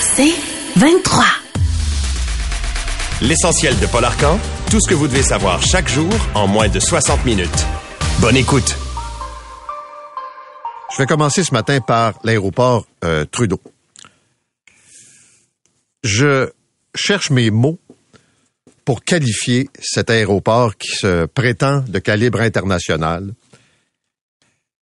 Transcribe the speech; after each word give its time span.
C'est 0.00 0.34
23. 0.76 1.24
L'essentiel 3.22 3.78
de 3.80 3.86
Paul 3.86 4.04
Arcan, 4.04 4.38
tout 4.70 4.80
ce 4.80 4.88
que 4.88 4.94
vous 4.94 5.08
devez 5.08 5.22
savoir 5.22 5.62
chaque 5.62 5.88
jour 5.88 6.12
en 6.34 6.46
moins 6.46 6.68
de 6.68 6.78
60 6.78 7.24
minutes. 7.24 7.66
Bonne 8.20 8.36
écoute. 8.36 8.76
Je 10.92 10.98
vais 10.98 11.06
commencer 11.06 11.42
ce 11.42 11.52
matin 11.52 11.80
par 11.80 12.14
l'aéroport 12.22 12.86
euh, 13.04 13.24
Trudeau. 13.24 13.60
Je 16.04 16.50
cherche 16.94 17.30
mes 17.30 17.50
mots 17.50 17.80
pour 18.84 19.02
qualifier 19.02 19.68
cet 19.80 20.10
aéroport 20.10 20.76
qui 20.76 20.90
se 20.94 21.26
prétend 21.26 21.80
de 21.80 21.98
calibre 21.98 22.40
international. 22.40 23.32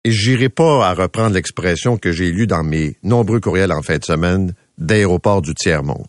Et 0.03 0.11
j'irai 0.11 0.49
pas 0.49 0.87
à 0.89 0.93
reprendre 0.93 1.35
l'expression 1.35 1.97
que 1.97 2.11
j'ai 2.11 2.31
lue 2.31 2.47
dans 2.47 2.63
mes 2.63 2.97
nombreux 3.03 3.39
courriels 3.39 3.71
en 3.71 3.83
fin 3.83 3.97
de 3.97 4.03
semaine 4.03 4.53
d'aéroport 4.77 5.41
du 5.41 5.53
tiers-monde. 5.53 6.07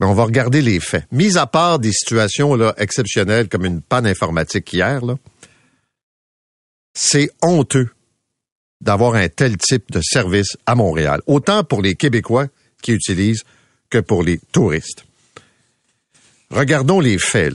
Mais 0.00 0.06
on 0.06 0.14
va 0.14 0.24
regarder 0.24 0.62
les 0.62 0.80
faits. 0.80 1.06
Mis 1.12 1.36
à 1.38 1.46
part 1.46 1.78
des 1.78 1.92
situations 1.92 2.72
exceptionnelles 2.76 3.48
comme 3.48 3.64
une 3.64 3.80
panne 3.80 4.06
informatique 4.06 4.72
hier, 4.72 5.00
c'est 6.94 7.30
honteux 7.40 7.88
d'avoir 8.80 9.14
un 9.14 9.28
tel 9.28 9.56
type 9.56 9.92
de 9.92 10.00
service 10.02 10.56
à 10.66 10.74
Montréal, 10.74 11.20
autant 11.26 11.62
pour 11.62 11.82
les 11.82 11.94
Québécois 11.94 12.48
qui 12.82 12.92
utilisent 12.92 13.44
que 13.90 13.98
pour 13.98 14.22
les 14.22 14.38
touristes. 14.50 15.04
Regardons 16.50 17.00
les 17.00 17.18
faits. 17.18 17.54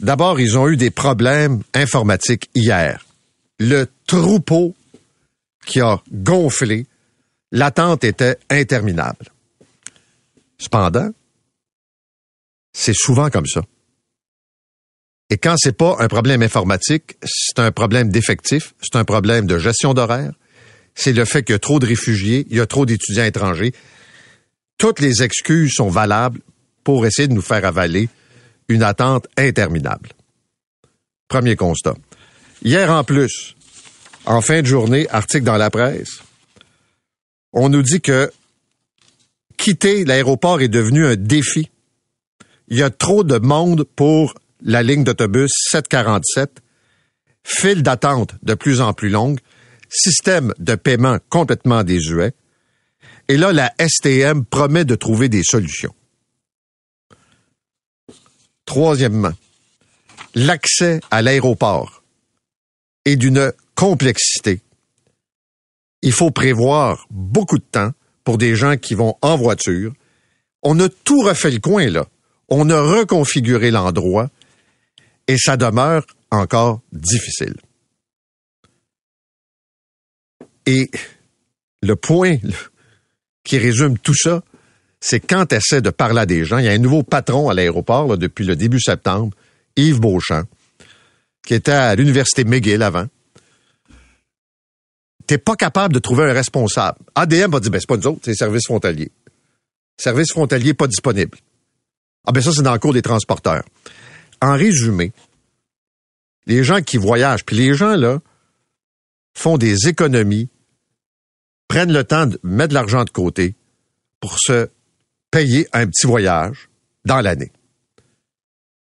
D'abord, 0.00 0.38
ils 0.38 0.56
ont 0.56 0.68
eu 0.68 0.76
des 0.76 0.90
problèmes 0.90 1.62
informatiques 1.74 2.48
hier. 2.54 3.04
Le 3.58 3.86
troupeau 4.06 4.76
qui 5.66 5.80
a 5.80 6.00
gonflé, 6.12 6.86
l'attente 7.52 8.04
était 8.04 8.38
interminable. 8.50 9.26
Cependant, 10.58 11.10
c'est 12.72 12.94
souvent 12.94 13.30
comme 13.30 13.46
ça. 13.46 13.62
Et 15.30 15.36
quand 15.36 15.56
c'est 15.58 15.76
pas 15.76 15.96
un 15.98 16.08
problème 16.08 16.42
informatique, 16.42 17.16
c'est 17.22 17.58
un 17.58 17.70
problème 17.70 18.10
d'effectif, 18.10 18.74
c'est 18.80 18.96
un 18.96 19.04
problème 19.04 19.46
de 19.46 19.58
gestion 19.58 19.92
d'horaire, 19.92 20.32
c'est 20.94 21.12
le 21.12 21.24
fait 21.24 21.42
qu'il 21.42 21.52
y 21.52 21.56
a 21.56 21.58
trop 21.58 21.78
de 21.78 21.86
réfugiés, 21.86 22.46
il 22.50 22.56
y 22.56 22.60
a 22.60 22.66
trop 22.66 22.86
d'étudiants 22.86 23.24
étrangers. 23.24 23.72
Toutes 24.78 25.00
les 25.00 25.22
excuses 25.22 25.74
sont 25.74 25.90
valables 25.90 26.40
pour 26.82 27.04
essayer 27.06 27.28
de 27.28 27.34
nous 27.34 27.42
faire 27.42 27.64
avaler 27.64 28.08
une 28.68 28.82
attente 28.82 29.28
interminable. 29.36 30.10
Premier 31.28 31.56
constat. 31.56 31.94
Hier 32.64 32.90
en 32.90 33.04
plus, 33.04 33.54
en 34.24 34.40
fin 34.40 34.62
de 34.62 34.66
journée, 34.66 35.08
article 35.10 35.44
dans 35.44 35.56
la 35.56 35.70
presse, 35.70 36.22
on 37.52 37.68
nous 37.68 37.82
dit 37.82 38.00
que 38.00 38.30
quitter 39.56 40.04
l'aéroport 40.04 40.60
est 40.60 40.68
devenu 40.68 41.06
un 41.06 41.16
défi. 41.16 41.70
Il 42.68 42.78
y 42.78 42.82
a 42.82 42.90
trop 42.90 43.24
de 43.24 43.38
monde 43.38 43.84
pour 43.84 44.34
la 44.62 44.82
ligne 44.82 45.04
d'autobus 45.04 45.50
747, 45.70 46.62
file 47.44 47.82
d'attente 47.82 48.34
de 48.42 48.54
plus 48.54 48.80
en 48.80 48.92
plus 48.92 49.08
longue, 49.08 49.38
système 49.88 50.52
de 50.58 50.74
paiement 50.74 51.18
complètement 51.28 51.84
désuet. 51.84 52.32
Et 53.28 53.36
là, 53.36 53.52
la 53.52 53.72
STM 53.78 54.44
promet 54.44 54.84
de 54.84 54.94
trouver 54.94 55.28
des 55.28 55.42
solutions. 55.42 55.94
Troisièmement, 58.64 59.32
l'accès 60.34 61.00
à 61.10 61.22
l'aéroport 61.22 62.02
est 63.04 63.16
d'une 63.16 63.52
complexité. 63.74 64.60
Il 66.08 66.12
faut 66.12 66.30
prévoir 66.30 67.06
beaucoup 67.10 67.58
de 67.58 67.64
temps 67.70 67.92
pour 68.24 68.38
des 68.38 68.56
gens 68.56 68.78
qui 68.78 68.94
vont 68.94 69.16
en 69.20 69.36
voiture. 69.36 69.92
On 70.62 70.80
a 70.80 70.88
tout 70.88 71.20
refait 71.20 71.50
le 71.50 71.58
coin, 71.58 71.90
là. 71.90 72.06
On 72.48 72.70
a 72.70 72.80
reconfiguré 72.80 73.70
l'endroit 73.70 74.30
et 75.26 75.36
ça 75.36 75.58
demeure 75.58 76.06
encore 76.30 76.80
difficile. 76.92 77.56
Et 80.64 80.90
le 81.82 81.94
point 81.94 82.38
qui 83.44 83.58
résume 83.58 83.98
tout 83.98 84.16
ça, 84.16 84.42
c'est 85.00 85.20
quand 85.20 85.44
tu 85.44 85.56
essaies 85.56 85.82
de 85.82 85.90
parler 85.90 86.20
à 86.20 86.26
des 86.26 86.46
gens, 86.46 86.56
il 86.56 86.64
y 86.64 86.68
a 86.68 86.72
un 86.72 86.78
nouveau 86.78 87.02
patron 87.02 87.50
à 87.50 87.54
l'aéroport 87.54 88.16
depuis 88.16 88.46
le 88.46 88.56
début 88.56 88.80
septembre, 88.80 89.36
Yves 89.76 90.00
Beauchamp, 90.00 90.44
qui 91.46 91.52
était 91.52 91.70
à 91.70 91.94
l'université 91.94 92.44
McGill 92.44 92.82
avant. 92.82 93.08
T'es 95.28 95.36
pas 95.36 95.56
capable 95.56 95.92
de 95.92 95.98
trouver 95.98 96.24
un 96.24 96.32
responsable. 96.32 96.98
ADM 97.14 97.50
va 97.50 97.60
dire, 97.60 97.70
ben, 97.70 97.78
c'est 97.78 97.86
pas 97.86 97.98
nous 97.98 98.06
autres, 98.06 98.20
c'est 98.24 98.34
service 98.34 98.64
frontalier. 98.64 99.12
Service 99.98 100.32
frontalier 100.32 100.72
pas 100.72 100.86
disponible. 100.86 101.36
Ah 102.26 102.32
ben 102.32 102.42
ça, 102.42 102.50
c'est 102.50 102.62
dans 102.62 102.72
le 102.72 102.78
cours 102.78 102.94
des 102.94 103.02
transporteurs. 103.02 103.62
En 104.40 104.54
résumé, 104.54 105.12
les 106.46 106.64
gens 106.64 106.80
qui 106.80 106.96
voyagent, 106.96 107.44
puis 107.44 107.56
les 107.56 107.74
gens, 107.74 107.94
là, 107.94 108.20
font 109.34 109.58
des 109.58 109.86
économies, 109.86 110.48
prennent 111.68 111.92
le 111.92 112.04
temps 112.04 112.26
de 112.26 112.40
mettre 112.42 112.70
de 112.70 112.74
l'argent 112.74 113.04
de 113.04 113.10
côté 113.10 113.54
pour 114.20 114.38
se 114.38 114.70
payer 115.30 115.68
un 115.74 115.86
petit 115.86 116.06
voyage 116.06 116.70
dans 117.04 117.20
l'année. 117.20 117.52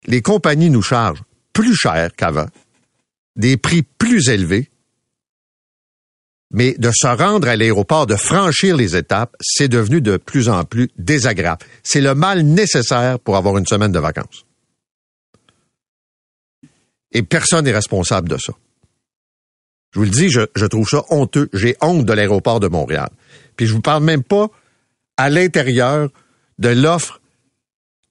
Les 0.06 0.22
compagnies 0.22 0.70
nous 0.70 0.80
chargent 0.80 1.22
plus 1.52 1.74
cher 1.74 2.14
qu'avant, 2.16 2.48
des 3.36 3.58
prix 3.58 3.82
plus 3.82 4.30
élevés, 4.30 4.69
mais 6.50 6.74
de 6.78 6.90
se 6.92 7.06
rendre 7.06 7.48
à 7.48 7.56
l'aéroport, 7.56 8.06
de 8.06 8.16
franchir 8.16 8.76
les 8.76 8.96
étapes, 8.96 9.36
c'est 9.40 9.68
devenu 9.68 10.00
de 10.00 10.16
plus 10.16 10.48
en 10.48 10.64
plus 10.64 10.90
désagréable. 10.98 11.64
C'est 11.82 12.00
le 12.00 12.14
mal 12.14 12.42
nécessaire 12.42 13.20
pour 13.20 13.36
avoir 13.36 13.56
une 13.56 13.66
semaine 13.66 13.92
de 13.92 13.98
vacances. 13.98 14.44
Et 17.12 17.22
personne 17.22 17.64
n'est 17.64 17.72
responsable 17.72 18.28
de 18.28 18.36
ça. 18.36 18.52
Je 19.92 19.98
vous 19.98 20.04
le 20.04 20.10
dis, 20.10 20.28
je, 20.28 20.42
je 20.54 20.66
trouve 20.66 20.88
ça 20.88 21.04
honteux. 21.10 21.48
J'ai 21.52 21.76
honte 21.80 22.04
de 22.04 22.12
l'aéroport 22.12 22.60
de 22.60 22.68
Montréal. 22.68 23.10
Puis 23.56 23.66
je 23.66 23.72
vous 23.72 23.80
parle 23.80 24.04
même 24.04 24.22
pas 24.22 24.48
à 25.16 25.28
l'intérieur 25.30 26.10
de 26.58 26.68
l'offre 26.68 27.20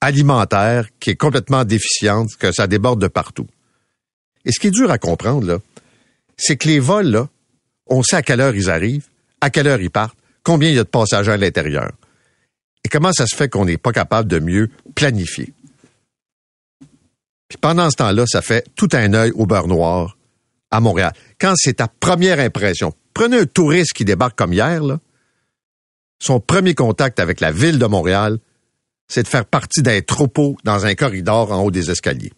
alimentaire 0.02 0.88
qui 1.00 1.12
est 1.12 1.16
complètement 1.16 1.66
déficiente, 1.66 2.36
que 2.38 2.52
ça 2.52 2.68
déborde 2.68 3.02
de 3.02 3.08
partout. 3.08 3.48
Et 4.46 4.52
ce 4.52 4.60
qui 4.60 4.68
est 4.68 4.72
dur 4.72 4.92
à 4.92 4.98
comprendre, 4.98 5.46
là, 5.46 5.60
c'est 6.38 6.58
que 6.58 6.68
les 6.68 6.80
vols, 6.80 7.08
là, 7.08 7.30
on 7.90 8.04
sait 8.04 8.18
à 8.18 8.22
quelle 8.22 8.42
heure 8.42 8.56
ils 8.56 8.70
arrivent, 8.70 9.08
à 9.42 9.50
quelle 9.50 9.68
heure 9.68 9.82
ils 9.82 9.90
partent, 9.90 10.18
combien 10.44 10.70
il 10.70 10.76
y 10.76 10.80
a 10.80 10.84
de 10.84 10.90
passagers 10.90 11.32
à 11.32 11.38
l'intérieur. 11.38 11.92
Et 12.86 12.90
comment 12.90 13.12
ça 13.12 13.26
se 13.26 13.36
fait 13.36 13.50
qu'on 13.50 13.66
n'est 13.66 13.78
pas 13.78 13.92
capable 13.92 14.30
de 14.30 14.40
mieux 14.40 14.70
planifier? 14.96 15.54
Puis 17.48 17.58
pendant 17.60 17.90
ce 17.90 17.96
temps-là, 17.98 18.26
ça 18.28 18.42
fait 18.42 18.66
tout 18.76 18.90
un 18.94 19.14
œil 19.14 19.32
au 19.32 19.46
beurre 19.46 19.68
noir 19.68 20.18
à 20.72 20.80
Montréal. 20.80 21.14
Quand 21.40 21.54
c'est 21.56 21.74
ta 21.74 21.88
première 21.88 22.40
impression, 22.40 22.94
prenez 23.14 23.40
un 23.40 23.46
touriste 23.46 23.94
qui 23.94 24.06
débarque 24.06 24.38
comme 24.38 24.54
hier, 24.54 24.82
son 26.20 26.40
premier 26.40 26.76
contact 26.76 27.20
avec 27.20 27.40
la 27.40 27.52
ville 27.52 27.80
de 27.80 27.86
Montréal, 27.86 28.38
c'est 29.08 29.24
de 29.24 29.28
faire 29.28 29.46
partie 29.46 29.82
d'un 29.82 30.02
troupeau 30.02 30.58
dans 30.64 30.86
un 30.86 30.94
corridor 30.94 31.52
en 31.52 31.64
haut 31.64 31.72
des 31.72 31.90
escaliers. 31.90 32.34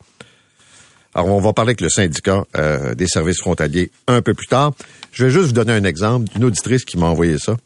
Alors, 1.14 1.28
on 1.28 1.42
va 1.42 1.52
parler 1.52 1.72
avec 1.72 1.82
le 1.82 1.90
syndicat 1.90 2.46
euh, 2.56 2.96
des 2.96 3.08
services 3.08 3.40
frontaliers 3.40 3.92
un 4.08 4.22
peu 4.22 4.34
plus 4.34 4.48
tard. 4.48 4.72
Je 5.12 5.26
vais 5.26 5.32
juste 5.32 5.48
vous 5.48 5.52
donner 5.52 5.74
un 5.74 5.84
exemple 5.84 6.32
d'une 6.32 6.46
auditrice 6.46 6.86
qui 6.86 6.98
m'a 6.98 7.08
envoyé 7.08 7.38
ça. 7.38 7.58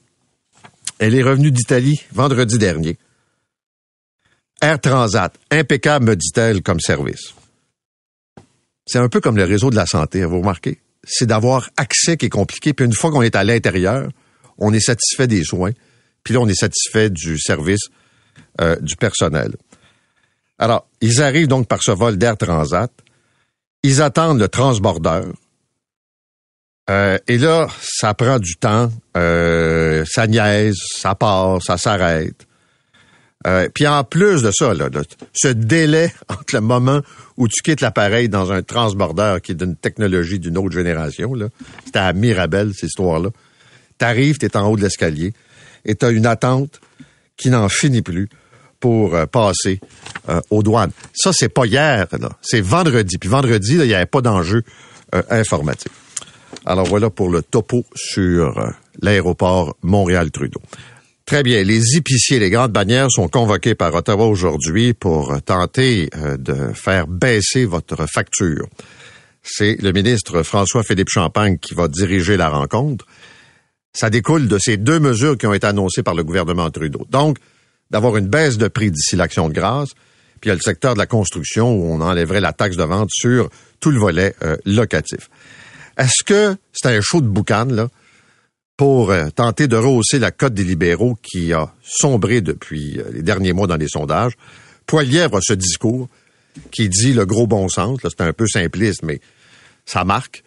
Elle 0.97 1.13
est 1.16 1.23
revenue 1.23 1.51
d'Italie 1.51 2.01
vendredi 2.11 2.57
dernier. 2.57 2.97
Air 4.61 4.79
Transat, 4.79 5.33
impeccable, 5.51 6.05
me 6.05 6.16
dit-elle, 6.16 6.63
comme 6.63 6.79
service. 6.79 7.34
C'est 8.88 9.00
un 9.00 9.09
peu 9.09 9.19
comme 9.19 9.38
le 9.38 9.44
réseau 9.44 9.69
de 9.69 9.75
la 9.75 9.85
santé, 9.85 10.23
vous 10.25 10.39
remarquez? 10.39 10.79
C'est 11.03 11.25
d'avoir 11.28 11.69
accès 11.78 12.17
qui 12.17 12.28
est 12.28 12.29
compliqué, 12.29 12.73
puis 12.73 12.85
une 12.85 12.94
fois 12.94 13.11
qu'on 13.11 13.22
est 13.22 13.35
à 13.35 13.44
l'intérieur, 13.44 14.09
on 14.57 14.73
est 14.73 14.79
satisfait 14.79 15.28
des 15.28 15.43
soins, 15.43 15.72
puis 16.23 16.34
là, 16.34 16.40
on 16.40 16.47
est 16.47 16.55
satisfait 16.55 17.09
du 17.09 17.37
service 17.37 17.90
euh, 18.61 18.75
du 18.78 18.96
personnel. 18.96 19.55
Alors, 20.58 20.87
ils 21.02 21.22
arrivent 21.22 21.47
donc 21.47 21.67
par 21.67 21.84
ce 21.84 21.91
vol 21.91 22.17
d'Air 22.17 22.37
Transat, 22.37 22.91
ils 23.84 24.02
attendent 24.02 24.40
le 24.40 24.47
transbordeur, 24.47 25.28
euh, 26.90 27.17
et 27.28 27.37
là, 27.37 27.67
ça 27.82 28.14
prend 28.14 28.40
du 28.40 28.55
temps, 28.55 28.91
euh, 29.17 30.05
ça 30.08 30.28
niaise, 30.28 30.78
ça 30.97 31.16
part, 31.16 31.61
ça 31.64 31.78
s'arrête. 31.78 32.46
Euh, 33.47 33.70
puis 33.73 33.85
en 33.85 34.03
plus 34.03 34.41
de 34.41 34.52
ça, 34.52 34.73
là, 34.73 34.90
ce 35.34 35.47
délai 35.49 36.11
entre 36.29 36.55
le 36.55 36.61
moment 36.61 37.02
où 37.37 37.47
tu 37.47 37.61
quittes 37.61 37.82
l'appareil 37.82 38.29
dans 38.29 38.52
un 38.52 38.61
transbordeur 38.64 39.41
qui 39.41 39.52
est 39.52 39.55
d'une 39.55 39.76
technologie 39.76 40.40
d'une 40.40 40.58
autre 40.58 40.73
génération, 40.73 41.34
là, 41.34 41.49
c'était 41.85 41.99
à 41.99 42.14
Mirabel, 42.14 42.72
cette 42.73 42.90
histoire-là. 42.90 43.29
T'arrives, 43.97 44.37
t'es 44.37 44.58
en 44.58 44.67
haut 44.67 44.78
de 44.78 44.82
l'escalier 44.82 45.34
et 45.85 45.96
t'as 45.96 46.11
une 46.11 46.26
attente 46.26 46.82
qui 47.37 47.49
n'en 47.49 47.70
finit 47.70 48.02
plus 48.02 48.29
pour 48.79 49.16
euh, 49.16 49.26
passer 49.26 49.79
euh, 50.29 50.41
aux 50.49 50.64
douanes. 50.64 50.91
Ça, 51.14 51.32
c'est 51.34 51.49
pas 51.49 51.66
hier, 51.66 52.08
c'est 52.41 52.61
vendredi. 52.61 53.17
Puis 53.17 53.29
vendredi, 53.29 53.73
il 53.73 53.87
n'y 53.87 53.93
avait 53.93 54.05
pas 54.05 54.22
d'enjeu 54.22 54.64
informatique. 55.29 55.91
Alors 56.66 56.85
voilà 56.85 57.09
pour 57.09 57.29
le 57.29 57.41
topo 57.41 57.85
sur 57.96 58.73
l'aéroport 59.02 59.75
Montréal-Trudeau. 59.81 60.61
Très 61.25 61.41
bien. 61.41 61.63
Les 61.63 61.97
épiciers, 61.97 62.37
les 62.37 62.52
grandes 62.52 62.72
bannières 62.72 63.09
sont 63.09 63.28
convoqués 63.28 63.73
par 63.73 63.96
Ottawa 63.96 64.28
aujourd'hui 64.28 64.93
pour 64.93 65.41
tenter 65.43 66.07
euh, 66.16 66.37
de 66.37 66.72
faire 66.73 67.07
baisser 67.07 67.66
votre 67.66 68.07
facture. 68.07 68.67
C'est 69.41 69.81
le 69.81 69.91
ministre 69.91 70.43
François-Philippe 70.43 71.09
Champagne 71.09 71.57
qui 71.57 71.73
va 71.73 71.87
diriger 71.87 72.37
la 72.37 72.49
rencontre. 72.49 73.05
Ça 73.91 74.11
découle 74.11 74.47
de 74.47 74.59
ces 74.59 74.78
deux 74.78 74.99
mesures 74.99 75.35
qui 75.35 75.47
ont 75.47 75.53
été 75.53 75.66
annoncées 75.66 76.03
par 76.03 76.13
le 76.13 76.23
gouvernement 76.23 76.69
Trudeau. 76.69 77.08
Donc, 77.09 77.37
d'avoir 77.90 78.17
une 78.17 78.28
baisse 78.28 78.58
de 78.58 78.67
prix 78.67 78.91
d'ici 78.91 79.16
l'action 79.16 79.49
de 79.49 79.53
grâce, 79.53 79.93
puis 80.41 80.46
il 80.46 80.47
y 80.49 80.51
a 80.51 80.55
le 80.55 80.61
secteur 80.61 80.93
de 80.93 80.99
la 80.99 81.05
construction 81.08 81.73
où 81.73 81.91
on 81.91 82.01
enlèverait 82.01 82.41
la 82.41 82.53
taxe 82.53 82.78
de 82.78 82.84
vente 82.84 83.09
sur 83.11 83.49
tout 83.79 83.90
le 83.91 83.99
volet 83.99 84.35
euh, 84.43 84.58
locatif. 84.66 85.29
Est-ce 85.97 86.24
que 86.24 86.56
c'est 86.74 86.88
un 86.90 87.02
show 87.02 87.22
de 87.22 87.28
boucan, 87.28 87.66
là? 87.66 87.90
pour 88.78 89.12
euh, 89.12 89.30
tenter 89.30 89.68
de 89.68 89.78
rehausser 89.78 90.20
la 90.20 90.32
cote 90.32 90.53
des 90.53 90.64
libéraux 90.64 91.18
qui 91.22 91.53
a 91.53 91.74
sombré 91.82 92.42
depuis 92.42 93.00
euh, 93.00 93.03
les 93.14 93.22
derniers 93.22 93.53
mois 93.53 93.68
dans 93.68 93.78
les 93.78 93.88
sondages? 93.88 94.34
Poilièvre 94.86 95.38
a 95.38 95.42
ce 95.42 95.53
discours 95.53 96.09
qui 96.72 96.90
dit 96.90 97.14
le 97.14 97.26
gros 97.26 97.47
bon 97.47 97.70
sens. 97.70 98.00
C'est 98.03 98.22
un 98.22 98.34
peu 98.34 98.47
simpliste, 98.47 99.03
mais 99.03 99.20
ça 99.86 100.03
marque. 100.03 100.44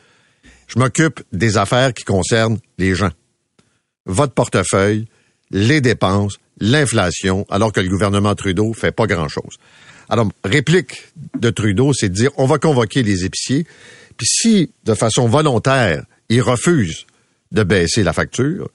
Je 0.66 0.78
m'occupe 0.78 1.20
des 1.32 1.56
affaires 1.56 1.94
qui 1.94 2.04
concernent 2.04 2.58
les 2.76 2.94
gens. 2.94 3.10
Votre 4.04 4.34
portefeuille, 4.34 5.06
les 5.50 5.80
dépenses, 5.80 6.38
l'inflation, 6.60 7.46
alors 7.50 7.72
que 7.72 7.80
le 7.80 7.88
gouvernement 7.88 8.34
Trudeau 8.34 8.72
fait 8.74 8.92
pas 8.92 9.06
grand-chose. 9.06 9.56
Alors, 10.10 10.28
réplique 10.44 11.04
de 11.38 11.50
Trudeau, 11.50 11.92
c'est 11.92 12.08
de 12.08 12.14
dire 12.14 12.30
on 12.36 12.46
va 12.46 12.58
convoquer 12.58 13.02
les 13.02 13.24
épiciers, 13.24 13.66
puis 14.18 14.26
si, 14.26 14.72
de 14.84 14.94
façon 14.94 15.28
volontaire, 15.28 16.04
ils 16.28 16.42
refusent 16.42 17.06
de 17.52 17.62
baisser 17.62 18.02
la 18.02 18.12
facture, 18.12 18.68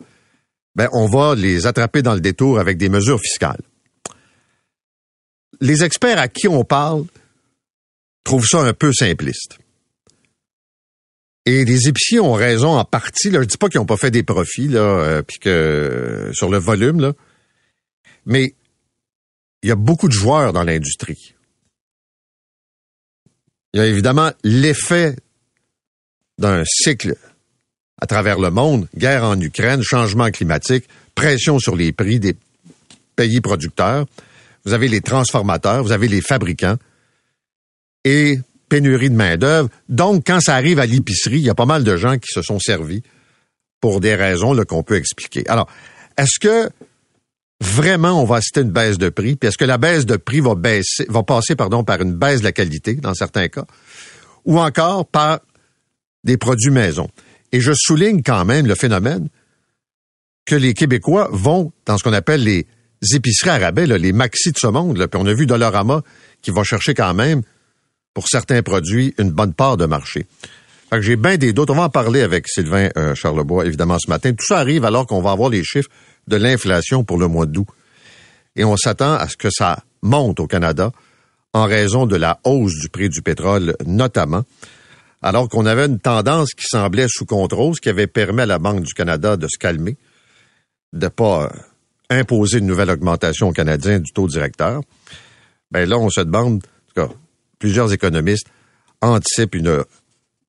ben, 0.76 0.90
on 0.94 1.06
va 1.06 1.36
les 1.36 1.68
attraper 1.68 2.02
dans 2.02 2.16
le 2.16 2.22
détour 2.22 2.60
avec 2.60 2.78
des 2.78 2.90
mesures 2.90 3.20
fiscales. 3.20 3.62
Les 5.62 5.84
experts 5.84 6.18
à 6.18 6.28
qui 6.28 6.48
on 6.48 6.64
parle 6.64 7.06
trouvent 8.24 8.48
ça 8.48 8.62
un 8.62 8.74
peu 8.74 8.92
simpliste. 8.92 9.60
Et 11.46 11.66
les 11.66 11.90
épiciers 11.90 12.22
ont 12.22 12.34
raison 12.34 12.78
en 12.78 12.86
partie. 12.86 13.30
Là, 13.30 13.42
je 13.42 13.48
dis 13.48 13.58
pas 13.58 13.68
qu'ils 13.68 13.82
n'ont 13.82 13.86
pas 13.86 13.98
fait 13.98 14.12
des 14.12 14.24
profits, 14.24 14.70
là, 14.70 14.80
euh, 14.80 15.22
puis 15.22 15.40
que 15.40 16.32
sur 16.34 16.50
le 16.50 16.58
volume, 16.58 17.02
là, 17.02 17.14
mais 18.26 18.56
il 19.62 19.70
y 19.70 19.72
a 19.72 19.76
beaucoup 19.76 20.08
de 20.08 20.14
joueurs 20.14 20.54
dans 20.54 20.64
l'industrie. 20.64 21.36
Il 23.74 23.80
y 23.80 23.84
a 23.84 23.88
évidemment 23.88 24.32
l'effet 24.44 25.16
d'un 26.38 26.64
cycle 26.66 27.16
à 28.02 28.06
travers 28.06 28.40
le 28.40 28.50
monde, 28.50 28.88
guerre 28.98 29.24
en 29.24 29.40
Ukraine, 29.40 29.82
changement 29.82 30.30
climatique, 30.30 30.86
pression 31.16 31.60
sur 31.60 31.76
les 31.76 31.92
prix 31.92 32.20
des 32.20 32.36
pays 33.16 33.40
producteurs, 33.40 34.06
vous 34.66 34.74
avez 34.74 34.88
les 34.88 35.02
transformateurs, 35.02 35.84
vous 35.84 35.92
avez 35.92 36.08
les 36.08 36.22
fabricants 36.22 36.78
et 38.04 38.40
pénurie 38.70 39.10
de 39.10 39.16
main-d'œuvre. 39.16 39.70
Donc, 39.90 40.24
quand 40.26 40.40
ça 40.40 40.56
arrive 40.56 40.80
à 40.80 40.86
l'épicerie, 40.86 41.38
il 41.38 41.44
y 41.44 41.50
a 41.50 41.56
pas 41.56 41.66
mal 41.66 41.84
de 41.84 41.96
gens 41.96 42.18
qui 42.18 42.32
se 42.32 42.42
sont 42.42 42.60
servis 42.60 43.04
pour 43.80 44.00
des 44.00 44.16
raisons 44.16 44.56
qu'on 44.66 44.84
peut 44.84 44.96
expliquer. 44.96 45.48
Alors, 45.48 45.70
est-ce 46.18 46.40
que 46.40 46.70
vraiment 47.62 48.22
on 48.22 48.26
va 48.26 48.38
à 48.38 48.60
une 48.60 48.72
baisse 48.72 48.98
de 48.98 49.10
prix? 49.10 49.36
Puis 49.36 49.50
est-ce 49.50 49.58
que 49.58 49.66
la 49.66 49.78
baisse 49.78 50.06
de 50.06 50.18
prix 50.18 50.42
va 50.42 50.56
passer, 51.24 51.56
par 51.56 51.70
une 52.02 52.14
baisse 52.14 52.40
de 52.40 52.46
la 52.46 52.52
qualité 52.52 52.96
dans 52.96 53.14
certains 53.14 53.48
cas? 53.48 53.66
Ou 54.46 54.60
encore 54.60 55.06
par 55.06 55.40
des 56.24 56.38
produits 56.38 56.72
maison? 56.72 57.10
Et 57.52 57.60
je 57.60 57.72
souligne 57.76 58.22
quand 58.24 58.46
même 58.46 58.66
le 58.66 58.76
phénomène 58.76 59.30
que 60.46 60.56
les 60.56 60.74
Québécois 60.74 61.30
vont 61.32 61.72
dans 61.86 61.98
ce 61.98 62.04
qu'on 62.04 62.14
appelle 62.14 62.44
les 62.44 62.68
épiceries 63.14 63.50
à 63.50 63.72
les 63.72 64.14
maxi 64.14 64.52
de 64.52 64.58
ce 64.58 64.68
monde. 64.68 65.06
Puis 65.08 65.22
on 65.22 65.26
a 65.26 65.34
vu 65.34 65.46
Dollarama 65.46 66.02
qui 66.42 66.52
va 66.52 66.64
chercher 66.64 66.94
quand 66.94 67.14
même, 67.14 67.42
pour 68.14 68.28
certains 68.28 68.62
produits, 68.62 69.14
une 69.18 69.32
bonne 69.32 69.54
part 69.54 69.78
de 69.78 69.86
marché. 69.86 70.26
J'ai 71.00 71.16
bien 71.16 71.38
des 71.38 71.54
doutes. 71.54 71.70
On 71.72 71.76
va 71.76 71.84
en 71.84 71.90
parler 71.90 72.22
avec 72.22 72.48
Sylvain 72.48 72.90
euh, 72.98 73.16
Charlebois, 73.16 73.66
évidemment, 73.66 73.98
ce 73.98 74.10
matin. 74.10 74.32
Tout 74.34 74.46
ça 74.46 74.60
arrive 74.60 74.86
alors 74.86 75.08
qu'on 75.08 75.22
va 75.22 75.32
avoir 75.32 75.50
les 75.50 75.64
chiffres 75.64 75.90
de 76.28 76.36
l'inflation 76.36 77.04
pour 77.04 77.18
le 77.18 77.28
mois 77.28 77.46
d'août. 77.46 77.68
Et 78.56 78.64
on 78.64 78.78
s'attend 78.78 79.14
à 79.16 79.28
ce 79.28 79.36
que 79.36 79.50
ça 79.50 79.80
monte 80.04 80.40
au 80.40 80.48
Canada 80.48 80.92
en 81.54 81.66
raison 81.66 82.06
de 82.06 82.16
la 82.16 82.40
hausse 82.44 82.74
du 82.80 82.90
prix 82.90 83.10
du 83.10 83.22
pétrole, 83.22 83.76
notamment 83.86 84.44
alors 85.24 85.48
qu'on 85.48 85.66
avait 85.66 85.86
une 85.86 86.00
tendance 86.00 86.54
qui 86.54 86.66
semblait 86.68 87.08
sous 87.08 87.26
contrôle, 87.26 87.76
ce 87.76 87.82
qui 87.82 87.90
avait 87.90 88.08
permis 88.08 88.42
à 88.42 88.46
la 88.46 88.60
Banque 88.60 88.84
du 88.84 88.94
Canada 88.94 89.38
de 89.38 89.48
se 89.48 89.58
calmer, 89.58 89.96
de 90.92 91.08
pas 91.08 91.46
euh, 91.46 91.50
imposer 92.10 92.60
une 92.60 92.68
nouvelle 92.68 92.90
augmentation 92.90 93.48
aux 93.48 93.54
Canadiens 93.54 94.00
du 94.00 94.12
taux 94.12 94.28
directeur. 94.28 94.82
Ben 95.72 95.88
là, 95.88 95.98
on 95.98 96.10
se 96.10 96.20
demande, 96.20 96.56
en 96.56 96.60
tout 96.60 97.08
cas, 97.08 97.14
plusieurs 97.58 97.94
économistes 97.94 98.48
anticipent 99.02 99.56
une 99.56 99.84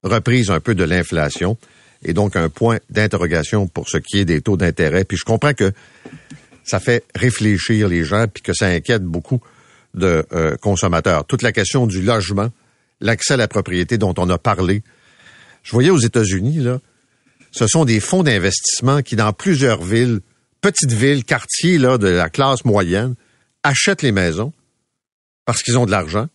reprise 0.03 0.51
un 0.51 0.61
peu 0.61 0.75
de 0.75 0.85
l'inflation 0.85 1.57
et 2.05 2.13
donc 2.13 2.35
un 2.37 2.49
point 2.49 2.79
d'interrogation 2.91 3.69
pour 3.69 3.89
ce 3.89 3.99
qui 3.99 4.19
est 4.19 4.25
des 4.25 4.43
taux 4.43 4.57
d'intérêt. 4.57 5.05
Puis 5.05 5.17
je 5.17 5.25
comprends 5.25 5.55
que 5.55 5.73
ça 6.65 6.81
fait 6.81 7.05
réfléchir 7.15 7.89
les 7.89 8.03
gens 8.03 8.27
puis 8.27 8.43
que 8.43 8.53
ça 8.53 8.67
inquiète 8.67 9.05
beaucoup 9.05 9.41
de 9.95 10.27
euh, 10.33 10.57
consommateurs. 10.57 11.25
Toute 11.25 11.43
la 11.43 11.53
question 11.53 11.87
du 11.87 12.03
logement, 12.03 12.51
l'accès 13.01 13.35
à 13.35 13.37
la 13.37 13.49
propriété 13.49 13.99
dont 13.99 14.15
on 14.19 14.29
a 14.31 14.39
parlé. 14.39 14.83
Je 15.63 15.73
voyais 15.73 15.91
aux 15.91 15.99
États-Unis, 15.99 16.59
là, 16.59 16.81
ce 17.51 17.67
sont 17.67 17.85
des 17.85 18.01
fonds 18.01 18.23
d'investissement 18.23 19.03
qui, 19.03 19.17
dans 19.17 19.33
plusieurs 19.33 19.83
villes, 19.83 20.21
petites 20.61 20.93
villes, 20.93 21.25
quartiers 21.25 21.79
là, 21.79 21.99
de 21.99 22.09
la 22.09 22.29
classe 22.29 22.65
moyenne, 22.65 23.15
achètent 23.63 24.03
les 24.03 24.13
maisons 24.13 24.53
parce 25.45 25.63
qu'ils 25.63 25.79
ont 25.79 25.87
de 25.87 25.91
l'argent, 25.91 26.29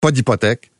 pas 0.00 0.10
d'hypothèque, 0.10 0.70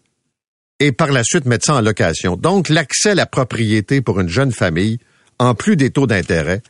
et 0.80 0.92
par 0.92 1.12
la 1.12 1.22
suite 1.22 1.46
mettent 1.46 1.64
ça 1.64 1.74
en 1.74 1.80
location. 1.80 2.36
Donc, 2.36 2.68
l'accès 2.68 3.10
à 3.10 3.14
la 3.14 3.26
propriété 3.26 4.00
pour 4.00 4.20
une 4.20 4.28
jeune 4.28 4.52
famille, 4.52 4.98
en 5.38 5.54
plus 5.54 5.76
des 5.76 5.90
taux 5.90 6.06
d'intérêt, 6.06 6.62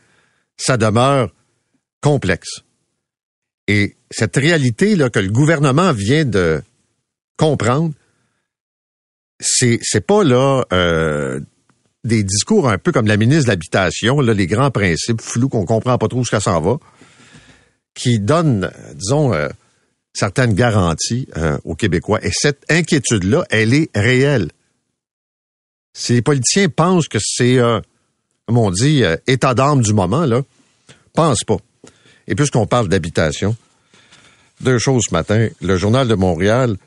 ça 0.57 0.77
demeure 0.77 1.33
complexe. 2.01 2.61
Et 3.67 3.95
cette 4.11 4.37
réalité 4.37 4.95
là 4.95 5.09
que 5.09 5.19
le 5.19 5.29
gouvernement 5.29 5.91
vient 5.91 6.25
de 6.25 6.61
comprendre, 7.37 7.93
c'est 9.39 9.79
c'est 9.81 10.05
pas 10.05 10.23
là 10.23 10.63
euh, 10.73 11.39
des 12.03 12.23
discours 12.23 12.69
un 12.69 12.77
peu 12.77 12.91
comme 12.91 13.07
la 13.07 13.17
ministre 13.17 13.45
de 13.45 13.49
l'habitation, 13.49 14.21
là 14.21 14.33
les 14.33 14.47
grands 14.47 14.71
principes 14.71 15.21
flous 15.21 15.49
qu'on 15.49 15.65
comprend 15.65 15.97
pas 15.97 16.07
trop 16.07 16.19
où 16.19 16.25
ça 16.25 16.39
s'en 16.39 16.61
va, 16.61 16.77
qui 17.93 18.19
donnent, 18.19 18.71
disons, 18.93 19.33
euh, 19.33 19.49
certaines 20.13 20.53
garanties 20.53 21.27
euh, 21.37 21.57
aux 21.63 21.75
Québécois. 21.75 22.19
Et 22.23 22.31
cette 22.31 22.63
inquiétude-là, 22.71 23.45
elle 23.49 23.73
est 23.73 23.89
réelle. 23.95 24.49
Si 25.93 26.13
les 26.13 26.21
politiciens 26.21 26.69
pensent 26.69 27.07
que 27.07 27.17
c'est, 27.19 27.57
comme 28.45 28.57
on 28.57 28.69
dit, 28.69 29.01
état 29.25 29.55
d'âme 29.55 29.81
du 29.81 29.93
moment, 29.93 30.27
là, 30.27 30.43
pense 31.13 31.43
pas. 31.43 31.57
Et 32.27 32.35
puisqu'on 32.35 32.67
parle 32.67 32.87
d'habitation, 32.87 33.55
deux 34.61 34.77
choses 34.77 35.05
ce 35.09 35.13
matin. 35.13 35.49
Le 35.61 35.77
Journal 35.77 36.07
de 36.07 36.13
Montréal 36.13 36.77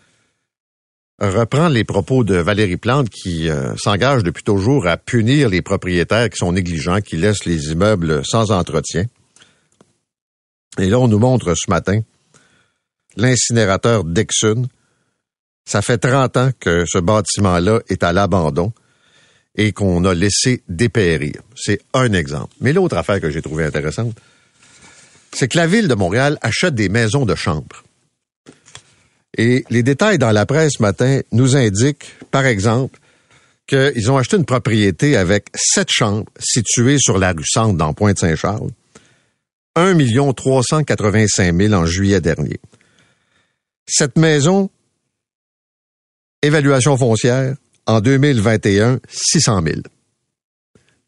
reprend 1.29 1.69
les 1.69 1.85
propos 1.85 2.25
de 2.25 2.37
Valérie 2.37 2.79
Plante 2.79 3.11
qui 3.11 3.49
euh, 3.49 3.77
s'engage 3.77 4.23
depuis 4.23 4.43
toujours 4.43 4.87
à 4.87 4.97
punir 4.97 5.49
les 5.49 5.63
propriétaires 5.63 6.31
qui 6.31 6.39
sont 6.39 6.53
négligents, 6.53 7.01
qui 7.01 7.17
laissent 7.17 7.45
les 7.45 7.73
immeubles 7.73 8.25
sans 8.25 8.51
entretien. 8.51 9.05
Et 10.79 10.89
là, 10.89 10.99
on 10.99 11.09
nous 11.09 11.19
montre 11.19 11.55
ce 11.55 11.71
matin 11.71 12.01
l'incinérateur 13.17 14.05
Dexon. 14.05 14.67
Ça 15.67 15.83
fait 15.83 15.99
30 15.99 16.37
ans 16.37 16.51
que 16.59 16.85
ce 16.87 16.99
bâtiment-là 16.99 17.81
est 17.89 18.03
à 18.03 18.13
l'abandon 18.13 18.73
et 19.57 19.73
qu'on 19.73 20.05
a 20.05 20.15
laissé 20.15 20.63
dépérir. 20.69 21.43
C'est 21.55 21.81
un 21.93 22.13
exemple. 22.13 22.55
Mais 22.61 22.73
l'autre 22.73 22.97
affaire 22.97 23.21
que 23.21 23.31
j'ai 23.31 23.43
trouvée 23.43 23.65
intéressante, 23.65 24.17
c'est 25.33 25.49
que 25.49 25.59
la 25.59 25.67
ville 25.67 25.89
de 25.89 25.95
Montréal 25.95 26.39
achète 26.41 26.75
des 26.75 26.89
maisons 26.89 27.27
de 27.27 27.35
chambre. 27.35 27.85
Et 29.37 29.65
les 29.71 29.83
détails 29.83 30.19
dans 30.19 30.33
la 30.33 30.47
presse 30.47 30.73
ce 30.79 30.83
matin 30.83 31.21
nous 31.33 31.57
indiquent, 31.57 32.13
par 32.31 32.47
exemple, 32.47 32.99
qu'ils 33.67 34.11
ont 34.11 34.17
acheté 34.17 34.37
une 34.37 34.45
propriété 34.45 35.17
avec 35.17 35.47
sept 35.55 35.89
chambres 35.91 36.27
situées 36.39 36.99
sur 36.99 37.19
la 37.19 37.33
rue 37.33 37.45
Centre 37.47 37.77
dans 37.77 37.95
Pointe-Saint-Charles. 37.95 38.71
1 39.77 39.97
385 40.33 41.57
000 41.57 41.75
en 41.75 41.87
juillet 41.87 42.21
dernier. 42.21 42.59
Cette 43.87 44.19
maison, 44.19 44.69
évaluation 46.43 46.97
foncière, 46.97 47.55
en 47.87 48.01
2021, 48.01 49.01
600 49.09 49.63
000. 49.65 49.77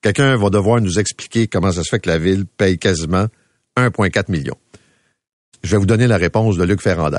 Quelqu'un 0.01 0.37
va 0.37 0.51
devoir 0.51 0.81
nous 0.81 0.99
expliquer 0.99 1.49
comment 1.49 1.73
ça 1.73 1.83
se 1.83 1.89
fait 1.89 2.01
que 2.01 2.09
la 2.09 2.19
ville 2.19 2.45
paye 2.45 2.79
quasiment 2.79 3.27
1,4 3.77 4.31
million. 4.31 4.57
Je 5.63 5.73
vais 5.73 5.79
vous 5.79 5.87
donner 5.87 6.07
la 6.07 6.17
réponse 6.17 6.57
de 6.57 6.65
Luc 6.65 6.81
Ferrandez 6.81 7.19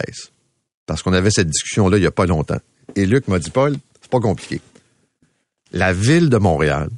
parce 0.86 1.02
qu'on 1.02 1.14
avait 1.14 1.32
cette 1.32 1.50
discussion-là 1.50 1.98
il 1.98 2.02
n'y 2.02 2.08
a 2.08 2.12
pas 2.12 2.26
longtemps. 2.26 2.60
Et 2.96 3.06
Luc 3.06 3.28
m'a 3.28 3.40
dit, 3.40 3.50
Paul, 3.50 3.76
c'est 4.02 4.12
pas 4.12 4.20
compliqué. 4.20 4.62
La 5.72 5.94
ville 5.94 6.30
de 6.30 6.38
Montréal 6.38 6.90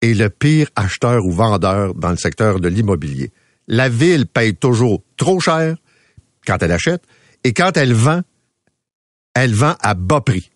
est 0.00 0.14
le 0.14 0.30
pire 0.30 0.68
acheteur 0.76 1.24
ou 1.24 1.32
vendeur 1.32 1.94
dans 1.94 2.10
le 2.10 2.16
secteur 2.16 2.60
de 2.60 2.68
l'immobilier. 2.68 3.30
la 3.66 3.88
ville 3.88 4.26
paye 4.26 4.54
toujours 4.54 5.02
trop 5.16 5.40
cher 5.40 5.76
quand 6.46 6.62
elle 6.62 6.72
achète 6.72 7.02
et 7.44 7.52
quand 7.52 7.76
elle 7.76 7.94
vend, 7.94 8.20
elle 9.34 9.54
vend 9.54 9.74
à 9.80 9.94
bas 9.94 10.20
prix. 10.20 10.50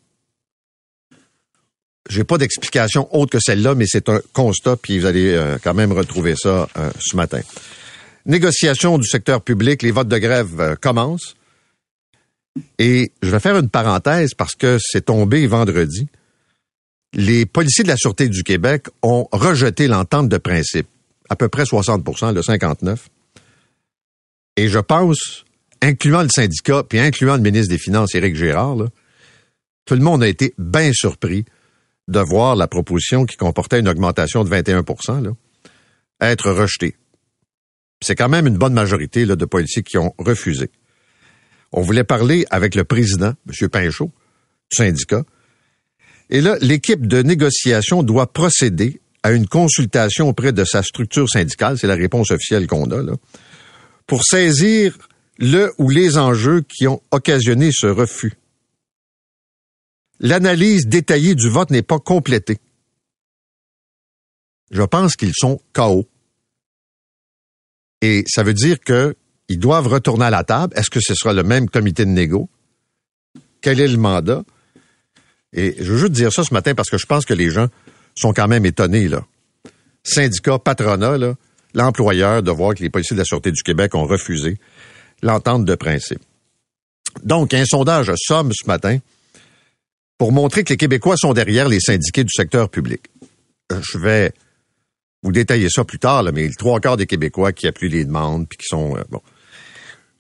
J'ai 2.08 2.24
pas 2.24 2.38
d'explication 2.38 3.14
autre 3.14 3.32
que 3.32 3.40
celle-là, 3.40 3.74
mais 3.74 3.84
c'est 3.86 4.08
un 4.08 4.20
constat, 4.32 4.76
puis 4.76 4.98
vous 4.98 5.06
allez 5.06 5.34
euh, 5.34 5.58
quand 5.62 5.74
même 5.74 5.92
retrouver 5.92 6.34
ça 6.36 6.68
euh, 6.78 6.90
ce 6.98 7.16
matin. 7.16 7.40
Négociation 8.24 8.98
du 8.98 9.06
secteur 9.06 9.42
public, 9.42 9.82
les 9.82 9.90
votes 9.90 10.08
de 10.08 10.18
grève 10.18 10.60
euh, 10.60 10.74
commencent. 10.74 11.36
Et 12.78 13.12
je 13.22 13.30
vais 13.30 13.40
faire 13.40 13.56
une 13.56 13.68
parenthèse 13.68 14.34
parce 14.34 14.54
que 14.54 14.78
c'est 14.80 15.06
tombé 15.06 15.46
vendredi. 15.46 16.08
Les 17.14 17.46
policiers 17.46 17.84
de 17.84 17.88
la 17.88 17.96
Sûreté 17.96 18.28
du 18.28 18.42
Québec 18.42 18.86
ont 19.02 19.28
rejeté 19.32 19.88
l'entente 19.88 20.28
de 20.28 20.38
principe, 20.38 20.86
à 21.28 21.36
peu 21.36 21.48
près 21.48 21.64
60 21.64 22.04
le 22.34 22.42
59. 22.42 23.08
Et 24.56 24.68
je 24.68 24.78
pense, 24.78 25.44
incluant 25.80 26.22
le 26.22 26.28
syndicat, 26.28 26.82
puis 26.82 26.98
incluant 26.98 27.36
le 27.36 27.42
ministre 27.42 27.70
des 27.70 27.78
Finances, 27.78 28.14
Éric 28.14 28.36
Gérard, 28.36 28.76
tout 29.84 29.94
le 29.94 30.00
monde 30.00 30.22
a 30.22 30.28
été 30.28 30.52
bien 30.58 30.90
surpris 30.92 31.44
de 32.08 32.20
voir 32.20 32.56
la 32.56 32.66
proposition 32.66 33.24
qui 33.24 33.36
comportait 33.36 33.80
une 33.80 33.88
augmentation 33.88 34.44
de 34.44 34.48
21 34.48 34.84
là, 35.22 35.30
être 36.20 36.50
rejetée. 36.50 36.96
C'est 38.02 38.14
quand 38.14 38.28
même 38.28 38.46
une 38.46 38.58
bonne 38.58 38.74
majorité 38.74 39.26
de 39.26 39.44
policiers 39.44 39.82
qui 39.82 39.98
ont 39.98 40.14
refusé. 40.18 40.70
On 41.72 41.82
voulait 41.82 42.04
parler 42.04 42.46
avec 42.50 42.74
le 42.74 42.84
président, 42.84 43.34
M. 43.46 43.68
Pinchot, 43.68 44.10
du 44.70 44.76
syndicat. 44.76 45.24
Et 46.30 46.40
là, 46.40 46.56
l'équipe 46.60 47.06
de 47.06 47.22
négociation 47.22 48.02
doit 48.02 48.32
procéder 48.32 49.00
à 49.22 49.32
une 49.32 49.46
consultation 49.46 50.28
auprès 50.28 50.52
de 50.52 50.64
sa 50.64 50.82
structure 50.82 51.28
syndicale, 51.28 51.78
c'est 51.78 51.86
la 51.86 51.94
réponse 51.94 52.30
officielle 52.30 52.66
qu'on 52.66 52.90
a, 52.90 53.02
là, 53.02 53.14
pour 54.06 54.24
saisir 54.24 54.96
le 55.38 55.72
ou 55.78 55.90
les 55.90 56.18
enjeux 56.18 56.62
qui 56.62 56.86
ont 56.86 57.02
occasionné 57.10 57.70
ce 57.72 57.86
refus 57.86 58.34
l'analyse 60.20 60.86
détaillée 60.86 61.34
du 61.34 61.48
vote 61.48 61.70
n'est 61.70 61.82
pas 61.82 61.98
complétée. 61.98 62.58
Je 64.70 64.82
pense 64.82 65.16
qu'ils 65.16 65.34
sont 65.34 65.60
KO. 65.72 66.06
Et 68.02 68.24
ça 68.26 68.42
veut 68.42 68.54
dire 68.54 68.78
qu'ils 69.48 69.58
doivent 69.58 69.88
retourner 69.88 70.26
à 70.26 70.30
la 70.30 70.44
table. 70.44 70.74
Est-ce 70.76 70.90
que 70.90 71.00
ce 71.00 71.14
sera 71.14 71.32
le 71.32 71.42
même 71.42 71.68
comité 71.68 72.04
de 72.04 72.10
négo? 72.10 72.48
Quel 73.60 73.80
est 73.80 73.88
le 73.88 73.96
mandat? 73.96 74.44
Et 75.52 75.74
je 75.78 75.92
veux 75.92 75.98
juste 75.98 76.12
dire 76.12 76.32
ça 76.32 76.44
ce 76.44 76.52
matin 76.52 76.74
parce 76.74 76.90
que 76.90 76.98
je 76.98 77.06
pense 77.06 77.24
que 77.24 77.34
les 77.34 77.50
gens 77.50 77.68
sont 78.14 78.32
quand 78.32 78.48
même 78.48 78.66
étonnés, 78.66 79.08
là. 79.08 79.24
Syndicat, 80.04 80.58
patronat, 80.58 81.18
là, 81.18 81.34
l'employeur 81.74 82.42
de 82.42 82.50
voir 82.50 82.74
que 82.74 82.82
les 82.82 82.90
policiers 82.90 83.14
de 83.14 83.20
la 83.20 83.24
Sûreté 83.24 83.50
du 83.50 83.62
Québec 83.62 83.94
ont 83.94 84.06
refusé 84.06 84.58
l'entente 85.22 85.64
de 85.64 85.74
principe. 85.74 86.20
Donc, 87.24 87.54
un 87.54 87.64
sondage 87.64 88.12
somme 88.16 88.52
ce 88.52 88.66
matin 88.66 88.98
pour 90.18 90.32
montrer 90.32 90.64
que 90.64 90.72
les 90.72 90.76
Québécois 90.76 91.16
sont 91.16 91.32
derrière 91.32 91.68
les 91.68 91.80
syndiqués 91.80 92.24
du 92.24 92.32
secteur 92.34 92.68
public. 92.68 93.02
Euh, 93.72 93.80
je 93.82 93.98
vais 93.98 94.32
vous 95.22 95.32
détailler 95.32 95.68
ça 95.68 95.84
plus 95.84 95.98
tard, 95.98 96.22
là, 96.22 96.32
mais 96.32 96.46
le 96.46 96.54
trois 96.54 96.80
quarts 96.80 96.96
des 96.96 97.06
Québécois 97.06 97.52
qui 97.52 97.66
appuient 97.66 97.88
les 97.88 98.04
demandes, 98.04 98.48
puis 98.48 98.58
qui 98.58 98.66
sont... 98.66 98.96
Euh, 98.96 99.02
bon. 99.10 99.20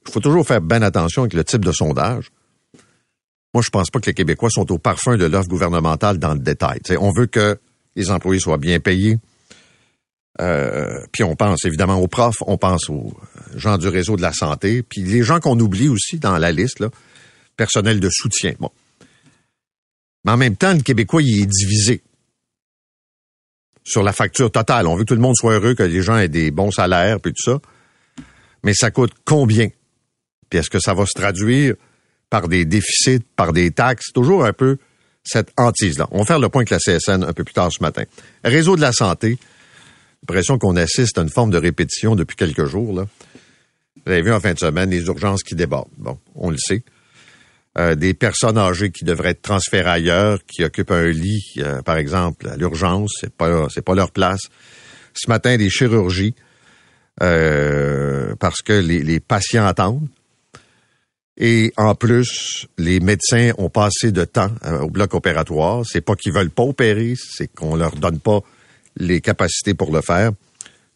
Il 0.08 0.12
faut 0.12 0.20
toujours 0.20 0.46
faire 0.46 0.60
bien 0.60 0.82
attention 0.82 1.22
avec 1.22 1.34
le 1.34 1.44
type 1.44 1.64
de 1.64 1.72
sondage. 1.72 2.30
Moi, 3.54 3.62
je 3.62 3.70
pense 3.70 3.90
pas 3.90 4.00
que 4.00 4.06
les 4.06 4.14
Québécois 4.14 4.50
sont 4.50 4.70
au 4.72 4.78
parfum 4.78 5.16
de 5.16 5.24
l'offre 5.26 5.48
gouvernementale 5.48 6.18
dans 6.18 6.32
le 6.32 6.40
détail. 6.40 6.80
on 6.98 7.12
veut 7.12 7.26
que 7.26 7.58
les 7.94 8.10
employés 8.10 8.40
soient 8.40 8.58
bien 8.58 8.80
payés. 8.80 9.18
Euh, 10.40 11.04
puis 11.12 11.24
on 11.24 11.34
pense 11.34 11.64
évidemment 11.64 11.96
aux 11.96 12.06
profs, 12.06 12.42
on 12.46 12.56
pense 12.56 12.88
aux 12.88 13.12
gens 13.56 13.76
du 13.76 13.88
réseau 13.88 14.16
de 14.16 14.22
la 14.22 14.32
santé, 14.32 14.82
puis 14.82 15.02
les 15.02 15.24
gens 15.24 15.40
qu'on 15.40 15.58
oublie 15.58 15.88
aussi 15.88 16.18
dans 16.18 16.38
la 16.38 16.52
liste, 16.52 16.78
là, 16.78 16.90
personnel 17.56 17.98
de 17.98 18.08
soutien. 18.08 18.52
Bon. 18.60 18.70
Mais 20.24 20.32
en 20.32 20.36
même 20.36 20.56
temps, 20.56 20.72
le 20.72 20.80
Québécois, 20.80 21.22
il 21.22 21.42
est 21.42 21.46
divisé 21.46 22.02
sur 23.82 24.02
la 24.02 24.12
facture 24.12 24.50
totale. 24.50 24.86
On 24.86 24.94
veut 24.94 25.02
que 25.02 25.08
tout 25.08 25.14
le 25.14 25.20
monde 25.20 25.36
soit 25.36 25.54
heureux, 25.54 25.74
que 25.74 25.82
les 25.82 26.02
gens 26.02 26.16
aient 26.16 26.28
des 26.28 26.50
bons 26.50 26.70
salaires, 26.70 27.20
puis 27.20 27.32
tout 27.32 27.50
ça. 27.50 27.60
Mais 28.62 28.74
ça 28.74 28.90
coûte 28.90 29.12
combien? 29.24 29.68
Puis 30.50 30.58
est-ce 30.58 30.70
que 30.70 30.80
ça 30.80 30.94
va 30.94 31.06
se 31.06 31.12
traduire 31.14 31.74
par 32.30 32.48
des 32.48 32.64
déficits, 32.64 33.24
par 33.36 33.52
des 33.52 33.70
taxes? 33.70 34.12
Toujours 34.12 34.44
un 34.44 34.52
peu 34.52 34.78
cette 35.24 35.50
hantise-là. 35.56 36.08
On 36.10 36.20
va 36.20 36.24
faire 36.24 36.38
le 36.38 36.48
point 36.48 36.62
avec 36.62 36.70
la 36.70 36.78
CSN 36.78 37.22
un 37.22 37.32
peu 37.32 37.44
plus 37.44 37.54
tard 37.54 37.70
ce 37.70 37.82
matin. 37.82 38.04
Réseau 38.44 38.76
de 38.76 38.80
la 38.80 38.92
santé, 38.92 39.38
l'impression 40.22 40.58
qu'on 40.58 40.76
assiste 40.76 41.18
à 41.18 41.22
une 41.22 41.28
forme 41.28 41.50
de 41.50 41.58
répétition 41.58 42.16
depuis 42.16 42.36
quelques 42.36 42.64
jours. 42.64 42.94
Là. 42.94 43.06
Vous 44.04 44.12
avez 44.12 44.22
vu 44.22 44.32
en 44.32 44.40
fin 44.40 44.54
de 44.54 44.58
semaine 44.58 44.90
les 44.90 45.04
urgences 45.04 45.42
qui 45.42 45.54
débordent. 45.54 45.90
Bon, 45.98 46.18
on 46.34 46.50
le 46.50 46.56
sait. 46.56 46.82
Euh, 47.78 47.94
des 47.94 48.14
personnes 48.14 48.58
âgées 48.58 48.90
qui 48.90 49.04
devraient 49.04 49.30
être 49.30 49.42
transférées 49.42 49.90
ailleurs, 49.90 50.38
qui 50.46 50.64
occupent 50.64 50.90
un 50.90 51.08
lit, 51.08 51.44
euh, 51.58 51.82
par 51.82 51.96
exemple, 51.96 52.48
à 52.48 52.56
l'urgence, 52.56 53.12
c'est 53.20 53.32
pas 53.32 53.68
pas 53.84 53.94
leur 53.94 54.10
place. 54.10 54.40
Ce 55.14 55.28
matin, 55.28 55.56
des 55.56 55.68
chirurgies 55.68 56.34
euh, 57.22 58.34
parce 58.40 58.62
que 58.62 58.72
les, 58.72 59.02
les, 59.02 59.20
patients 59.20 59.66
attendent. 59.66 60.08
Et 61.40 61.72
en 61.76 61.94
plus, 61.94 62.66
les 62.78 62.98
médecins 62.98 63.52
ont 63.58 63.70
passé 63.70 64.10
de 64.10 64.24
temps 64.24 64.50
au 64.82 64.90
bloc 64.90 65.14
opératoire. 65.14 65.84
C'est 65.86 66.00
pas 66.00 66.16
qu'ils 66.16 66.32
veulent 66.32 66.50
pas 66.50 66.64
opérer, 66.64 67.14
c'est 67.16 67.46
qu'on 67.46 67.76
leur 67.76 67.94
donne 67.94 68.18
pas 68.18 68.40
les 68.96 69.20
capacités 69.20 69.72
pour 69.72 69.92
le 69.92 70.00
faire. 70.00 70.32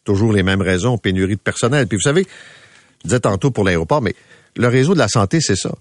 Toujours 0.03 0.33
les 0.33 0.43
mêmes 0.43 0.61
raisons, 0.61 0.97
pénurie 0.97 1.37
de 1.37 1.41
personnel. 1.41 1.87
Puis 1.87 1.95
vous 1.95 2.01
savez, 2.01 2.27
je 3.03 3.07
disais 3.07 3.21
tantôt 3.21 3.51
pour 3.51 3.63
l'aéroport, 3.63 4.01
mais 4.01 4.15
le 4.57 4.67
réseau 4.67 4.93
de 4.93 4.99
la 4.99 5.07
santé, 5.07 5.39
c'est 5.39 5.55
ça. 5.55 5.73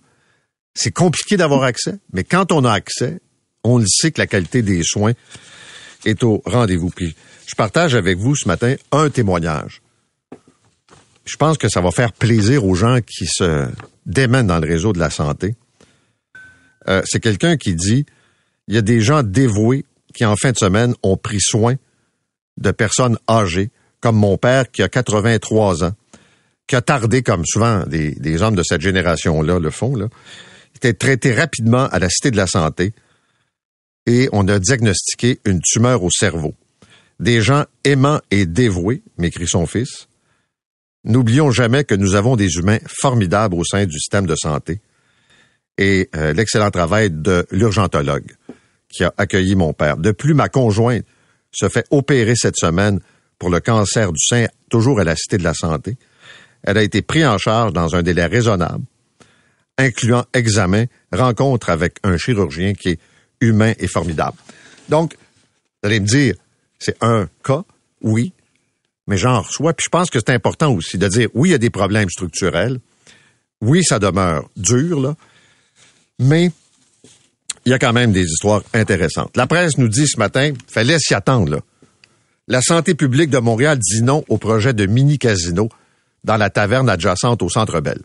C'est 0.74 0.92
compliqué 0.92 1.36
d'avoir 1.36 1.64
accès, 1.64 1.96
mais 2.12 2.22
quand 2.22 2.52
on 2.52 2.64
a 2.64 2.72
accès, 2.72 3.18
on 3.64 3.78
le 3.78 3.86
sait 3.86 4.12
que 4.12 4.20
la 4.20 4.28
qualité 4.28 4.62
des 4.62 4.82
soins 4.84 5.12
est 6.04 6.22
au 6.22 6.40
rendez-vous. 6.46 6.90
Puis 6.90 7.16
je 7.46 7.56
partage 7.56 7.96
avec 7.96 8.16
vous 8.16 8.36
ce 8.36 8.46
matin 8.46 8.76
un 8.92 9.10
témoignage. 9.10 9.82
Je 11.24 11.36
pense 11.36 11.58
que 11.58 11.68
ça 11.68 11.80
va 11.80 11.90
faire 11.90 12.12
plaisir 12.12 12.64
aux 12.64 12.74
gens 12.76 13.00
qui 13.00 13.26
se 13.26 13.66
démènent 14.06 14.46
dans 14.46 14.58
le 14.58 14.66
réseau 14.66 14.92
de 14.92 14.98
la 14.98 15.10
santé. 15.10 15.54
Euh, 16.88 17.02
c'est 17.04 17.20
quelqu'un 17.20 17.56
qui 17.56 17.74
dit 17.74 18.06
il 18.68 18.74
y 18.74 18.78
a 18.78 18.82
des 18.82 19.00
gens 19.00 19.22
dévoués 19.22 19.84
qui, 20.14 20.24
en 20.24 20.36
fin 20.36 20.52
de 20.52 20.56
semaine, 20.56 20.94
ont 21.02 21.16
pris 21.16 21.40
soin 21.40 21.76
de 22.58 22.70
personnes 22.70 23.18
âgées, 23.28 23.70
comme 24.00 24.16
mon 24.16 24.36
père 24.36 24.70
qui 24.70 24.82
a 24.82 24.88
83 24.88 25.84
ans, 25.84 25.92
qui 26.66 26.76
a 26.76 26.82
tardé, 26.82 27.22
comme 27.22 27.44
souvent 27.46 27.84
des, 27.86 28.12
des 28.12 28.42
hommes 28.42 28.56
de 28.56 28.62
cette 28.62 28.80
génération-là 28.80 29.58
le 29.58 29.70
font, 29.70 29.96
là, 29.96 30.08
était 30.76 30.94
traité 30.94 31.34
rapidement 31.34 31.86
à 31.86 31.98
la 31.98 32.08
Cité 32.08 32.30
de 32.30 32.36
la 32.36 32.46
Santé 32.46 32.92
et 34.06 34.28
on 34.32 34.48
a 34.48 34.58
diagnostiqué 34.58 35.40
une 35.44 35.60
tumeur 35.60 36.02
au 36.02 36.10
cerveau. 36.10 36.54
Des 37.20 37.40
gens 37.40 37.64
aimants 37.84 38.20
et 38.30 38.46
dévoués, 38.46 39.02
m'écrit 39.16 39.46
son 39.46 39.66
fils. 39.66 40.08
N'oublions 41.04 41.50
jamais 41.50 41.84
que 41.84 41.94
nous 41.94 42.14
avons 42.14 42.36
des 42.36 42.54
humains 42.54 42.78
formidables 42.86 43.54
au 43.54 43.64
sein 43.64 43.86
du 43.86 43.98
système 43.98 44.26
de 44.26 44.36
santé 44.36 44.80
et 45.78 46.08
euh, 46.14 46.32
l'excellent 46.32 46.70
travail 46.70 47.10
de 47.10 47.46
l'urgentologue 47.50 48.36
qui 48.88 49.04
a 49.04 49.12
accueilli 49.16 49.56
mon 49.56 49.72
père. 49.72 49.96
De 49.96 50.12
plus, 50.12 50.34
ma 50.34 50.48
conjointe 50.48 51.04
se 51.50 51.68
fait 51.68 51.86
opérer 51.90 52.34
cette 52.36 52.56
semaine 52.56 53.00
pour 53.38 53.50
le 53.50 53.60
cancer 53.60 54.12
du 54.12 54.20
sein, 54.20 54.46
toujours 54.70 55.00
à 55.00 55.04
la 55.04 55.16
Cité 55.16 55.38
de 55.38 55.44
la 55.44 55.54
Santé. 55.54 55.96
Elle 56.62 56.78
a 56.78 56.82
été 56.82 57.02
prise 57.02 57.24
en 57.24 57.38
charge 57.38 57.72
dans 57.72 57.96
un 57.96 58.02
délai 58.02 58.26
raisonnable 58.26 58.84
incluant 59.78 60.24
examen, 60.32 60.84
rencontre 61.12 61.70
avec 61.70 61.96
un 62.02 62.16
chirurgien 62.16 62.74
qui 62.74 62.90
est 62.90 62.98
humain 63.40 63.72
et 63.78 63.88
formidable. 63.88 64.36
Donc, 64.88 65.16
vous 65.82 65.88
allez 65.88 66.00
me 66.00 66.06
dire, 66.06 66.34
c'est 66.78 66.96
un 67.00 67.28
cas, 67.44 67.64
oui, 68.02 68.32
mais 69.12 69.18
j'en 69.18 69.42
reçois. 69.42 69.74
Puis 69.74 69.84
je 69.84 69.90
pense 69.90 70.08
que 70.08 70.18
c'est 70.20 70.32
important 70.32 70.72
aussi 70.72 70.96
de 70.96 71.06
dire, 71.06 71.28
oui, 71.34 71.50
il 71.50 71.52
y 71.52 71.54
a 71.54 71.58
des 71.58 71.68
problèmes 71.68 72.08
structurels. 72.08 72.80
Oui, 73.60 73.84
ça 73.84 73.98
demeure 73.98 74.48
dur, 74.56 75.00
là. 75.00 75.16
Mais 76.18 76.50
il 77.66 77.72
y 77.72 77.74
a 77.74 77.78
quand 77.78 77.92
même 77.92 78.10
des 78.10 78.24
histoires 78.24 78.62
intéressantes. 78.72 79.36
La 79.36 79.46
presse 79.46 79.76
nous 79.76 79.88
dit 79.88 80.08
ce 80.08 80.18
matin, 80.18 80.54
fallait 80.66 80.98
s'y 80.98 81.12
attendre, 81.12 81.50
là. 81.50 81.60
La 82.48 82.62
santé 82.62 82.94
publique 82.94 83.28
de 83.28 83.36
Montréal 83.36 83.78
dit 83.78 84.00
non 84.00 84.24
au 84.30 84.38
projet 84.38 84.72
de 84.72 84.86
mini-casino 84.86 85.68
dans 86.24 86.38
la 86.38 86.48
taverne 86.48 86.88
adjacente 86.88 87.42
au 87.42 87.50
Centre 87.50 87.80
Bell. 87.80 88.00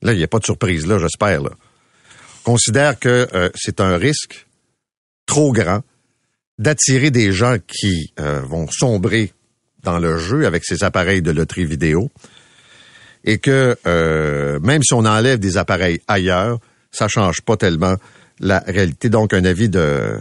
Là, 0.00 0.14
il 0.14 0.16
n'y 0.16 0.24
a 0.24 0.28
pas 0.28 0.38
de 0.38 0.46
surprise, 0.46 0.86
là, 0.86 0.98
j'espère. 0.98 1.42
Là. 1.42 1.50
Considère 2.42 2.98
que 2.98 3.28
euh, 3.34 3.50
c'est 3.54 3.82
un 3.82 3.98
risque 3.98 4.46
trop 5.26 5.52
grand 5.52 5.82
d'attirer 6.58 7.10
des 7.10 7.32
gens 7.32 7.56
qui 7.66 8.14
euh, 8.18 8.40
vont 8.40 8.66
sombrer 8.70 9.34
dans 9.90 9.98
le 9.98 10.18
jeu 10.18 10.46
avec 10.46 10.64
ces 10.64 10.84
appareils 10.84 11.22
de 11.22 11.30
loterie 11.30 11.64
vidéo 11.64 12.10
et 13.24 13.38
que 13.38 13.76
euh, 13.86 14.60
même 14.60 14.82
si 14.82 14.92
on 14.94 15.04
enlève 15.04 15.38
des 15.38 15.56
appareils 15.56 16.00
ailleurs, 16.06 16.58
ça 16.90 17.08
change 17.08 17.40
pas 17.40 17.56
tellement 17.56 17.96
la 18.38 18.60
réalité. 18.60 19.08
Donc, 19.08 19.32
un 19.32 19.44
avis 19.44 19.68
de 19.68 20.18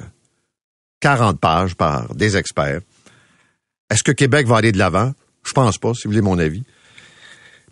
40 1.01 1.39
pages 1.39 1.75
par 1.75 2.15
des 2.15 2.37
experts. 2.37 2.81
Est-ce 3.89 4.03
que 4.03 4.11
Québec 4.11 4.47
va 4.47 4.57
aller 4.57 4.71
de 4.71 4.77
l'avant? 4.77 5.13
Je 5.45 5.53
pense 5.53 5.77
pas, 5.77 5.93
si 5.93 6.03
vous 6.05 6.11
voulez 6.11 6.21
mon 6.21 6.39
avis. 6.39 6.63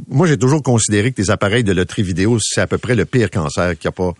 Moi, 0.08 0.28
j'ai 0.28 0.38
toujours 0.38 0.62
considéré 0.62 1.12
que 1.12 1.22
les 1.22 1.32
appareils 1.32 1.64
de 1.64 1.72
loterie 1.72 2.04
vidéo, 2.04 2.38
c'est 2.42 2.62
à 2.62 2.68
peu 2.68 2.78
près 2.78 2.96
le 2.96 3.06
pire 3.06 3.32
cancer 3.32 3.78
qu'il 3.78 3.90
n'y 3.90 3.94
a 3.94 3.98
pas 3.98 4.14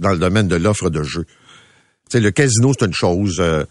dans 0.00 0.10
le 0.10 0.18
domaine 0.18 0.48
de 0.48 0.56
l'offre 0.56 0.90
de 0.90 1.02
sais, 1.02 2.20
le 2.20 2.30
casino, 2.30 2.72
c'est 2.78 2.86
une 2.86 2.94
chose. 2.94 3.38
Euh, 3.40 3.64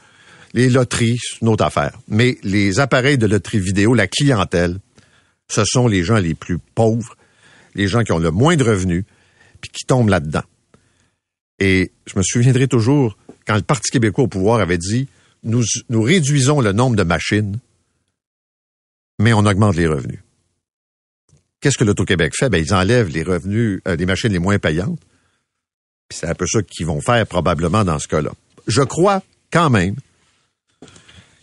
les 0.54 0.70
loteries, 0.70 1.18
c'est 1.22 1.42
une 1.42 1.50
autre 1.50 1.64
affaire. 1.64 1.98
Mais 2.08 2.38
les 2.44 2.80
appareils 2.80 3.18
de 3.18 3.28
loterie 3.28 3.60
vidéo, 3.60 3.94
la 3.94 4.08
clientèle, 4.08 4.80
ce 5.50 5.64
sont 5.66 5.88
les 5.88 6.04
gens 6.04 6.18
les 6.18 6.34
plus 6.34 6.58
pauvres, 6.58 7.16
les 7.76 7.88
gens 7.88 8.04
qui 8.04 8.12
ont 8.12 8.20
le 8.20 8.32
moins 8.32 8.56
de 8.56 8.64
revenus, 8.64 9.06
puis 9.62 9.72
qui 9.72 9.86
tombent 9.86 10.10
là-dedans. 10.10 10.44
Et 11.60 11.92
je 12.06 12.18
me 12.18 12.24
souviendrai 12.24 12.68
toujours 12.68 13.18
quand 13.46 13.56
le 13.56 13.62
Parti 13.62 13.92
québécois 13.92 14.26
au 14.26 14.28
pouvoir 14.28 14.60
avait 14.60 14.78
dit 14.78 15.08
nous, 15.44 15.64
nous 15.90 16.02
réduisons 16.02 16.62
le 16.62 16.72
nombre 16.72 16.96
de 16.96 17.04
machines, 17.04 17.60
mais 19.20 19.34
on 19.34 19.46
augmente 19.46 19.76
les 19.76 19.88
revenus. 19.88 20.20
Qu'est-ce 21.60 21.78
que 21.78 21.84
l'Auto-Québec 21.84 22.34
fait? 22.36 22.50
Ben, 22.50 22.58
ils 22.58 22.74
enlèvent 22.74 23.10
les 23.10 23.24
revenus 23.24 23.82
euh, 23.88 23.96
des 23.96 24.06
machines 24.06 24.32
les 24.32 24.40
moins 24.40 24.58
payantes. 24.58 25.00
C'est 26.10 26.28
un 26.28 26.34
peu 26.34 26.48
ça 26.48 26.62
qu'ils 26.64 26.88
vont 26.88 27.02
faire 27.02 27.26
probablement 27.28 27.84
dans 27.84 28.00
ce 28.00 28.08
cas-là. 28.08 28.32
Je 28.68 28.82
crois 28.82 29.22
quand 29.52 29.70
même 29.70 29.96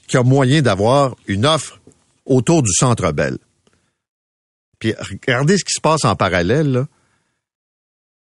qu'il 0.09 0.19
y 0.19 0.21
a 0.21 0.25
moyen 0.25 0.62
d'avoir 0.62 1.15
une 1.27 1.47
offre 1.47 1.81
autour 2.25 2.62
du 2.62 2.73
Centre 2.73 3.12
Bell. 3.12 3.38
Puis 4.79 4.95
regardez 4.99 5.59
ce 5.59 5.65
qui 5.65 5.73
se 5.73 5.81
passe 5.81 6.05
en 6.05 6.17
parallèle. 6.17 6.87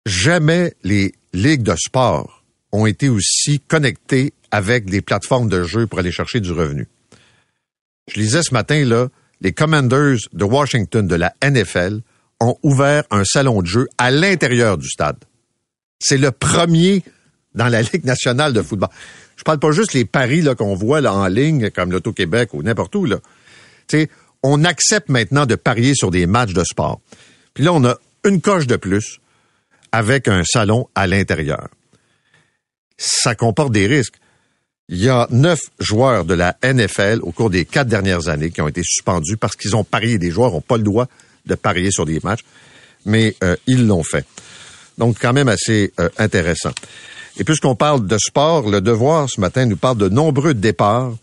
Jamais 0.07 0.75
les 0.83 1.15
ligues 1.33 1.62
de 1.62 1.75
sport 1.77 2.45
ont 2.73 2.87
été 2.87 3.09
aussi 3.09 3.61
connectées 3.61 4.33
avec 4.51 4.87
des 4.87 5.01
plateformes 5.01 5.49
de 5.49 5.62
jeux 5.62 5.87
pour 5.87 5.99
aller 5.99 6.12
chercher 6.12 6.41
du 6.41 6.53
revenu. 6.53 6.89
Je 8.12 8.21
lisais 8.21 8.43
ce 8.43 8.53
matin, 8.53 8.85
là, 8.85 9.09
les 9.41 9.53
Commanders 9.53 10.19
de 10.33 10.45
Washington 10.45 11.07
de 11.07 11.15
la 11.15 11.35
NFL 11.43 12.01
ont 12.41 12.57
ouvert 12.62 13.05
un 13.11 13.25
salon 13.25 13.62
de 13.62 13.67
jeu 13.67 13.89
à 13.99 14.11
l'intérieur 14.11 14.79
du 14.79 14.89
stade. 14.89 15.17
C'est 15.99 16.19
le 16.19 16.33
premier 16.33 17.03
dans 17.55 17.69
la 17.69 17.83
Ligue 17.93 18.05
nationale 18.05 18.53
de 18.53 18.62
football. 18.62 18.91
Je 19.43 19.45
parle 19.45 19.59
pas 19.59 19.73
juste 19.73 19.93
les 19.93 20.05
paris 20.05 20.45
qu'on 20.57 20.77
voit 20.77 21.01
là 21.01 21.13
en 21.13 21.27
ligne 21.27 21.69
comme 21.71 21.91
l'Auto-Québec 21.91 22.55
ou 22.55 22.63
n'importe 22.63 22.95
où 22.95 23.07
là. 23.07 23.17
on 24.45 24.63
accepte 24.63 25.09
maintenant 25.09 25.47
de 25.47 25.57
parier 25.57 25.97
sur 25.97 26.13
des 26.13 26.27
matchs 26.27 26.53
de 26.53 26.63
sport. 26.63 27.01
Puis 27.53 27.65
là 27.65 27.73
on 27.73 27.85
a 27.85 27.97
une 28.25 28.41
coche 28.41 28.69
de 28.69 28.77
plus 28.77 29.19
avec 29.91 30.29
un 30.29 30.45
salon 30.45 30.87
à 30.95 31.09
l'intérieur. 31.09 31.67
Ça 32.97 33.35
comporte 33.35 33.73
des 33.73 33.89
risques. 33.89 34.15
Il 34.89 35.03
y 35.03 35.09
a 35.09 35.27
neuf 35.31 35.59
joueurs 35.81 36.25
de 36.25 36.35
la 36.35 36.57
NFL 36.63 37.19
au 37.25 37.33
cours 37.33 37.51
des 37.51 37.65
quatre 37.65 37.89
dernières 37.89 38.29
années 38.29 38.53
qui 38.53 38.61
ont 38.61 38.69
été 38.69 38.83
suspendus 38.85 39.37
parce 39.37 39.57
qu'ils 39.57 39.75
ont 39.75 39.83
parié. 39.83 40.19
Des 40.19 40.31
joueurs 40.31 40.53
n'ont 40.53 40.61
pas 40.61 40.77
le 40.77 40.85
droit 40.85 41.09
de 41.47 41.57
parier 41.57 41.91
sur 41.91 42.07
des 42.07 42.21
matchs, 42.23 42.45
mais 43.05 43.35
euh, 43.43 43.57
ils 43.67 43.89
l'ont 43.89 44.05
fait. 44.05 44.25
Donc, 44.99 45.17
quand 45.21 45.33
même 45.33 45.49
assez 45.49 45.93
euh, 45.99 46.09
intéressant. 46.19 46.71
Et 47.39 47.45
puisqu'on 47.45 47.75
parle 47.75 48.07
de 48.07 48.19
sport, 48.19 48.69
le 48.69 48.81
devoir 48.81 49.29
ce 49.31 49.41
matin 49.41 49.67
nous 49.67 49.77
parle 49.77 49.99
de 49.99 50.09
nombreux 50.09 50.55
départs 50.55 51.15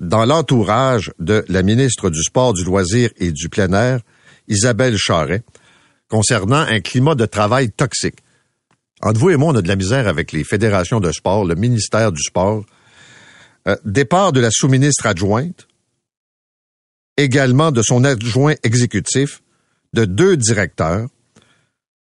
dans 0.00 0.24
l'entourage 0.24 1.12
de 1.18 1.44
la 1.48 1.62
ministre 1.62 2.10
du 2.10 2.22
Sport, 2.22 2.54
du 2.54 2.64
Loisir 2.64 3.10
et 3.18 3.30
du 3.32 3.48
Plein 3.48 3.72
Air, 3.72 4.00
Isabelle 4.48 4.96
Charret, 4.96 5.42
concernant 6.08 6.60
un 6.60 6.80
climat 6.80 7.14
de 7.14 7.26
travail 7.26 7.70
toxique. 7.70 8.18
Entre 9.02 9.20
vous 9.20 9.30
et 9.30 9.36
moi, 9.36 9.52
on 9.52 9.56
a 9.56 9.62
de 9.62 9.68
la 9.68 9.76
misère 9.76 10.08
avec 10.08 10.32
les 10.32 10.44
fédérations 10.44 11.00
de 11.00 11.12
sport, 11.12 11.44
le 11.44 11.54
ministère 11.54 12.12
du 12.12 12.22
sport. 12.22 12.64
Euh, 13.66 13.76
départ 13.84 14.32
de 14.32 14.40
la 14.40 14.50
sous-ministre 14.50 15.06
adjointe, 15.06 15.68
également 17.16 17.70
de 17.70 17.82
son 17.82 18.04
adjoint 18.04 18.54
exécutif, 18.62 19.42
de 19.92 20.04
deux 20.04 20.36
directeurs, 20.36 21.08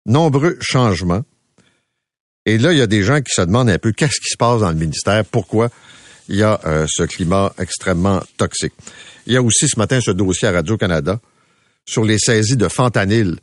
nombreux 0.07 0.57
changements. 0.61 1.25
Et 2.45 2.59
là, 2.59 2.73
il 2.73 2.79
y 2.79 2.83
a 2.83 2.87
des 2.87 3.03
gens 3.03 3.21
qui 3.21 3.33
se 3.33 3.43
demandent 3.43 3.71
un 3.71 3.79
peu 3.79 3.93
qu'est-ce 3.93 4.21
qui 4.21 4.31
se 4.31 4.37
passe 4.37 4.61
dans 4.61 4.71
le 4.71 4.77
ministère, 4.77 5.25
pourquoi 5.25 5.71
il 6.29 6.37
y 6.37 6.43
a 6.43 6.61
euh, 6.67 6.87
ce 6.89 7.05
climat 7.05 7.53
extrêmement 7.59 8.21
toxique? 8.37 8.73
Il 9.27 9.33
y 9.33 9.37
a 9.37 9.43
aussi 9.43 9.69
ce 9.69 9.79
matin 9.79 10.01
ce 10.01 10.11
dossier 10.11 10.49
à 10.49 10.53
Radio-Canada 10.53 11.21
sur 11.85 12.05
les 12.05 12.19
saisies 12.19 12.57
de 12.57 12.69
fentanyl, 12.69 13.37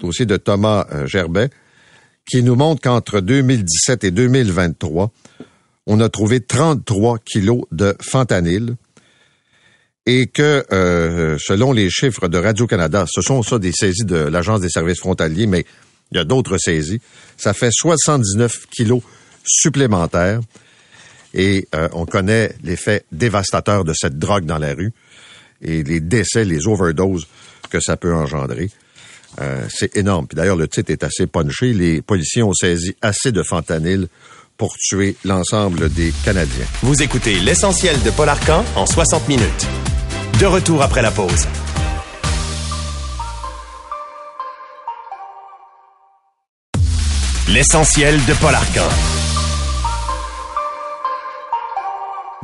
dossier 0.00 0.24
de 0.24 0.36
Thomas 0.36 0.86
euh, 0.92 1.06
Gerbet, 1.06 1.50
qui 2.26 2.42
nous 2.42 2.54
montre 2.56 2.80
qu'entre 2.80 3.20
2017 3.20 4.04
et 4.04 4.10
2023, 4.10 5.12
on 5.86 6.00
a 6.00 6.08
trouvé 6.08 6.40
33 6.40 7.18
kilos 7.18 7.62
de 7.72 7.94
fentanyl 8.00 8.76
et 10.06 10.26
que, 10.26 10.64
euh, 10.72 11.36
selon 11.38 11.72
les 11.72 11.90
chiffres 11.90 12.28
de 12.28 12.38
Radio-Canada, 12.38 13.04
ce 13.08 13.22
sont 13.22 13.42
ça 13.42 13.58
des 13.58 13.72
saisies 13.72 14.04
de 14.04 14.16
l'Agence 14.16 14.60
des 14.60 14.68
services 14.68 15.00
frontaliers, 15.00 15.46
mais 15.46 15.64
il 16.14 16.18
y 16.18 16.20
a 16.20 16.24
d'autres 16.24 16.58
saisies, 16.58 17.00
ça 17.36 17.52
fait 17.52 17.70
79 17.72 18.66
kilos 18.70 19.02
supplémentaires 19.44 20.40
et 21.34 21.68
euh, 21.74 21.88
on 21.92 22.06
connaît 22.06 22.54
l'effet 22.62 23.04
dévastateur 23.12 23.84
de 23.84 23.92
cette 23.92 24.18
drogue 24.18 24.46
dans 24.46 24.58
la 24.58 24.74
rue 24.74 24.92
et 25.60 25.82
les 25.82 26.00
décès, 26.00 26.44
les 26.44 26.66
overdoses 26.66 27.26
que 27.70 27.80
ça 27.80 27.96
peut 27.96 28.14
engendrer. 28.14 28.70
Euh, 29.40 29.66
c'est 29.68 29.96
énorme. 29.96 30.26
Puis 30.28 30.36
d'ailleurs, 30.36 30.56
le 30.56 30.68
titre 30.68 30.92
est 30.92 31.02
assez 31.02 31.26
punché. 31.26 31.72
Les 31.72 32.02
policiers 32.02 32.42
ont 32.42 32.52
saisi 32.52 32.94
assez 33.02 33.32
de 33.32 33.42
fentanyl 33.42 34.06
pour 34.56 34.76
tuer 34.78 35.16
l'ensemble 35.24 35.92
des 35.92 36.12
Canadiens. 36.24 36.66
Vous 36.82 37.02
écoutez 37.02 37.40
l'essentiel 37.40 38.00
de 38.02 38.10
Paul 38.10 38.28
Arcan 38.28 38.64
en 38.76 38.86
60 38.86 39.28
minutes. 39.28 39.66
De 40.38 40.46
retour 40.46 40.82
après 40.82 41.02
la 41.02 41.10
pause. 41.10 41.46
L'essentiel 47.46 48.16
de 48.24 48.32
Paul 48.40 48.54
Arcan. 48.54 48.88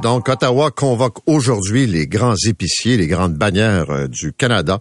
Donc, 0.02 0.28
Ottawa 0.28 0.70
convoque 0.70 1.26
aujourd'hui 1.26 1.86
les 1.86 2.06
grands 2.06 2.34
épiciers, 2.46 2.98
les 2.98 3.06
grandes 3.06 3.32
bannières 3.32 3.88
euh, 3.88 4.08
du 4.08 4.34
Canada 4.34 4.78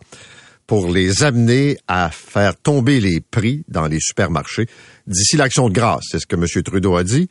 pour 0.68 0.92
les 0.92 1.24
amener 1.24 1.78
à 1.88 2.10
faire 2.12 2.58
tomber 2.58 3.00
les 3.00 3.22
prix 3.22 3.64
dans 3.70 3.88
les 3.88 4.00
supermarchés 4.02 4.68
d'ici 5.08 5.38
l'action 5.38 5.70
de 5.70 5.74
grâce. 5.74 6.04
C'est 6.12 6.20
ce 6.20 6.28
que 6.28 6.36
M. 6.36 6.46
Trudeau 6.64 6.98
a 6.98 7.06
dit. 7.06 7.30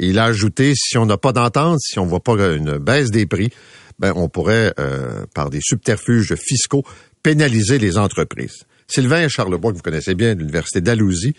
Il 0.00 0.18
a 0.18 0.24
ajouté, 0.24 0.72
si 0.74 0.96
on 0.96 1.04
n'a 1.04 1.18
pas 1.18 1.32
d'entente, 1.32 1.80
si 1.82 1.98
on 1.98 2.06
ne 2.06 2.10
voit 2.10 2.22
pas 2.22 2.32
une 2.54 2.78
baisse 2.78 3.10
des 3.10 3.26
prix, 3.26 3.50
ben, 3.98 4.14
on 4.16 4.30
pourrait, 4.30 4.72
euh, 4.80 5.26
par 5.34 5.50
des 5.50 5.60
subterfuges 5.62 6.34
fiscaux, 6.36 6.82
pénaliser 7.22 7.78
les 7.78 7.98
entreprises. 7.98 8.64
Sylvain 8.88 9.28
Charlebois, 9.28 9.72
que 9.72 9.76
vous 9.76 9.82
connaissez 9.82 10.14
bien, 10.14 10.34
de 10.34 10.40
l'Université 10.40 10.80
d'Alousie, 10.80 11.34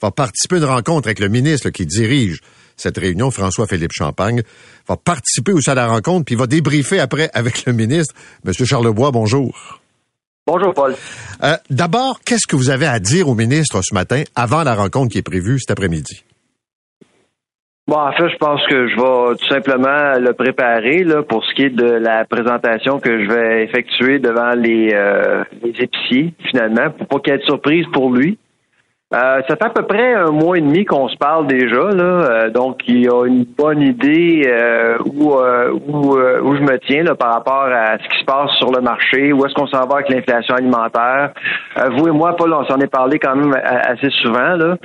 va 0.00 0.10
participer 0.10 0.56
à 0.56 0.58
une 0.58 0.64
rencontre 0.64 1.08
avec 1.08 1.20
le 1.20 1.28
ministre 1.28 1.70
qui 1.70 1.86
dirige 1.86 2.40
cette 2.76 2.98
réunion, 2.98 3.30
François-Philippe 3.30 3.92
Champagne, 3.92 4.42
va 4.86 4.96
participer 4.96 5.52
aussi 5.52 5.70
à 5.70 5.74
la 5.74 5.86
rencontre, 5.86 6.26
puis 6.26 6.34
va 6.34 6.46
débriefer 6.46 7.00
après 7.00 7.30
avec 7.32 7.64
le 7.64 7.72
ministre. 7.72 8.14
Monsieur 8.44 8.66
Charlebois, 8.66 9.10
bonjour. 9.10 9.80
Bonjour, 10.46 10.72
Paul. 10.74 10.94
Euh, 11.42 11.56
D'abord, 11.70 12.20
qu'est-ce 12.24 12.46
que 12.46 12.54
vous 12.54 12.70
avez 12.70 12.86
à 12.86 13.00
dire 13.00 13.28
au 13.28 13.34
ministre 13.34 13.80
ce 13.82 13.94
matin 13.94 14.22
avant 14.36 14.62
la 14.62 14.74
rencontre 14.74 15.10
qui 15.10 15.18
est 15.18 15.22
prévue 15.22 15.58
cet 15.58 15.72
après-midi? 15.72 16.22
Bon, 17.88 17.98
en 17.98 18.12
fait, 18.12 18.28
je 18.28 18.36
pense 18.36 18.60
que 18.68 18.88
je 18.88 18.96
vais 18.96 19.36
tout 19.36 19.48
simplement 19.48 20.18
le 20.18 20.32
préparer 20.32 21.04
là, 21.04 21.22
pour 21.22 21.44
ce 21.44 21.54
qui 21.54 21.62
est 21.62 21.70
de 21.70 21.84
la 21.84 22.24
présentation 22.24 22.98
que 22.98 23.24
je 23.24 23.28
vais 23.28 23.64
effectuer 23.64 24.18
devant 24.18 24.54
les, 24.56 24.90
euh, 24.92 25.44
les 25.62 25.70
épiciers, 25.80 26.34
finalement, 26.50 26.90
pour 26.90 27.06
pas 27.06 27.18
qu'il 27.20 27.32
y 27.32 27.36
ait 27.36 27.38
de 27.38 27.44
surprise 27.44 27.86
pour 27.92 28.10
lui. 28.12 28.38
Euh, 29.14 29.40
ça 29.48 29.54
fait 29.54 29.64
à 29.64 29.70
peu 29.70 29.84
près 29.84 30.14
un 30.14 30.32
mois 30.32 30.58
et 30.58 30.60
demi 30.60 30.84
qu'on 30.84 31.08
se 31.08 31.16
parle 31.16 31.46
déjà, 31.46 31.90
là, 31.92 32.02
euh, 32.02 32.50
donc 32.50 32.80
il 32.88 33.08
a 33.08 33.24
une 33.24 33.44
bonne 33.44 33.80
idée 33.80 34.42
euh, 34.48 34.98
où, 35.04 35.32
où, 35.32 36.18
où 36.18 36.56
je 36.56 36.60
me 36.60 36.76
tiens 36.80 37.04
là, 37.04 37.14
par 37.14 37.34
rapport 37.34 37.68
à 37.72 37.98
ce 37.98 38.08
qui 38.08 38.18
se 38.18 38.24
passe 38.24 38.50
sur 38.58 38.72
le 38.72 38.80
marché, 38.80 39.32
où 39.32 39.46
est-ce 39.46 39.54
qu'on 39.54 39.68
s'en 39.68 39.86
va 39.86 39.98
avec 39.98 40.08
l'inflation 40.08 40.56
alimentaire. 40.56 41.30
vous 41.92 42.08
et 42.08 42.10
moi, 42.10 42.34
Paul, 42.34 42.52
on 42.52 42.64
s'en 42.64 42.80
est 42.80 42.90
parlé 42.90 43.20
quand 43.20 43.36
même 43.36 43.56
assez 43.64 44.10
souvent. 44.10 44.56
Là. 44.56 44.76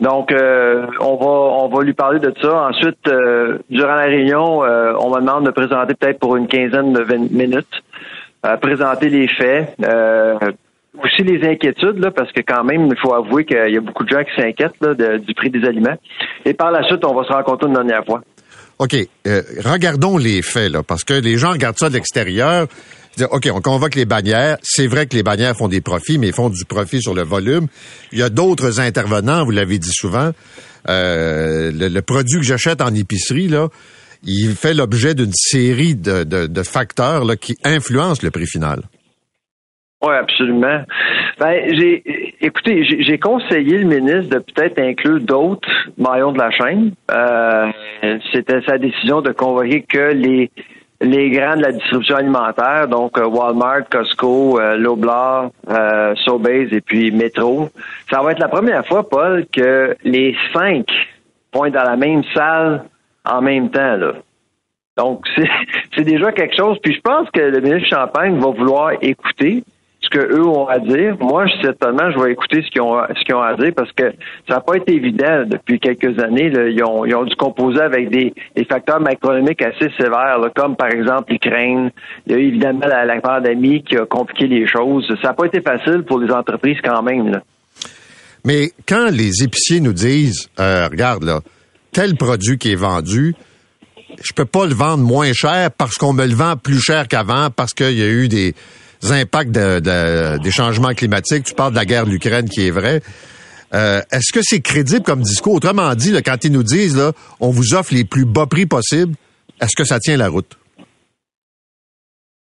Donc, 0.00 0.34
on 0.34 1.16
va 1.16 1.26
on 1.26 1.68
va 1.68 1.84
lui 1.84 1.92
parler 1.92 2.18
de 2.18 2.34
ça. 2.42 2.68
Ensuite, 2.70 3.08
durant 3.70 3.94
la 3.94 4.06
réunion, 4.06 4.62
on 4.62 5.10
me 5.10 5.20
demande 5.20 5.46
de 5.46 5.52
présenter 5.52 5.94
peut-être 5.94 6.18
pour 6.18 6.34
une 6.34 6.48
quinzaine 6.48 6.92
de 6.92 7.04
minutes, 7.32 7.82
présenter 8.60 9.10
les 9.10 9.28
faits 9.28 9.76
aussi 10.98 11.22
les 11.22 11.46
inquiétudes, 11.48 11.98
là, 11.98 12.10
parce 12.10 12.32
que 12.32 12.40
quand 12.40 12.64
même, 12.64 12.86
il 12.86 12.98
faut 13.00 13.14
avouer 13.14 13.44
qu'il 13.44 13.72
y 13.72 13.76
a 13.76 13.80
beaucoup 13.80 14.04
de 14.04 14.08
gens 14.08 14.22
qui 14.24 14.40
s'inquiètent 14.40 14.82
du 15.26 15.34
prix 15.34 15.50
des 15.50 15.66
aliments. 15.66 15.96
Et 16.44 16.54
par 16.54 16.70
la 16.70 16.82
suite, 16.84 17.04
on 17.04 17.14
va 17.14 17.24
se 17.24 17.32
rencontrer 17.32 17.68
une 17.68 17.74
dernière 17.74 18.04
fois. 18.04 18.22
OK. 18.78 18.96
Euh, 19.26 19.42
regardons 19.64 20.16
les 20.16 20.42
faits, 20.42 20.72
là, 20.72 20.82
parce 20.82 21.04
que 21.04 21.14
les 21.14 21.36
gens 21.36 21.52
regardent 21.52 21.78
ça 21.78 21.88
de 21.88 21.94
l'extérieur. 21.94 22.66
OK, 23.30 23.48
on 23.52 23.60
convoque 23.60 23.94
les 23.94 24.06
bannières. 24.06 24.56
C'est 24.62 24.86
vrai 24.86 25.06
que 25.06 25.14
les 25.14 25.22
bannières 25.22 25.56
font 25.56 25.68
des 25.68 25.80
profits, 25.80 26.18
mais 26.18 26.28
ils 26.28 26.32
font 26.32 26.48
du 26.48 26.64
profit 26.64 27.02
sur 27.02 27.14
le 27.14 27.22
volume. 27.22 27.66
Il 28.12 28.18
y 28.18 28.22
a 28.22 28.30
d'autres 28.30 28.80
intervenants, 28.80 29.44
vous 29.44 29.50
l'avez 29.50 29.78
dit 29.78 29.92
souvent. 29.92 30.30
Euh, 30.88 31.70
le, 31.74 32.00
produit 32.00 32.38
que 32.38 32.46
j'achète 32.46 32.80
en 32.80 32.94
épicerie, 32.94 33.48
là, 33.48 33.68
il 34.22 34.54
fait 34.54 34.72
l'objet 34.72 35.14
d'une 35.14 35.32
série 35.34 35.94
de, 35.94 36.24
de, 36.24 36.62
facteurs 36.62 37.24
là, 37.24 37.36
qui 37.36 37.56
influencent 37.64 38.22
le 38.22 38.30
prix 38.30 38.46
final. 38.46 38.82
Oui, 40.02 40.14
absolument. 40.14 40.82
Ben, 41.38 41.74
j'ai, 41.74 42.34
écoutez, 42.40 42.84
j'ai 42.84 43.18
conseillé 43.18 43.78
le 43.78 43.84
ministre 43.84 44.34
de 44.34 44.38
peut-être 44.38 44.78
inclure 44.78 45.20
d'autres 45.20 45.68
maillons 45.98 46.32
de 46.32 46.38
la 46.38 46.50
chaîne. 46.50 46.92
Euh, 47.10 47.70
c'était 48.32 48.62
sa 48.62 48.78
décision 48.78 49.20
de 49.20 49.32
convoquer 49.32 49.82
que 49.82 50.12
les 50.12 50.50
les 51.00 51.30
grands 51.30 51.56
de 51.56 51.62
la 51.62 51.72
distribution 51.72 52.16
alimentaire, 52.16 52.86
donc 52.86 53.16
euh, 53.18 53.26
Walmart, 53.26 53.88
Costco, 53.90 54.60
euh, 54.60 54.76
Loblaw, 54.76 55.50
euh, 55.68 56.14
Sobeys 56.16 56.68
et 56.72 56.80
puis 56.80 57.10
Metro. 57.10 57.70
Ça 58.10 58.22
va 58.22 58.32
être 58.32 58.38
la 58.38 58.48
première 58.48 58.86
fois, 58.86 59.08
Paul, 59.08 59.46
que 59.50 59.96
les 60.04 60.36
cinq 60.52 60.86
vont 61.54 61.64
être 61.64 61.74
dans 61.74 61.84
la 61.84 61.96
même 61.96 62.22
salle 62.34 62.84
en 63.24 63.40
même 63.40 63.70
temps. 63.70 63.96
Là. 63.96 64.12
Donc, 64.96 65.26
c'est 65.96 66.04
déjà 66.04 66.32
quelque 66.32 66.54
chose. 66.54 66.78
Puis 66.82 66.94
je 66.94 67.00
pense 67.00 67.30
que 67.30 67.40
le 67.40 67.60
ministre 67.60 67.88
Champagne 67.88 68.38
va 68.38 68.50
vouloir 68.50 68.92
écouter 69.00 69.64
ce 70.12 70.18
qu'eux 70.18 70.46
ont 70.46 70.66
à 70.66 70.78
dire. 70.78 71.16
Moi, 71.20 71.46
certainement, 71.62 72.10
je 72.10 72.18
vais 72.22 72.32
écouter 72.32 72.62
ce 72.62 72.70
qu'ils 72.70 72.82
ont, 72.82 72.94
ont 72.94 73.42
à 73.42 73.54
dire 73.54 73.72
parce 73.74 73.90
que 73.92 74.12
ça 74.48 74.56
n'a 74.56 74.60
pas 74.60 74.76
été 74.76 74.94
évident 74.94 75.44
depuis 75.46 75.78
quelques 75.78 76.18
années. 76.22 76.50
Ils, 76.52 76.84
ont, 76.84 77.04
ils 77.04 77.14
ont 77.14 77.24
dû 77.24 77.34
composer 77.36 77.80
avec 77.80 78.10
des, 78.10 78.32
facteurs 78.68 79.00
macroéconomiques 79.00 79.62
assez 79.62 79.90
sévères, 79.98 80.38
comme 80.54 80.76
par 80.76 80.88
exemple 80.88 81.32
l'Ukraine. 81.32 81.90
Il 82.26 82.32
y 82.32 82.34
a 82.34 82.38
eu 82.38 82.48
évidemment 82.48 82.86
la, 82.86 83.20
pandémie 83.20 83.82
qui 83.82 83.96
a 83.96 84.06
compliqué 84.06 84.46
les 84.46 84.66
choses. 84.66 85.06
Ça 85.22 85.28
n'a 85.28 85.34
pas 85.34 85.46
été 85.46 85.60
facile 85.60 86.04
pour 86.06 86.18
les 86.18 86.32
entreprises 86.32 86.78
quand 86.82 87.02
même. 87.02 87.40
Mais 88.44 88.70
quand 88.88 89.10
les 89.10 89.44
épiciers 89.44 89.80
nous 89.80 89.92
disent, 89.92 90.48
euh, 90.58 90.88
regarde 90.90 91.24
là, 91.24 91.40
tel 91.92 92.16
produit 92.16 92.56
qui 92.56 92.72
est 92.72 92.76
vendu, 92.76 93.34
je 94.22 94.32
peux 94.32 94.44
pas 94.44 94.66
le 94.66 94.74
vendre 94.74 95.04
moins 95.04 95.32
cher 95.32 95.70
parce 95.76 95.96
qu'on 95.96 96.12
me 96.12 96.26
le 96.26 96.34
vend 96.34 96.56
plus 96.56 96.80
cher 96.80 97.08
qu'avant 97.08 97.50
parce 97.50 97.74
qu'il 97.74 97.98
y 97.98 98.02
a 98.02 98.08
eu 98.08 98.28
des 98.28 98.54
impacts 99.02 99.50
des 99.50 100.50
changements 100.50 100.94
climatiques. 100.94 101.44
Tu 101.44 101.54
parles 101.54 101.72
de 101.72 101.78
la 101.78 101.84
guerre 101.84 102.06
de 102.06 102.10
l'Ukraine 102.10 102.48
qui 102.48 102.66
est 102.66 102.70
vraie. 102.70 103.00
Euh, 103.72 104.00
est-ce 104.10 104.32
que 104.32 104.40
c'est 104.42 104.60
crédible 104.60 105.02
comme 105.02 105.20
discours? 105.20 105.54
Autrement 105.54 105.94
dit, 105.94 106.12
quand 106.24 106.44
ils 106.44 106.52
nous 106.52 106.62
disent 106.62 106.96
là, 106.96 107.12
on 107.40 107.50
vous 107.50 107.74
offre 107.74 107.94
les 107.94 108.04
plus 108.04 108.24
bas 108.24 108.46
prix 108.46 108.66
possibles, 108.66 109.14
est-ce 109.60 109.76
que 109.76 109.84
ça 109.84 109.98
tient 110.00 110.16
la 110.16 110.28
route? 110.28 110.58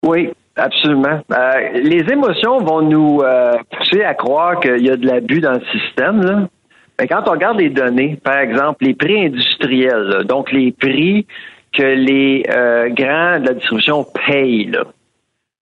Oui, 0.06 0.30
absolument. 0.56 1.20
Euh, 1.32 1.80
les 1.82 2.04
émotions 2.12 2.58
vont 2.60 2.82
nous 2.82 3.20
euh, 3.22 3.54
pousser 3.76 4.02
à 4.02 4.14
croire 4.14 4.60
qu'il 4.60 4.84
y 4.84 4.90
a 4.90 4.96
de 4.96 5.06
l'abus 5.06 5.40
dans 5.40 5.52
le 5.52 5.62
système. 5.72 6.48
Mais 6.98 7.08
quand 7.08 7.22
on 7.26 7.32
regarde 7.32 7.58
les 7.58 7.70
données, 7.70 8.18
par 8.22 8.38
exemple, 8.38 8.84
les 8.84 8.94
prix 8.94 9.26
industriels, 9.26 10.24
donc 10.26 10.52
les 10.52 10.72
prix 10.72 11.26
que 11.72 11.82
les 11.82 12.42
grands 12.46 13.40
de 13.40 13.46
la 13.46 13.54
distribution 13.54 14.04
payent, 14.26 14.66
là, 14.66 14.84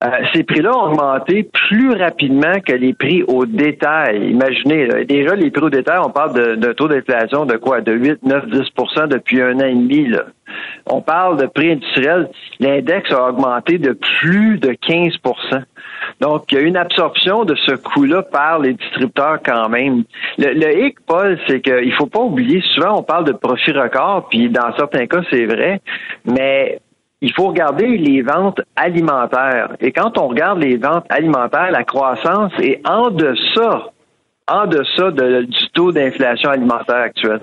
euh, 0.05 0.09
ces 0.33 0.43
prix-là 0.43 0.71
ont 0.77 0.91
augmenté 0.91 1.49
plus 1.67 1.91
rapidement 1.93 2.59
que 2.65 2.73
les 2.73 2.93
prix 2.93 3.23
au 3.23 3.45
détail. 3.45 4.29
Imaginez, 4.29 5.05
déjà 5.05 5.35
les 5.35 5.51
prix 5.51 5.63
au 5.63 5.69
détail, 5.69 5.99
on 6.03 6.09
parle 6.09 6.57
d'un 6.57 6.73
taux 6.73 6.87
d'inflation 6.87 7.45
de 7.45 7.57
quoi? 7.57 7.81
De 7.81 7.93
8, 7.93 8.23
9, 8.23 8.45
10% 8.47 9.07
depuis 9.07 9.41
un 9.41 9.55
an 9.55 9.65
et 9.65 9.73
demi. 9.73 10.07
Là. 10.07 10.25
On 10.85 11.01
parle 11.01 11.37
de 11.37 11.47
prix 11.47 11.71
industriels. 11.71 12.29
L'index 12.59 13.11
a 13.11 13.29
augmenté 13.29 13.77
de 13.77 13.93
plus 13.93 14.59
de 14.59 14.69
15% 14.69 15.63
donc, 16.21 16.51
il 16.51 16.55
y 16.55 16.57
a 16.57 16.61
une 16.61 16.77
absorption 16.77 17.43
de 17.45 17.55
ce 17.55 17.73
coût-là 17.73 18.23
par 18.23 18.59
les 18.59 18.73
distributeurs 18.73 19.39
quand 19.43 19.69
même. 19.69 20.03
Le, 20.37 20.53
le 20.53 20.85
hic, 20.85 20.97
Paul, 21.05 21.37
c'est 21.47 21.61
qu'il 21.61 21.93
faut 21.93 22.07
pas 22.07 22.21
oublier, 22.21 22.61
souvent 22.73 22.99
on 22.99 23.03
parle 23.03 23.25
de 23.25 23.33
profit 23.33 23.71
record, 23.71 24.27
puis 24.29 24.49
dans 24.49 24.75
certains 24.77 25.07
cas, 25.07 25.21
c'est 25.29 25.45
vrai, 25.45 25.81
mais 26.25 26.79
il 27.25 27.33
faut 27.33 27.47
regarder 27.47 27.97
les 27.97 28.21
ventes 28.21 28.61
alimentaires. 28.75 29.75
Et 29.81 29.91
quand 29.91 30.15
on 30.19 30.27
regarde 30.27 30.59
les 30.59 30.77
ventes 30.77 31.05
alimentaires, 31.09 31.71
la 31.71 31.83
croissance 31.83 32.51
est 32.61 32.79
en 32.87 33.09
deçà, 33.09 33.91
en 34.47 34.67
deçà 34.67 35.09
du 35.09 35.69
taux 35.73 35.91
d'inflation 35.91 36.51
alimentaire 36.51 36.97
actuel. 36.97 37.39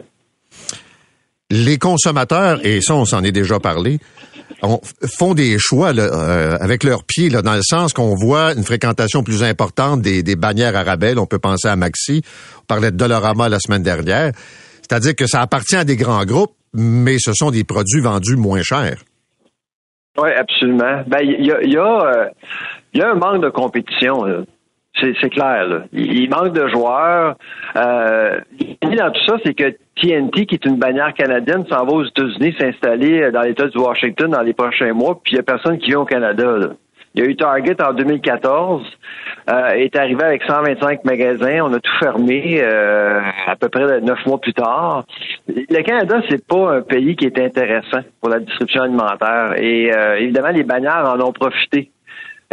Les 1.51 1.79
consommateurs, 1.79 2.65
et 2.65 2.81
ça 2.81 2.95
on 2.95 3.05
s'en 3.05 3.25
est 3.25 3.33
déjà 3.33 3.59
parlé, 3.59 3.99
font 5.19 5.35
des 5.35 5.57
choix 5.59 5.93
euh, 5.99 6.57
avec 6.61 6.85
leurs 6.85 7.03
pieds, 7.03 7.29
dans 7.29 7.55
le 7.55 7.63
sens 7.65 7.93
qu'on 7.93 8.15
voit 8.15 8.55
une 8.55 8.63
fréquentation 8.63 9.25
plus 9.25 9.43
importante 9.43 10.01
des, 10.01 10.23
des 10.23 10.37
bannières 10.37 10.77
arabelles. 10.77 11.19
On 11.19 11.27
peut 11.27 11.41
penser 11.41 11.67
à 11.67 11.75
Maxi. 11.75 12.23
On 12.61 12.67
parlait 12.67 12.93
de 12.93 12.97
Dollarama 12.97 13.49
la 13.49 13.59
semaine 13.59 13.83
dernière. 13.83 14.31
C'est-à-dire 14.81 15.17
que 15.17 15.27
ça 15.27 15.41
appartient 15.41 15.75
à 15.75 15.85
des 15.85 15.97
grands 15.97 16.25
groupes, 16.25 16.55
mais 16.73 17.17
ce 17.19 17.33
sont 17.33 17.51
des 17.51 17.65
produits 17.65 18.01
vendus 18.01 18.37
moins 18.37 18.63
chers. 18.63 19.03
Oui, 20.19 20.31
absolument. 20.31 21.03
Ben, 21.07 21.21
il 21.23 21.47
y 21.47 21.53
a, 21.53 21.63
y, 21.63 21.77
a, 21.77 22.01
euh, 22.01 22.29
y 22.95 23.01
a 23.01 23.11
un 23.11 23.15
manque 23.15 23.43
de 23.43 23.49
compétition. 23.49 24.45
C'est 25.01 25.31
clair. 25.31 25.67
Là. 25.67 25.85
Il, 25.93 26.29
manque 26.29 26.53
de 26.53 26.69
joueurs. 26.69 27.37
Euh, 27.77 28.39
dans 28.83 29.11
tout 29.11 29.25
ça, 29.27 29.37
c'est 29.45 29.55
que 29.55 29.75
TNT, 29.97 30.47
qui 30.47 30.55
est 30.55 30.65
une 30.67 30.77
bannière 30.77 31.15
canadienne, 31.15 31.65
s'en 31.67 31.87
va 31.87 31.93
aux 31.93 32.05
États-Unis 32.05 32.55
s'installer 32.59 33.31
dans 33.31 33.41
l'État 33.41 33.67
du 33.69 33.79
Washington 33.79 34.31
dans 34.31 34.43
les 34.43 34.53
prochains 34.53 34.93
mois, 34.93 35.19
puis 35.23 35.33
il 35.33 35.37
n'y 35.37 35.41
a 35.41 35.45
personne 35.45 35.79
qui 35.79 35.91
vient 35.91 36.01
au 36.01 36.05
Canada. 36.05 36.57
Là. 36.59 36.69
Il 37.15 37.23
y 37.23 37.27
a 37.27 37.29
eu 37.29 37.37
Target 37.37 37.77
en 37.83 37.93
2014, 37.93 38.83
euh, 39.51 39.69
est 39.71 39.95
arrivé 39.97 40.23
avec 40.23 40.43
125 40.45 41.05
magasins, 41.05 41.61
on 41.63 41.73
a 41.75 41.79
tout 41.79 41.99
fermé 41.99 42.61
euh, 42.63 43.21
à 43.47 43.55
peu 43.57 43.69
près 43.69 44.01
neuf 44.01 44.25
mois 44.25 44.41
plus 44.41 44.55
tard. 44.55 45.05
Le 45.47 45.83
Canada, 45.83 46.23
c'est 46.31 46.47
pas 46.47 46.77
un 46.77 46.81
pays 46.81 47.15
qui 47.15 47.27
est 47.27 47.39
intéressant 47.39 48.01
pour 48.21 48.31
la 48.31 48.39
distribution 48.39 48.85
alimentaire 48.85 49.55
et 49.59 49.93
euh, 49.95 50.21
évidemment 50.21 50.51
les 50.51 50.63
bannières 50.63 51.05
en 51.05 51.21
ont 51.21 51.33
profité. 51.33 51.91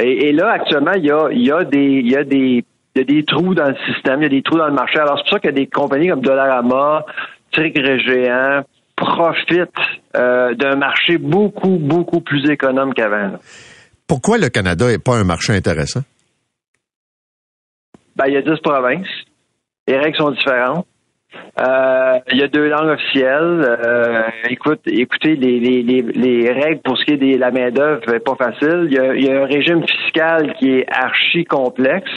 Et, 0.01 0.31
là, 0.31 0.51
actuellement, 0.51 0.93
il 0.93 1.05
y 1.05 1.11
a, 1.11 1.27
y 1.31 1.51
a 1.51 1.63
des, 1.65 1.83
il 1.83 2.09
y 2.09 2.15
a 2.15 2.23
des 2.23 2.63
il 2.95 2.99
y 2.99 3.01
a 3.01 3.03
des 3.03 3.23
trous 3.23 3.53
dans 3.53 3.67
le 3.67 3.75
système, 3.85 4.21
il 4.21 4.23
y 4.23 4.25
a 4.25 4.29
des 4.29 4.41
trous 4.41 4.57
dans 4.57 4.67
le 4.67 4.73
marché. 4.73 4.97
Alors, 4.97 5.17
c'est 5.17 5.23
pour 5.23 5.33
ça 5.33 5.39
qu'il 5.39 5.51
y 5.51 5.53
a 5.53 5.55
des 5.55 5.67
compagnies 5.67 6.07
comme 6.09 6.21
Dollarama, 6.21 7.05
Trigre 7.51 7.99
Géant 7.99 8.63
profitent 8.95 9.69
d'un 10.13 10.75
marché 10.75 11.17
beaucoup, 11.17 11.77
beaucoup 11.77 12.19
plus 12.21 12.49
économe 12.49 12.93
qu'avant. 12.93 13.37
Pourquoi 14.09 14.39
le 14.39 14.49
Canada 14.49 14.87
n'est 14.87 14.97
pas 14.97 15.15
un 15.15 15.23
marché 15.23 15.53
intéressant? 15.53 16.01
Ben, 18.15 18.25
il 18.27 18.33
y 18.33 18.37
a 18.37 18.41
10 18.41 18.59
provinces. 18.61 19.07
Les 19.87 19.97
règles 19.97 20.17
sont 20.17 20.31
différentes. 20.31 20.87
Euh, 21.59 22.19
il 22.31 22.39
y 22.39 22.43
a 22.43 22.47
deux 22.47 22.67
langues 22.67 22.89
officielles. 22.89 23.77
Euh, 23.85 24.23
écoute, 24.49 24.81
écoutez, 24.87 25.35
les, 25.35 25.59
les, 25.59 25.83
les, 25.83 26.51
règles 26.51 26.81
pour 26.81 26.97
ce 26.97 27.05
qui 27.05 27.11
est 27.11 27.17
de 27.17 27.37
la 27.37 27.51
main-d'œuvre, 27.51 28.17
pas 28.17 28.35
facile. 28.35 28.87
Il 28.89 28.93
y, 28.93 28.99
a, 28.99 29.13
il 29.13 29.23
y, 29.23 29.29
a, 29.29 29.43
un 29.43 29.45
régime 29.45 29.85
fiscal 29.87 30.55
qui 30.55 30.71
est 30.71 30.85
archi 30.91 31.45
complexe 31.45 32.09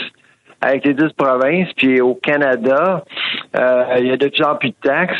avec 0.63 0.85
les 0.85 0.93
10 0.93 1.13
provinces. 1.17 1.69
Puis 1.75 2.01
au 2.01 2.15
Canada, 2.15 3.03
euh, 3.57 3.83
il 3.99 4.07
y 4.07 4.11
a 4.11 4.17
de 4.17 4.27
plus 4.27 4.43
en 4.43 4.55
plus 4.55 4.69
de 4.69 4.75
taxes. 4.81 5.17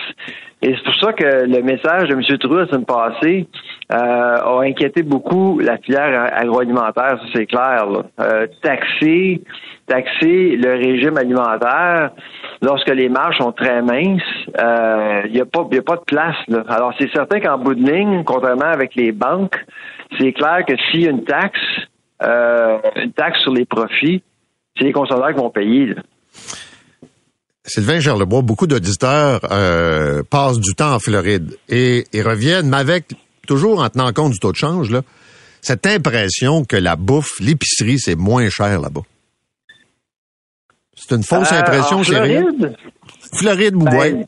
Et 0.62 0.74
c'est 0.76 0.84
pour 0.84 0.96
ça 0.96 1.12
que 1.12 1.46
le 1.46 1.62
message 1.62 2.08
de 2.08 2.14
M. 2.14 2.22
Trudeau 2.40 2.60
la 2.60 2.68
semaine 2.68 2.86
passée 2.86 3.48
euh, 3.92 4.38
a 4.38 4.62
inquiété 4.62 5.04
beaucoup 5.04 5.60
la 5.60 5.78
filière 5.78 6.32
agroalimentaire, 6.34 7.20
ça 7.20 7.26
c'est 7.34 7.46
clair. 7.48 7.86
Euh, 8.22 8.48
taxer, 8.62 9.42
taxer 9.88 10.56
le 10.56 10.76
régime 10.76 11.18
alimentaire 11.18 12.12
lorsque 12.62 12.90
les 12.92 13.10
marges 13.10 13.40
sont 13.40 13.52
très 13.52 13.82
minces, 13.82 14.22
il 15.26 15.34
n'y 15.34 15.42
a, 15.42 15.46
pas, 15.46 15.68
a 15.70 15.82
pas 15.82 15.98
de 15.98 16.06
place. 16.08 16.38
Là. 16.48 16.64
Alors 16.70 16.94
c'est 16.98 17.12
certain 17.12 17.42
qu'en 17.42 17.58
bout 17.58 17.76
de 17.76 17.84
ligne, 17.84 18.24
contrairement 18.24 18.72
avec 18.72 18.96
les 18.96 19.12
banques, 19.12 19.58
c'est 20.18 20.32
clair 20.32 20.64
que 20.66 20.76
s'il 20.78 21.02
y 21.02 21.08
a 21.08 21.12
une 21.12 21.26
taxe, 21.26 21.60
une 22.22 23.12
taxe 23.12 23.42
sur 23.42 23.54
les 23.54 23.66
profits, 23.66 24.24
c'est 24.78 24.86
les 24.86 24.92
consommateurs 24.92 25.34
qui 25.36 25.42
vont 25.42 25.50
payer. 25.50 25.86
Là. 25.88 26.04
Sylvain 27.66 28.00
Gerlebois, 28.00 28.42
beaucoup 28.42 28.68
d'auditeurs 28.68 29.40
euh, 29.52 30.22
passent 30.30 30.60
du 30.60 30.76
temps 30.76 30.96
en 30.96 31.00
Floride 31.00 31.58
et, 31.70 32.06
reviennent, 32.16 32.70
mais 32.70 32.78
avec, 32.78 33.14
toujours 33.48 33.82
en 33.82 33.90
tenant 33.90 34.12
compte 34.12 34.34
du 34.34 34.40
taux 34.40 34.52
de 34.52 34.58
change, 34.58 34.90
là, 34.90 35.02
cette 35.62 35.88
impression 35.88 36.66
que 36.66 36.76
la 36.76 36.98
bouffe, 36.98 37.40
l'épicerie, 37.40 38.00
c'est 38.00 38.16
moins 38.16 38.50
cher 38.50 38.82
là-bas. 38.82 39.04
C'est 40.96 41.16
une 41.16 41.24
fausse 41.24 41.54
euh, 41.54 41.60
impression, 41.60 42.04
c'est 42.04 42.12
Floride? 42.12 42.76
Floride, 43.34 43.76
ben, 43.76 44.26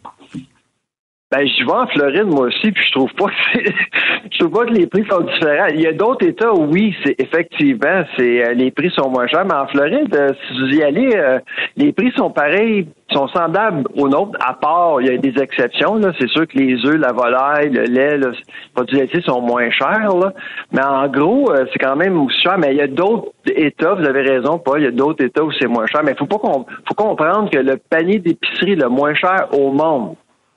ben, 1.35 1.47
je 1.47 1.65
vais 1.65 1.71
en 1.71 1.87
Floride, 1.87 2.27
moi 2.27 2.47
aussi, 2.47 2.71
puis 2.71 2.83
je 2.85 2.91
trouve 2.93 3.13
pas 3.15 3.25
que 3.25 3.59
je 4.31 4.39
trouve 4.39 4.51
pas 4.51 4.65
que 4.65 4.73
les 4.73 4.87
prix 4.87 5.05
sont 5.09 5.21
différents. 5.21 5.67
Il 5.73 5.81
y 5.81 5.87
a 5.87 5.91
d'autres 5.91 6.25
États, 6.25 6.53
oui, 6.53 6.95
c'est 7.03 7.19
effectivement, 7.19 8.03
c'est 8.17 8.45
euh, 8.45 8.53
les 8.53 8.71
prix 8.71 8.89
sont 8.91 9.09
moins 9.09 9.27
chers, 9.27 9.43
mais 9.45 9.53
en 9.53 9.67
Floride, 9.67 10.15
euh, 10.15 10.29
si 10.47 10.59
vous 10.59 10.77
y 10.77 10.83
allez, 10.83 11.09
euh, 11.13 11.39
les 11.75 11.91
prix 11.91 12.13
sont 12.15 12.29
pareils, 12.29 12.87
sont 13.11 13.27
semblables 13.29 13.83
aux 13.97 14.07
nôtres, 14.07 14.37
à 14.39 14.53
part, 14.53 15.01
il 15.01 15.07
y 15.07 15.09
a 15.09 15.17
des 15.17 15.41
exceptions, 15.41 15.95
là. 15.95 16.13
C'est 16.19 16.29
sûr 16.29 16.47
que 16.47 16.57
les 16.57 16.85
œufs, 16.85 16.95
la 16.95 17.11
volaille, 17.11 17.69
le 17.69 17.83
lait, 17.83 18.17
les 18.17 18.27
produits 18.73 18.97
laitiers 18.97 19.21
sont 19.21 19.41
moins 19.41 19.69
chers, 19.71 20.15
là. 20.15 20.33
Mais 20.71 20.83
en 20.83 21.07
gros, 21.09 21.51
c'est 21.71 21.79
quand 21.79 21.97
même 21.97 22.17
cher. 22.43 22.57
Mais 22.57 22.71
il 22.71 22.77
y 22.77 22.81
a 22.81 22.87
d'autres 22.87 23.31
États, 23.45 23.93
vous 23.93 24.05
avez 24.05 24.21
raison, 24.21 24.57
pas, 24.57 24.77
il 24.77 24.85
y 24.85 24.87
a 24.87 24.91
d'autres 24.91 25.23
États 25.23 25.43
où 25.43 25.51
c'est 25.51 25.67
moins 25.67 25.85
cher. 25.87 26.01
Mais 26.03 26.15
faut 26.15 26.25
pas 26.25 26.37
qu'on, 26.37 26.65
faut 26.87 26.95
comprendre 26.95 27.49
que 27.49 27.59
le 27.59 27.77
panier 27.77 28.19
d'épicerie 28.19 28.75
le 28.75 28.89
moins 28.89 29.13
cher 29.13 29.47
au 29.51 29.71
monde, 29.71 30.15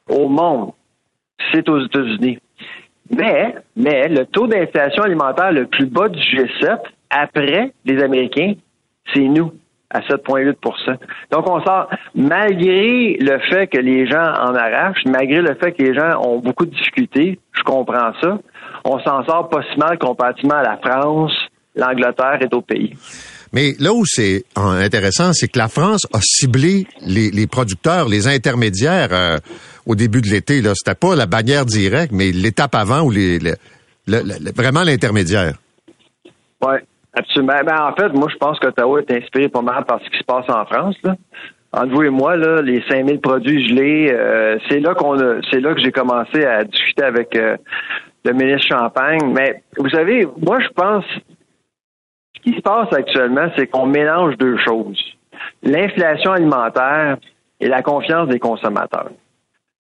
au 0.09 0.29
monde, 0.29 0.73
c'est 1.53 1.69
aux 1.69 1.85
États-Unis. 1.85 2.39
Mais, 3.11 3.55
mais 3.77 4.09
le 4.09 4.27
taux 4.27 4.47
d'inflation 4.47 5.03
alimentaire 5.03 5.53
le 5.53 5.67
plus 5.67 5.87
bas 5.87 6.09
du 6.09 6.19
G7 6.19 6.79
après 7.11 7.73
les 7.85 8.03
Américains, 8.03 8.55
c'est 9.15 9.21
nous 9.21 9.53
à 9.91 10.01
7,8% 10.01 10.97
Donc, 11.31 11.49
on 11.49 11.63
sort, 11.65 11.89
malgré 12.15 13.17
le 13.19 13.39
fait 13.51 13.69
que 13.69 13.79
les 13.79 14.07
gens 14.07 14.21
en 14.21 14.55
arrachent, 14.55 15.05
malgré 15.07 15.41
le 15.41 15.55
fait 15.55 15.73
que 15.73 15.83
les 15.83 15.95
gens 15.95 16.21
ont 16.21 16.41
beaucoup 16.41 16.67
de 16.67 16.71
difficultés, 16.75 17.39
je 17.53 17.63
comprends 17.63 18.13
ça, 18.21 18.39
on 18.85 18.99
s'en 19.01 19.25
sort 19.25 19.49
pas 19.49 19.63
si 19.73 19.79
mal 19.79 19.99
comparativement 19.99 20.57
à 20.57 20.63
la 20.63 20.77
France, 20.77 21.33
l'Angleterre 21.75 22.39
et 22.43 22.47
d'autres 22.49 22.67
pays. 22.67 22.95
Mais 23.53 23.75
là 23.79 23.95
où 23.95 24.05
c'est 24.05 24.45
intéressant, 24.57 25.33
c'est 25.33 25.49
que 25.49 25.59
la 25.59 25.69
France 25.69 26.03
a 26.13 26.19
ciblé 26.21 26.87
les, 27.07 27.47
producteurs, 27.47 28.09
les 28.09 28.29
intermédiaires 28.29 29.09
euh, 29.13 29.39
au 29.89 29.95
début 29.95 30.21
de 30.21 30.29
l'été. 30.29 30.61
Là, 30.61 30.73
c'était 30.75 30.95
pas 30.95 31.17
la 31.17 31.27
bannière 31.27 31.65
directe, 31.65 32.13
mais 32.13 32.31
l'étape 32.31 32.75
avant 32.75 33.01
ou 33.01 33.11
les, 33.11 33.39
vraiment 34.07 34.85
l'intermédiaire. 34.85 35.55
Oui, 36.63 36.77
absolument. 37.15 37.61
Ben, 37.65 37.81
en 37.81 37.95
fait, 37.95 38.11
moi, 38.11 38.29
je 38.31 38.37
pense 38.37 38.59
qu'Ottawa 38.61 39.01
est 39.01 39.11
inspiré 39.11 39.49
pas 39.49 39.63
mal 39.63 39.85
par 39.85 40.01
ce 40.05 40.11
qui 40.11 40.19
se 40.19 40.25
passe 40.25 40.49
en 40.49 40.65
France. 40.67 40.97
Là. 41.03 41.17
Entre 41.73 41.93
vous 41.93 42.03
et 42.03 42.11
moi, 42.11 42.37
là, 42.37 42.63
les 42.63 42.83
5000 42.89 43.21
produits 43.21 43.69
gelés, 43.69 44.11
euh, 44.13 44.59
c'est 44.69 44.81
là 44.81 44.95
qu'on 44.95 45.19
c'est 45.51 45.61
là 45.61 45.75
que 45.75 45.81
j'ai 45.81 45.93
commencé 45.93 46.45
à 46.45 46.65
discuter 46.65 47.05
avec 47.05 47.37
euh, 47.37 47.57
le 48.25 48.33
ministre 48.33 48.69
Champagne. 48.69 49.21
Mais 49.35 49.63
vous 49.77 49.91
savez, 49.91 50.27
moi, 50.41 50.61
je 50.61 50.69
pense 50.69 51.05
ce 52.37 52.43
qui 52.43 52.57
se 52.57 52.63
passe 52.63 52.93
actuellement, 52.93 53.49
c'est 53.57 53.67
qu'on 53.67 53.87
mélange 53.87 54.37
deux 54.39 54.57
choses. 54.59 55.03
L'inflation 55.63 56.33
alimentaire 56.33 57.19
et 57.61 57.69
la 57.69 57.83
confiance 57.83 58.29
des 58.29 58.39
consommateurs. 58.39 59.11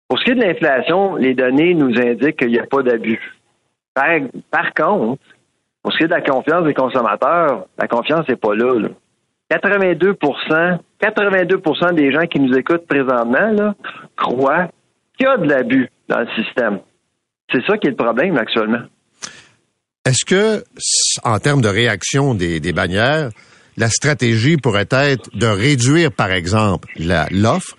Pour 0.08 0.18
ce 0.18 0.24
qui 0.24 0.30
est 0.32 0.34
de 0.34 0.42
l'inflation, 0.42 1.16
les 1.16 1.34
données 1.34 1.74
nous 1.74 1.98
indiquent 1.98 2.36
qu'il 2.36 2.50
n'y 2.50 2.58
a 2.58 2.66
pas 2.66 2.82
d'abus. 2.82 3.20
Par, 3.94 4.74
contre, 4.74 5.22
pour 5.82 5.92
ce 5.92 5.98
qui 5.98 6.04
est 6.04 6.08
de 6.08 6.14
la 6.14 6.20
confiance 6.20 6.64
des 6.64 6.74
consommateurs, 6.74 7.66
la 7.78 7.88
confiance 7.88 8.28
n'est 8.28 8.36
pas 8.36 8.54
là, 8.54 8.88
82% 9.50 10.78
82% 11.04 11.94
des 11.94 12.12
gens 12.12 12.26
qui 12.26 12.40
nous 12.40 12.56
écoutent 12.56 12.86
présentement 12.86 13.74
croient 14.16 14.68
qu'il 15.16 15.26
y 15.26 15.28
a 15.28 15.36
de 15.36 15.48
l'abus 15.48 15.90
dans 16.08 16.20
le 16.20 16.28
système. 16.42 16.80
C'est 17.52 17.64
ça 17.66 17.76
qui 17.76 17.88
est 17.88 17.90
le 17.90 17.96
problème 17.96 18.36
actuellement. 18.38 18.82
Est-ce 20.04 20.24
que, 20.24 20.64
en 21.24 21.38
termes 21.38 21.62
de 21.62 21.68
réaction 21.68 22.34
des, 22.34 22.72
bannières, 22.72 23.30
la 23.76 23.88
stratégie 23.88 24.56
pourrait 24.56 24.88
être 24.90 25.30
de 25.34 25.46
réduire, 25.46 26.12
par 26.12 26.30
exemple, 26.30 26.88
l'offre, 27.30 27.76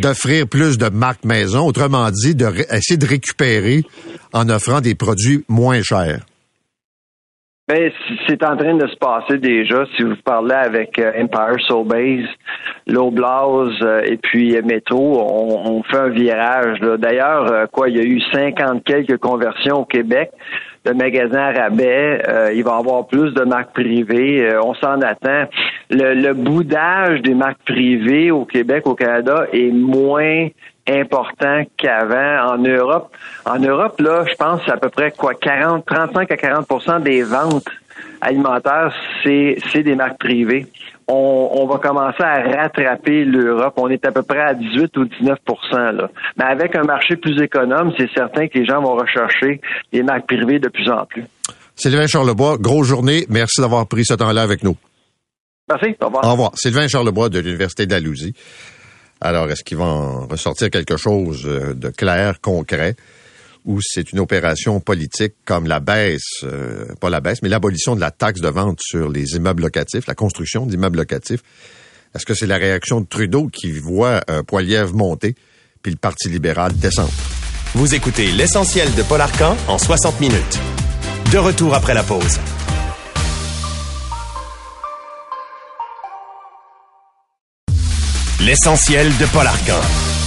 d'offrir 0.00 0.48
plus 0.48 0.78
de 0.78 0.88
marques 0.88 1.24
maison, 1.24 1.66
autrement 1.66 2.10
dit, 2.10 2.34
d'essayer 2.34 2.96
de 2.96 3.06
récupérer 3.06 3.82
en 4.32 4.48
offrant 4.48 4.80
des 4.80 4.94
produits 4.94 5.44
moins 5.48 5.82
chers? 5.82 6.20
Ben, 7.68 7.92
c'est 8.26 8.42
en 8.44 8.56
train 8.56 8.76
de 8.76 8.86
se 8.86 8.96
passer 8.96 9.36
déjà. 9.36 9.84
Si 9.94 10.02
vous 10.02 10.16
parlez 10.24 10.54
avec 10.54 10.98
euh, 10.98 11.12
Empire 11.20 11.62
Sobeys, 11.66 12.24
Loblaws 12.86 13.82
euh, 13.82 14.00
et 14.06 14.16
puis 14.16 14.56
euh, 14.56 14.62
Metro, 14.64 15.20
on, 15.20 15.82
fait 15.82 15.98
un 15.98 16.08
virage. 16.08 16.80
D'ailleurs, 16.80 17.68
quoi, 17.70 17.90
il 17.90 17.98
y 17.98 18.00
a 18.00 18.04
eu 18.04 18.22
50 18.32 18.84
quelques 18.84 19.18
conversions 19.18 19.80
au 19.80 19.84
Québec 19.84 20.30
de 20.88 20.92
magasins 20.94 21.38
à 21.38 21.52
rabais. 21.52 22.22
il 22.54 22.64
va 22.64 22.76
y 22.76 22.78
avoir 22.78 23.06
plus 23.06 23.32
de 23.32 23.44
marques 23.44 23.72
privées. 23.72 24.56
on 24.62 24.74
s'en 24.74 25.00
attend. 25.00 25.44
Le, 25.90 26.14
le 26.14 26.34
boudage 26.34 27.22
des 27.22 27.34
marques 27.34 27.62
privées 27.64 28.30
au 28.30 28.44
Québec, 28.44 28.86
au 28.86 28.94
Canada, 28.94 29.46
est 29.52 29.72
moins 29.72 30.48
important 30.88 31.62
qu'avant 31.76 32.54
en 32.54 32.58
Europe. 32.58 33.14
En 33.44 33.58
Europe, 33.58 34.00
là, 34.00 34.24
je 34.28 34.34
pense 34.34 34.66
à 34.68 34.76
peu 34.76 34.88
près 34.88 35.10
quoi 35.10 35.34
40, 35.34 35.84
35 35.84 36.32
à 36.32 36.36
40% 36.36 37.02
des 37.02 37.22
ventes 37.22 37.68
alimentaires, 38.20 38.94
c'est, 39.22 39.56
c'est 39.72 39.82
des 39.82 39.94
marques 39.94 40.18
privées. 40.18 40.66
On, 41.06 41.50
on, 41.54 41.66
va 41.66 41.78
commencer 41.78 42.22
à 42.22 42.42
rattraper 42.42 43.24
l'Europe. 43.24 43.74
On 43.78 43.88
est 43.88 44.04
à 44.04 44.12
peu 44.12 44.22
près 44.22 44.40
à 44.40 44.54
18 44.54 44.96
ou 44.98 45.04
19 45.06 45.38
là. 45.72 46.10
Mais 46.36 46.44
avec 46.44 46.76
un 46.76 46.82
marché 46.82 47.16
plus 47.16 47.40
économe, 47.40 47.92
c'est 47.96 48.10
certain 48.14 48.46
que 48.46 48.58
les 48.58 48.66
gens 48.66 48.82
vont 48.82 48.94
rechercher 48.94 49.60
les 49.92 50.02
marques 50.02 50.26
privées 50.26 50.58
de 50.58 50.68
plus 50.68 50.90
en 50.90 51.06
plus. 51.06 51.24
Sylvain 51.74 52.06
Charlebois, 52.06 52.58
grosse 52.58 52.88
journée. 52.88 53.24
Merci 53.30 53.60
d'avoir 53.60 53.86
pris 53.86 54.04
ce 54.04 54.14
temps-là 54.14 54.42
avec 54.42 54.62
nous. 54.62 54.76
Merci. 55.70 55.96
Au 56.00 56.06
revoir. 56.06 56.24
Au 56.24 56.32
revoir. 56.32 56.50
Sylvain 56.56 56.88
Charlebois 56.88 57.28
de 57.28 57.38
l'Université 57.38 57.86
d'Alousie. 57.86 58.34
Alors, 59.20 59.50
est-ce 59.50 59.64
qu'il 59.64 59.76
va 59.76 59.84
en 59.84 60.26
ressortir 60.26 60.70
quelque 60.70 60.96
chose 60.96 61.44
euh, 61.46 61.74
de 61.74 61.88
clair, 61.88 62.40
concret, 62.40 62.94
ou 63.64 63.80
c'est 63.82 64.12
une 64.12 64.18
opération 64.18 64.80
politique 64.80 65.34
comme 65.44 65.66
la 65.66 65.80
baisse, 65.80 66.42
euh, 66.44 66.86
pas 67.00 67.10
la 67.10 67.20
baisse, 67.20 67.42
mais 67.42 67.48
l'abolition 67.48 67.94
de 67.94 68.00
la 68.00 68.10
taxe 68.10 68.40
de 68.40 68.48
vente 68.48 68.78
sur 68.80 69.08
les 69.08 69.36
immeubles 69.36 69.62
locatifs, 69.62 70.06
la 70.06 70.14
construction 70.14 70.66
d'immeubles 70.66 70.98
locatifs? 70.98 71.42
Est-ce 72.14 72.24
que 72.24 72.34
c'est 72.34 72.46
la 72.46 72.56
réaction 72.56 73.00
de 73.00 73.06
Trudeau 73.06 73.48
qui 73.48 73.72
voit 73.72 74.22
un 74.28 74.42
Poilièvre 74.42 74.94
monter, 74.94 75.34
puis 75.82 75.92
le 75.92 75.98
Parti 75.98 76.28
libéral 76.28 76.76
descendre? 76.76 77.12
Vous 77.74 77.94
écoutez 77.94 78.32
l'essentiel 78.32 78.92
de 78.94 79.02
Paul 79.02 79.20
Arcan 79.20 79.56
en 79.68 79.78
60 79.78 80.20
minutes. 80.20 80.58
De 81.32 81.38
retour 81.38 81.74
après 81.74 81.92
la 81.92 82.02
pause. 82.02 82.38
L'essentiel 88.40 89.08
de 89.18 89.26
Paul 89.26 89.46
Arcan. 89.46 90.17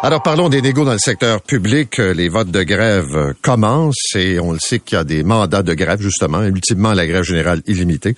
Alors 0.00 0.22
parlons 0.22 0.48
des 0.48 0.62
négos 0.62 0.84
dans 0.84 0.92
le 0.92 0.98
secteur 0.98 1.42
public. 1.42 1.98
Les 1.98 2.28
votes 2.28 2.52
de 2.52 2.62
grève 2.62 3.34
commencent 3.42 4.14
et 4.14 4.38
on 4.38 4.52
le 4.52 4.58
sait 4.60 4.78
qu'il 4.78 4.96
y 4.96 5.00
a 5.00 5.02
des 5.02 5.24
mandats 5.24 5.64
de 5.64 5.74
grève 5.74 6.00
justement, 6.00 6.44
et 6.44 6.46
ultimement 6.46 6.92
la 6.92 7.04
grève 7.04 7.24
générale 7.24 7.62
illimitée. 7.66 8.14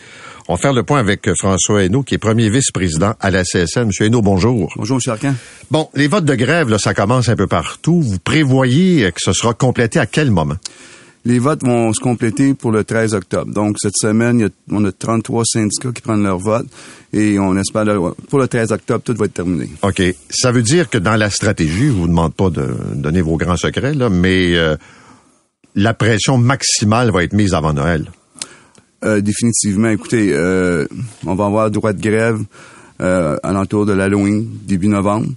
On 0.46 0.56
va 0.56 0.60
faire 0.60 0.74
le 0.74 0.82
point 0.82 0.98
avec 0.98 1.30
François 1.38 1.82
Hainaut, 1.82 2.02
qui 2.02 2.16
est 2.16 2.18
premier 2.18 2.50
vice-président 2.50 3.14
à 3.18 3.30
la 3.30 3.44
CSN. 3.44 3.84
Monsieur 3.86 4.04
Hainaut, 4.04 4.20
bonjour. 4.20 4.70
Bonjour, 4.76 4.98
M. 5.04 5.10
Arcan. 5.10 5.34
Bon, 5.70 5.88
les 5.94 6.06
votes 6.06 6.26
de 6.26 6.34
grève, 6.34 6.68
là, 6.68 6.78
ça 6.78 6.92
commence 6.92 7.30
un 7.30 7.36
peu 7.36 7.46
partout. 7.46 8.02
Vous 8.02 8.18
prévoyez 8.18 9.10
que 9.12 9.20
ce 9.20 9.32
sera 9.32 9.54
complété 9.54 9.98
à 9.98 10.04
quel 10.04 10.30
moment? 10.30 10.56
Les 11.24 11.38
votes 11.38 11.62
vont 11.62 11.92
se 11.92 12.00
compléter 12.00 12.54
pour 12.54 12.72
le 12.72 12.82
13 12.82 13.14
octobre. 13.14 13.52
Donc, 13.52 13.76
cette 13.78 13.96
semaine, 13.96 14.48
on 14.70 14.84
a 14.86 14.92
33 14.92 15.44
syndicats 15.44 15.92
qui 15.92 16.00
prennent 16.00 16.22
leur 16.22 16.38
vote 16.38 16.66
et 17.12 17.38
on 17.38 17.56
espère, 17.58 17.84
pour 18.28 18.38
le 18.38 18.48
13 18.48 18.72
octobre, 18.72 19.02
tout 19.04 19.14
va 19.14 19.26
être 19.26 19.34
terminé. 19.34 19.68
OK. 19.82 20.02
Ça 20.30 20.50
veut 20.50 20.62
dire 20.62 20.88
que 20.88 20.96
dans 20.96 21.16
la 21.16 21.28
stratégie, 21.28 21.88
je 21.88 21.92
vous 21.92 22.06
demande 22.08 22.32
pas 22.34 22.48
de 22.48 22.68
donner 22.94 23.20
vos 23.20 23.36
grands 23.36 23.58
secrets, 23.58 23.94
là, 23.94 24.08
mais 24.08 24.56
euh, 24.56 24.76
la 25.74 25.92
pression 25.92 26.38
maximale 26.38 27.10
va 27.10 27.22
être 27.22 27.34
mise 27.34 27.52
avant 27.52 27.74
Noël. 27.74 28.10
Euh, 29.04 29.20
définitivement. 29.20 29.88
Écoutez, 29.88 30.32
euh, 30.32 30.86
on 31.26 31.34
va 31.34 31.46
avoir 31.46 31.70
droit 31.70 31.92
de 31.92 32.00
grève 32.00 32.40
à 32.98 33.52
l'entour 33.52 33.86
de 33.86 33.94
l'Halloween, 33.94 34.46
début 34.66 34.88
novembre. 34.88 35.28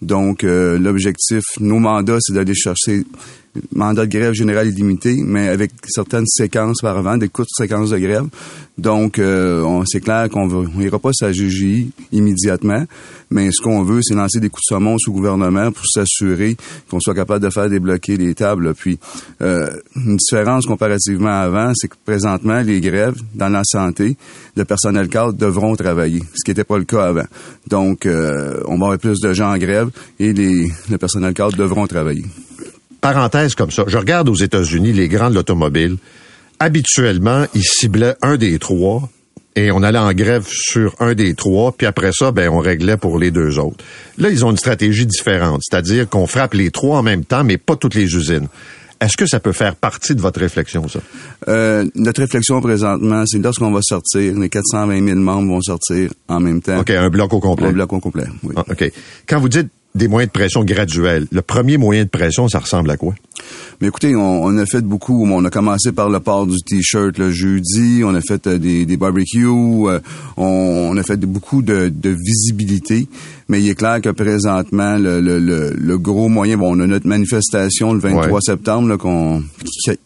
Donc, 0.00 0.42
l'objectif, 0.42 1.44
nos 1.60 1.78
mandats, 1.78 2.18
c'est 2.20 2.32
d'aller 2.32 2.52
chercher 2.52 3.04
mandat 3.74 4.06
de 4.06 4.10
grève 4.10 4.32
générale 4.32 4.68
illimité, 4.68 5.22
mais 5.24 5.48
avec 5.48 5.72
certaines 5.86 6.26
séquences 6.26 6.80
par 6.80 6.96
avant, 6.96 7.16
des 7.16 7.28
courtes 7.28 7.50
séquences 7.56 7.90
de 7.90 7.98
grève. 7.98 8.26
Donc, 8.78 9.18
euh, 9.18 9.82
c'est 9.86 10.00
clair 10.00 10.30
qu'on 10.30 10.48
n'ira 10.74 10.98
pas 10.98 11.10
sa 11.12 11.30
GGI 11.30 11.90
immédiatement, 12.10 12.84
mais 13.30 13.50
ce 13.52 13.60
qu'on 13.60 13.82
veut, 13.82 14.00
c'est 14.02 14.14
lancer 14.14 14.40
des 14.40 14.48
coups 14.48 14.62
de 14.68 14.74
saumon 14.74 14.96
sous 14.98 15.12
gouvernement 15.12 15.70
pour 15.70 15.84
s'assurer 15.86 16.56
qu'on 16.90 16.98
soit 16.98 17.14
capable 17.14 17.44
de 17.44 17.50
faire 17.50 17.68
débloquer 17.68 18.16
les 18.16 18.34
tables. 18.34 18.74
Puis, 18.74 18.98
euh, 19.42 19.68
une 19.94 20.16
différence 20.16 20.66
comparativement 20.66 21.28
à 21.28 21.42
avant, 21.42 21.72
c'est 21.74 21.88
que 21.88 21.96
présentement, 22.04 22.60
les 22.62 22.80
grèves 22.80 23.20
dans 23.34 23.50
la 23.50 23.62
santé 23.64 24.16
de 24.56 24.62
personnel 24.62 25.08
cadre 25.08 25.34
devront 25.34 25.76
travailler, 25.76 26.22
ce 26.34 26.44
qui 26.44 26.50
n'était 26.50 26.64
pas 26.64 26.78
le 26.78 26.84
cas 26.84 27.04
avant. 27.04 27.26
Donc, 27.68 28.06
euh, 28.06 28.60
on 28.66 28.78
va 28.78 28.86
avoir 28.86 28.98
plus 28.98 29.20
de 29.20 29.32
gens 29.34 29.52
en 29.52 29.58
grève 29.58 29.90
et 30.18 30.32
les, 30.32 30.70
le 30.90 30.98
personnel 30.98 31.34
cadre 31.34 31.56
devront 31.56 31.86
travailler 31.86 32.24
parenthèse 33.02 33.54
comme 33.54 33.70
ça, 33.70 33.84
je 33.86 33.98
regarde 33.98 34.30
aux 34.30 34.34
États-Unis 34.34 34.94
les 34.94 35.08
grands 35.08 35.28
de 35.28 35.34
l'automobile. 35.34 35.96
Habituellement, 36.58 37.44
ils 37.54 37.64
ciblaient 37.64 38.14
un 38.22 38.36
des 38.38 38.58
trois 38.58 39.10
et 39.56 39.70
on 39.70 39.82
allait 39.82 39.98
en 39.98 40.12
grève 40.14 40.46
sur 40.48 40.94
un 41.00 41.12
des 41.12 41.34
trois, 41.34 41.72
puis 41.72 41.86
après 41.86 42.12
ça, 42.14 42.30
ben, 42.30 42.48
on 42.48 42.60
réglait 42.60 42.96
pour 42.96 43.18
les 43.18 43.30
deux 43.30 43.58
autres. 43.58 43.84
Là, 44.16 44.30
ils 44.30 44.46
ont 44.46 44.50
une 44.50 44.56
stratégie 44.56 45.04
différente, 45.04 45.60
c'est-à-dire 45.62 46.08
qu'on 46.08 46.26
frappe 46.26 46.54
les 46.54 46.70
trois 46.70 46.98
en 46.98 47.02
même 47.02 47.24
temps, 47.24 47.44
mais 47.44 47.58
pas 47.58 47.76
toutes 47.76 47.94
les 47.94 48.14
usines. 48.14 48.48
Est-ce 49.02 49.16
que 49.16 49.26
ça 49.26 49.40
peut 49.40 49.52
faire 49.52 49.74
partie 49.74 50.14
de 50.14 50.20
votre 50.20 50.38
réflexion, 50.38 50.86
ça? 50.86 51.00
Euh, 51.48 51.84
notre 51.96 52.20
réflexion 52.20 52.60
présentement, 52.60 53.24
c'est 53.26 53.38
lorsqu'on 53.38 53.72
va 53.72 53.82
sortir, 53.82 54.38
les 54.38 54.48
420 54.48 55.04
000 55.04 55.18
membres 55.18 55.48
vont 55.48 55.60
sortir 55.60 56.10
en 56.28 56.38
même 56.38 56.62
temps. 56.62 56.78
OK, 56.78 56.90
un 56.90 57.10
bloc 57.10 57.34
au 57.34 57.40
complet. 57.40 57.66
Un 57.66 57.72
bloc 57.72 57.92
au 57.92 57.98
complet, 57.98 58.26
oui. 58.44 58.54
Ah, 58.56 58.64
OK. 58.70 58.92
Quand 59.26 59.40
vous 59.40 59.48
dites 59.48 59.68
des 59.94 60.08
moyens 60.08 60.28
de 60.28 60.32
pression 60.32 60.64
graduels. 60.64 61.26
Le 61.30 61.42
premier 61.42 61.76
moyen 61.76 62.04
de 62.04 62.08
pression, 62.08 62.48
ça 62.48 62.58
ressemble 62.58 62.90
à 62.90 62.96
quoi? 62.96 63.14
Mais 63.80 63.88
écoutez, 63.88 64.14
on, 64.14 64.56
a 64.56 64.66
fait 64.66 64.80
beaucoup. 64.80 65.26
On 65.26 65.44
a 65.44 65.50
commencé 65.50 65.92
par 65.92 66.08
le 66.08 66.20
port 66.20 66.46
du 66.46 66.56
t-shirt 66.62 67.18
le 67.18 67.30
jeudi. 67.30 68.02
On 68.04 68.14
a 68.14 68.20
fait 68.20 68.46
euh, 68.46 68.58
des, 68.58 68.86
des 68.86 68.96
barbecues. 68.96 69.46
Euh, 69.46 69.98
on, 70.36 70.96
a 70.96 71.02
fait 71.02 71.18
beaucoup 71.18 71.62
de, 71.62 71.92
visibilité. 72.04 73.08
Mais 73.52 73.60
il 73.60 73.68
est 73.68 73.74
clair 73.74 74.00
que 74.00 74.08
présentement, 74.08 74.96
le, 74.96 75.20
le, 75.20 75.38
le, 75.38 75.98
gros 75.98 76.30
moyen, 76.30 76.56
bon, 76.56 76.74
on 76.74 76.80
a 76.80 76.86
notre 76.86 77.06
manifestation 77.06 77.92
le 77.92 78.00
23 78.00 78.40
septembre, 78.40 78.88
là, 78.88 78.96
qu'on, 78.96 79.42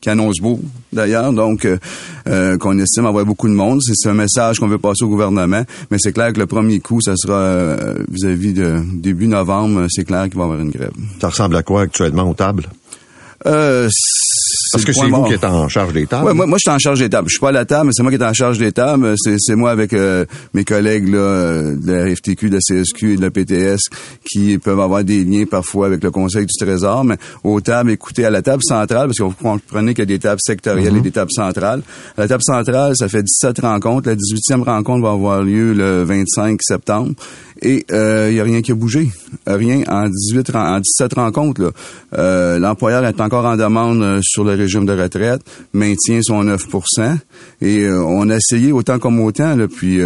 qui, 0.01 0.11
annonce 0.11 0.41
beau, 0.41 0.59
d'ailleurs, 0.93 1.33
donc, 1.33 1.65
euh, 1.65 1.79
euh, 2.27 2.59
qu'on 2.59 2.77
estime 2.81 3.07
avoir 3.07 3.25
beaucoup 3.25 3.47
de 3.47 3.55
monde. 3.55 3.81
C'est 3.83 4.09
un 4.09 4.15
message 4.15 4.59
qu'on 4.59 4.67
veut 4.67 4.79
passer 4.79 5.05
au 5.05 5.09
gouvernement, 5.09 5.63
mais 5.93 5.97
c'est 6.01 6.13
clair 6.13 6.33
que 6.33 6.41
le 6.41 6.47
premier 6.47 6.81
coup, 6.81 7.01
ça 7.01 7.13
sera 7.15 7.39
euh, 7.39 7.95
vis-à-vis 8.11 8.53
de 8.53 8.81
début 8.95 9.29
novembre, 9.29 9.87
c'est 9.91 10.05
clair 10.05 10.25
qu'il 10.25 10.39
va 10.39 10.41
y 10.41 10.45
avoir 10.47 10.61
une 10.61 10.71
grève. 10.71 10.91
Ça 11.21 11.29
ressemble 11.29 11.55
à 11.55 11.63
quoi 11.63 11.83
actuellement 11.83 12.29
aux 12.29 12.35
tables? 12.35 12.67
Euh, 13.47 13.89
Parce 14.73 14.85
que 14.85 14.93
c'est 14.93 15.09
vous 15.09 15.25
qui 15.25 15.35
êtes 15.35 15.45
en 15.45 15.69
charge 15.69 15.93
des 15.93 16.07
tables. 16.07 16.27
Ouais, 16.27 16.35
moi, 16.35 16.47
moi, 16.47 16.59
je 16.59 16.69
suis 16.69 16.75
en 16.75 16.79
charge 16.79 17.01
des 17.01 17.09
tables. 17.09 17.29
Je 17.29 17.35
suis 17.35 17.41
pas 17.41 17.51
à 17.51 17.53
la 17.53 17.65
table, 17.65 17.87
mais 17.87 17.93
c'est 17.95 18.03
moi 18.03 18.11
qui 18.11 18.19
est 18.19 18.25
en 18.25 18.33
charge 18.33 18.59
des 18.59 18.73
tables. 18.73 19.15
C'est, 19.17 19.55
moi 19.55 19.71
avec 19.71 19.93
euh, 19.93 20.25
mes 20.55 20.65
collègues 20.65 21.09
là, 21.09 21.19
euh, 21.19 21.77
de 21.77 21.93
la 21.93 22.15
FTQ, 22.15 22.51
de 22.51 22.55
la 22.55 22.61
CSQ 22.61 23.13
et 23.13 23.17
de 23.17 23.23
la 23.23 23.31
PTS 23.31 23.89
qui 24.29 24.59
peuvent 24.59 24.81
avoir 24.81 25.05
des 25.05 25.25
liens 25.25 25.45
parfois 25.45 25.87
avec 25.87 26.03
le 26.03 26.11
Conseil 26.11 26.47
du 26.47 26.55
Trésor. 26.59 27.05
Mais 27.05 27.17
aux 27.45 27.61
tables, 27.61 27.91
écoutez, 27.91 28.25
à 28.25 28.31
la 28.31 28.43
table 28.43 28.63
centrale, 28.63 29.07
parce 29.07 29.19
que 29.19 29.25
vous 29.25 29.31
comprenez 29.31 29.95
qu'il 29.95 30.03
y 30.03 30.03
a 30.03 30.07
des 30.07 30.19
tables 30.19 30.41
sectorielles 30.43 30.89
et 30.89 30.99
mhm. 30.99 31.03
des 31.03 31.13
tables 31.13 31.33
centrales. 31.33 31.83
À 32.17 32.23
la 32.23 32.29
table 32.29 32.43
centrale, 32.43 32.97
ça 32.97 33.09
fait 33.09 33.23
17 33.23 33.61
rencontres. 33.61 34.09
La 34.09 34.17
18e 34.17 34.63
rencontre 34.63 35.03
va 35.03 35.13
avoir 35.13 35.43
lieu 35.43 35.73
le 35.73 36.05
25 36.05 36.59
septembre. 36.63 37.13
Et 37.63 37.87
il 37.89 37.95
euh, 37.95 38.33
y 38.33 38.41
a 38.41 38.45
rien 38.45 38.61
qui 38.61 38.73
a 38.73 38.75
bougé. 38.75 39.11
Rien 39.47 39.83
en 39.89 40.09
18 40.09 40.55
en 40.55 40.79
17 40.81 41.15
rencontres. 41.15 41.73
Euh, 42.19 42.59
l'employeur 42.59 43.05
est 43.07 43.21
encore 43.21 43.47
en 43.47 43.57
demande 43.57 44.03
euh, 44.03 44.21
sur 44.23 44.45
le 44.45 44.56
régime 44.57 44.87
de 44.87 44.93
retraite, 44.93 45.43
maintient 45.73 46.21
son 46.23 46.45
9% 46.45 47.17
Et 47.61 47.89
on 47.89 48.29
a 48.31 48.37
essayé 48.37 48.73
autant 48.73 48.99
comme 48.99 49.21
autant, 49.21 49.55
là, 49.55 49.69
puis 49.69 50.01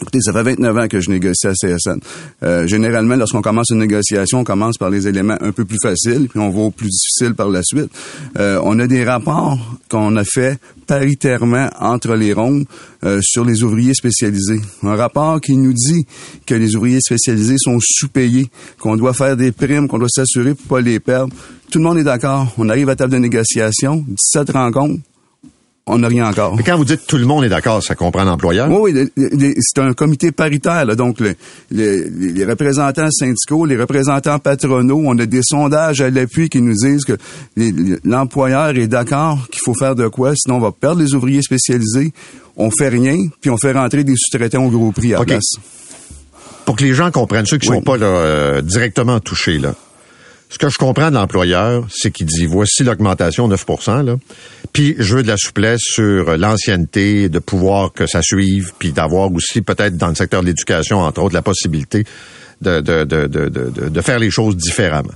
Écoutez, 0.00 0.20
ça 0.22 0.32
fait 0.32 0.42
29 0.42 0.76
ans 0.76 0.88
que 0.88 0.98
je 0.98 1.08
négocie 1.08 1.46
à 1.46 1.52
CSN. 1.52 2.00
Euh, 2.42 2.66
généralement, 2.66 3.14
lorsqu'on 3.14 3.42
commence 3.42 3.70
une 3.70 3.78
négociation, 3.78 4.40
on 4.40 4.44
commence 4.44 4.76
par 4.76 4.90
les 4.90 5.06
éléments 5.06 5.36
un 5.40 5.52
peu 5.52 5.64
plus 5.64 5.78
faciles, 5.80 6.26
puis 6.28 6.40
on 6.40 6.50
va 6.50 6.62
au 6.62 6.70
plus 6.72 6.88
difficile 6.88 7.34
par 7.34 7.48
la 7.48 7.62
suite. 7.62 7.90
Euh, 8.36 8.60
on 8.64 8.80
a 8.80 8.88
des 8.88 9.04
rapports 9.04 9.56
qu'on 9.88 10.16
a 10.16 10.24
fait 10.24 10.58
paritairement 10.88 11.70
entre 11.78 12.16
les 12.16 12.32
rondes 12.32 12.64
euh, 13.04 13.20
sur 13.22 13.44
les 13.44 13.62
ouvriers 13.62 13.94
spécialisés. 13.94 14.60
Un 14.82 14.96
rapport 14.96 15.40
qui 15.40 15.56
nous 15.56 15.72
dit 15.72 16.06
que 16.44 16.56
les 16.56 16.74
ouvriers 16.74 17.00
spécialisés 17.00 17.56
sont 17.58 17.78
sous-payés, 17.80 18.50
qu'on 18.80 18.96
doit 18.96 19.14
faire 19.14 19.36
des 19.36 19.52
primes, 19.52 19.86
qu'on 19.86 19.98
doit 19.98 20.08
s'assurer 20.08 20.54
pour 20.54 20.78
pas 20.78 20.80
les 20.80 20.98
perdre. 20.98 21.32
Tout 21.70 21.78
le 21.78 21.84
monde 21.84 21.98
est 21.98 22.04
d'accord. 22.04 22.52
On 22.58 22.68
arrive 22.68 22.88
à 22.88 22.96
table 22.96 23.12
de 23.12 23.18
négociation, 23.18 24.04
17 24.08 24.50
rencontres, 24.50 25.00
on 25.86 25.98
n'a 25.98 26.08
rien 26.08 26.26
encore. 26.26 26.56
Mais 26.56 26.62
quand 26.62 26.76
vous 26.76 26.84
dites 26.84 27.06
tout 27.06 27.18
le 27.18 27.26
monde 27.26 27.44
est 27.44 27.48
d'accord, 27.48 27.82
ça 27.82 27.94
comprend 27.94 28.24
l'employeur? 28.24 28.70
Oui, 28.70 28.92
oui, 29.16 29.54
c'est 29.58 29.80
un 29.80 29.92
comité 29.92 30.32
paritaire. 30.32 30.86
donc, 30.96 31.18
les 31.70 32.44
représentants 32.44 33.10
syndicaux, 33.10 33.66
les 33.66 33.76
représentants 33.76 34.38
patronaux, 34.38 35.02
on 35.04 35.18
a 35.18 35.26
des 35.26 35.42
sondages 35.42 36.00
à 36.00 36.08
l'appui 36.08 36.48
qui 36.48 36.62
nous 36.62 36.74
disent 36.74 37.04
que 37.04 37.18
l'employeur 38.04 38.76
est 38.76 38.86
d'accord 38.88 39.46
qu'il 39.50 39.60
faut 39.62 39.74
faire 39.74 39.94
de 39.94 40.08
quoi, 40.08 40.32
sinon 40.34 40.56
on 40.56 40.60
va 40.60 40.72
perdre 40.72 41.02
les 41.02 41.14
ouvriers 41.14 41.42
spécialisés, 41.42 42.12
on 42.56 42.70
fait 42.70 42.88
rien, 42.88 43.18
puis 43.40 43.50
on 43.50 43.58
fait 43.58 43.72
rentrer 43.72 44.04
des 44.04 44.14
sous-traitants 44.16 44.64
au 44.64 44.70
gros 44.70 44.92
prix 44.92 45.14
à 45.14 45.18
la 45.18 45.24
place. 45.24 45.54
Pour 46.64 46.76
que 46.76 46.84
les 46.84 46.94
gens 46.94 47.10
comprennent, 47.10 47.44
ceux 47.44 47.58
qui 47.58 47.68
ne 47.68 47.74
sont 47.74 47.82
pas 47.82 47.98
euh, 47.98 48.62
directement 48.62 49.20
touchés, 49.20 49.58
là, 49.58 49.74
ce 50.54 50.58
que 50.58 50.68
je 50.68 50.78
comprends 50.78 51.10
de 51.10 51.16
l'employeur, 51.16 51.84
c'est 51.90 52.12
qu'il 52.12 52.26
dit 52.26 52.46
voici 52.46 52.84
l'augmentation 52.84 53.48
9 53.48 53.66
là. 54.04 54.16
Puis 54.72 54.94
je 55.00 55.16
veux 55.16 55.24
de 55.24 55.28
la 55.28 55.36
souplesse 55.36 55.80
sur 55.82 56.36
l'ancienneté, 56.36 57.28
de 57.28 57.40
pouvoir 57.40 57.92
que 57.92 58.06
ça 58.06 58.22
suive, 58.22 58.70
puis 58.78 58.92
d'avoir 58.92 59.32
aussi 59.32 59.62
peut-être 59.62 59.96
dans 59.96 60.06
le 60.06 60.14
secteur 60.14 60.42
de 60.42 60.46
l'éducation 60.46 61.00
entre 61.00 61.22
autres 61.22 61.34
la 61.34 61.42
possibilité 61.42 62.04
de 62.62 62.80
de, 62.80 63.02
de, 63.02 63.26
de, 63.26 63.48
de, 63.48 64.00
faire 64.00 64.20
les 64.20 64.30
choses 64.30 64.56
différemment. 64.56 65.10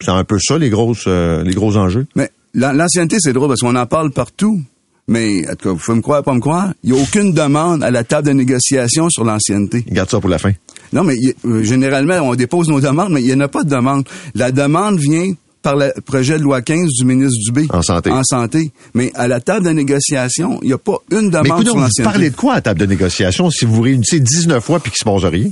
C'est 0.00 0.10
un 0.10 0.24
peu 0.24 0.38
ça 0.40 0.56
les 0.56 0.70
grosses 0.70 1.04
euh, 1.06 1.44
les 1.44 1.52
gros 1.52 1.76
enjeux. 1.76 2.06
Mais 2.16 2.30
l'ancienneté 2.54 3.18
c'est 3.20 3.34
drôle 3.34 3.48
parce 3.48 3.60
qu'on 3.60 3.76
en 3.76 3.86
parle 3.86 4.10
partout. 4.10 4.62
Mais, 5.08 5.44
en 5.48 5.56
tout 5.56 5.68
cas, 5.68 5.70
vous 5.70 5.78
pouvez 5.78 5.96
me 5.96 6.00
croire, 6.00 6.22
pas 6.22 6.32
me 6.32 6.40
croire, 6.40 6.72
il 6.84 6.92
n'y 6.92 6.98
a 6.98 7.02
aucune 7.02 7.34
demande 7.34 7.82
à 7.82 7.90
la 7.90 8.04
table 8.04 8.28
de 8.28 8.32
négociation 8.32 9.10
sur 9.10 9.24
l'ancienneté. 9.24 9.84
Garde 9.88 10.08
ça 10.08 10.20
pour 10.20 10.30
la 10.30 10.38
fin. 10.38 10.52
Non, 10.92 11.04
mais 11.04 11.16
euh, 11.44 11.62
généralement, 11.62 12.20
on 12.20 12.34
dépose 12.34 12.68
nos 12.68 12.80
demandes, 12.80 13.12
mais 13.12 13.22
il 13.22 13.26
n'y 13.26 13.34
en 13.34 13.40
a 13.40 13.48
pas 13.48 13.64
de 13.64 13.70
demande. 13.70 14.04
La 14.34 14.52
demande 14.52 14.98
vient 14.98 15.32
par 15.62 15.76
le 15.76 15.92
projet 16.04 16.38
de 16.38 16.42
loi 16.42 16.60
15 16.60 16.88
du 16.88 17.04
ministre 17.04 17.38
Dubé. 17.46 17.66
En 17.70 17.82
santé. 17.82 18.10
En 18.10 18.24
santé. 18.24 18.72
Mais 18.94 19.12
à 19.14 19.28
la 19.28 19.40
table 19.40 19.64
de 19.66 19.70
négociation, 19.70 20.58
il 20.62 20.68
n'y 20.68 20.72
a 20.72 20.78
pas 20.78 20.98
une 21.10 21.30
demande 21.30 21.60
mais 21.60 21.64
sur 21.64 21.76
l'ancienneté. 21.76 22.02
vous 22.02 22.10
parlez 22.10 22.30
de 22.30 22.36
quoi 22.36 22.52
à 22.52 22.56
la 22.56 22.62
table 22.62 22.80
de 22.80 22.86
négociation 22.86 23.50
si 23.50 23.64
vous 23.64 23.80
réunissez 23.80 24.20
19 24.20 24.62
fois 24.62 24.80
puis 24.80 24.90
qu'il 24.90 24.98
se 24.98 25.04
passe 25.04 25.24
rien? 25.24 25.50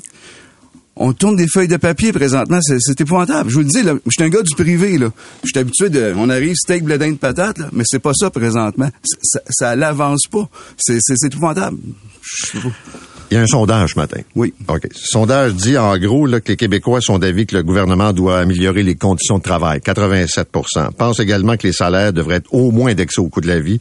on 0.96 1.14
tourne 1.14 1.34
des 1.34 1.46
feuilles 1.48 1.68
de 1.68 1.78
papier 1.78 2.12
présentement, 2.12 2.60
c'est 2.60 3.00
épouvantable. 3.00 3.48
Je 3.48 3.54
vous 3.54 3.60
le 3.62 3.66
dis, 3.66 3.80
je 3.82 4.10
suis 4.10 4.22
un 4.22 4.28
gars 4.28 4.42
du 4.42 4.54
privé, 4.54 4.98
là. 4.98 5.10
Je 5.42 5.48
suis 5.48 5.58
habitué 5.58 5.88
de, 5.88 6.12
on 6.14 6.28
arrive 6.28 6.54
steak, 6.54 6.84
bledin 6.84 7.12
de 7.12 7.16
patate, 7.16 7.56
là, 7.56 7.70
mais 7.72 7.84
c'est 7.86 8.00
pas 8.00 8.12
ça 8.12 8.28
présentement. 8.28 8.90
Ça, 9.22 9.40
ça 9.48 9.76
l'avance 9.76 10.26
pas. 10.30 10.46
C'est 10.76 11.00
épouvantable. 11.24 11.78
Il 13.30 13.34
y 13.34 13.36
a 13.36 13.42
un 13.42 13.46
sondage 13.46 13.90
ce 13.94 13.98
matin. 13.98 14.20
Oui. 14.34 14.52
OK. 14.66 14.88
Ce 14.92 15.06
sondage 15.06 15.54
dit, 15.54 15.78
en 15.78 15.96
gros, 15.98 16.26
là, 16.26 16.40
que 16.40 16.48
les 16.48 16.56
Québécois 16.56 17.00
sont 17.00 17.18
d'avis 17.18 17.46
que 17.46 17.56
le 17.56 17.62
gouvernement 17.62 18.12
doit 18.12 18.38
améliorer 18.38 18.82
les 18.82 18.96
conditions 18.96 19.38
de 19.38 19.42
travail. 19.42 19.78
87% 19.78 20.92
Pense 20.96 21.20
également 21.20 21.56
que 21.56 21.66
les 21.66 21.72
salaires 21.72 22.12
devraient 22.12 22.36
être 22.36 22.52
au 22.52 22.72
moins 22.72 22.90
indexés 22.90 23.20
au 23.20 23.28
coût 23.28 23.40
de 23.40 23.46
la 23.46 23.60
vie. 23.60 23.78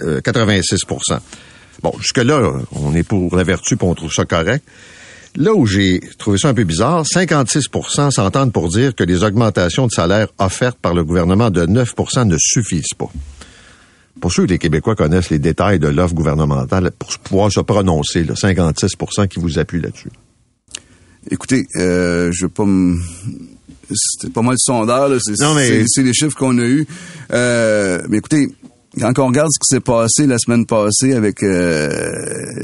86% 0.00 0.62
euh, 0.82 1.16
Bon, 1.82 1.92
jusque-là, 1.98 2.52
on 2.72 2.94
est 2.94 3.02
pour 3.02 3.36
la 3.36 3.44
vertu, 3.44 3.76
puis 3.76 3.86
on 3.86 3.94
trouve 3.94 4.12
ça 4.12 4.24
correct. 4.24 4.64
Là 5.36 5.52
où 5.52 5.66
j'ai 5.66 6.00
trouvé 6.18 6.38
ça 6.38 6.48
un 6.48 6.54
peu 6.54 6.64
bizarre, 6.64 7.04
56% 7.04 8.10
s'entendent 8.10 8.52
pour 8.52 8.68
dire 8.68 8.94
que 8.94 9.04
les 9.04 9.22
augmentations 9.22 9.86
de 9.86 9.92
salaire 9.92 10.28
offertes 10.38 10.78
par 10.78 10.94
le 10.94 11.04
gouvernement 11.04 11.50
de 11.50 11.66
9% 11.66 12.26
ne 12.26 12.36
suffisent 12.38 12.94
pas. 12.96 13.10
Pour 14.20 14.32
ceux 14.32 14.44
que 14.46 14.50
les 14.50 14.58
Québécois 14.58 14.94
connaissent 14.94 15.30
les 15.30 15.38
détails 15.38 15.78
de 15.78 15.88
l'offre 15.88 16.14
gouvernementale, 16.14 16.90
pour 16.98 17.16
pouvoir 17.18 17.52
se 17.52 17.60
prononcer, 17.60 18.24
là, 18.24 18.34
56% 18.34 19.28
qui 19.28 19.38
vous 19.38 19.58
appuient 19.58 19.80
là-dessus. 19.80 20.10
Écoutez, 21.30 21.66
euh, 21.76 22.30
je 22.32 22.46
veux 22.46 22.50
pas 22.50 22.64
me... 22.64 22.98
C'était 23.88 24.32
pas 24.32 24.42
mal 24.42 24.56
sondeur, 24.58 25.16
c'est 25.20 26.02
les 26.02 26.12
chiffres 26.12 26.36
qu'on 26.36 26.58
a 26.58 26.64
eus. 26.64 26.86
Euh, 27.32 28.02
mais 28.08 28.18
écoutez, 28.18 28.48
quand 28.98 29.18
on 29.18 29.26
regarde 29.26 29.48
ce 29.50 29.58
qui 29.58 29.74
s'est 29.74 29.80
passé 29.80 30.26
la 30.26 30.38
semaine 30.38 30.66
passée 30.66 31.14
avec 31.14 31.42
euh, 31.42 31.88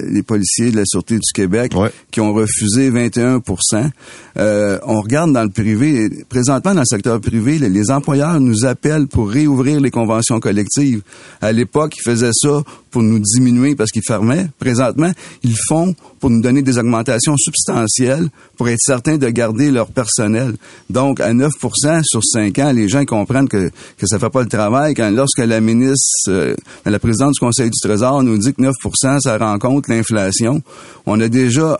les 0.09 0.23
policiers 0.23 0.71
de 0.71 0.77
la 0.77 0.85
Sûreté 0.85 1.17
du 1.17 1.33
Québec 1.35 1.73
qui 2.11 2.21
ont 2.21 2.33
refusé 2.33 2.91
21% 2.91 3.91
euh, 4.39 4.79
on 4.87 5.01
regarde 5.01 5.33
dans 5.33 5.43
le 5.43 5.51
privé, 5.51 6.09
présentement 6.29 6.75
dans 6.75 6.81
le 6.81 6.87
secteur 6.87 7.21
privé, 7.21 7.59
les, 7.59 7.91
employeurs 7.91 8.41
nous 8.41 8.65
appellent 8.65 9.07
pour 9.07 9.29
réouvrir 9.29 9.81
les 9.81 9.91
conventions 9.91 10.41
collectives. 10.41 11.03
À 11.41 11.53
l'époque, 11.53 11.97
ils 11.99 12.03
faisaient 12.03 12.31
ça 12.33 12.63
pour 12.93 13.03
nous 13.03 13.19
diminuer 13.19 13.75
parce 13.75 13.91
qu'ils 13.91 14.05
fermaient. 14.07 14.49
Présentement, 14.59 15.11
ils 15.43 15.57
font 15.67 15.97
pour 16.21 16.31
nous 16.31 16.41
donner 16.41 16.63
des 16.63 16.79
augmentations 16.79 17.37
substantielles 17.37 18.29
pour 18.57 18.69
être 18.69 18.79
certains 18.81 19.17
de 19.17 19.29
garder 19.31 19.73
leur 19.73 19.89
personnel. 19.89 20.55
Donc, 20.91 21.19
à 21.19 21.33
9% 21.33 22.03
sur 22.05 22.23
5 22.23 22.59
ans, 22.61 22.73
les 22.73 22.89
gens 22.89 23.05
comprennent 23.05 23.49
que, 23.49 23.71
que 23.99 24.07
ça 24.07 24.19
fait 24.19 24.31
pas 24.31 24.43
le 24.43 24.49
travail. 24.49 24.95
Quand, 24.95 25.11
lorsque 25.11 25.39
la 25.39 25.61
ministre, 25.61 26.29
euh, 26.29 26.55
la 26.85 26.99
présidente 27.01 27.33
du 27.33 27.41
Conseil 27.41 27.71
du 27.71 27.81
Trésor 27.81 28.23
nous 28.23 28.39
dit 28.39 28.53
que 28.53 28.63
9% 28.63 29.21
ça 29.21 29.39
rencontre 29.39 29.91
l'inflation, 29.91 30.63
on 31.07 31.19
a 31.21 31.29
déjà 31.29 31.79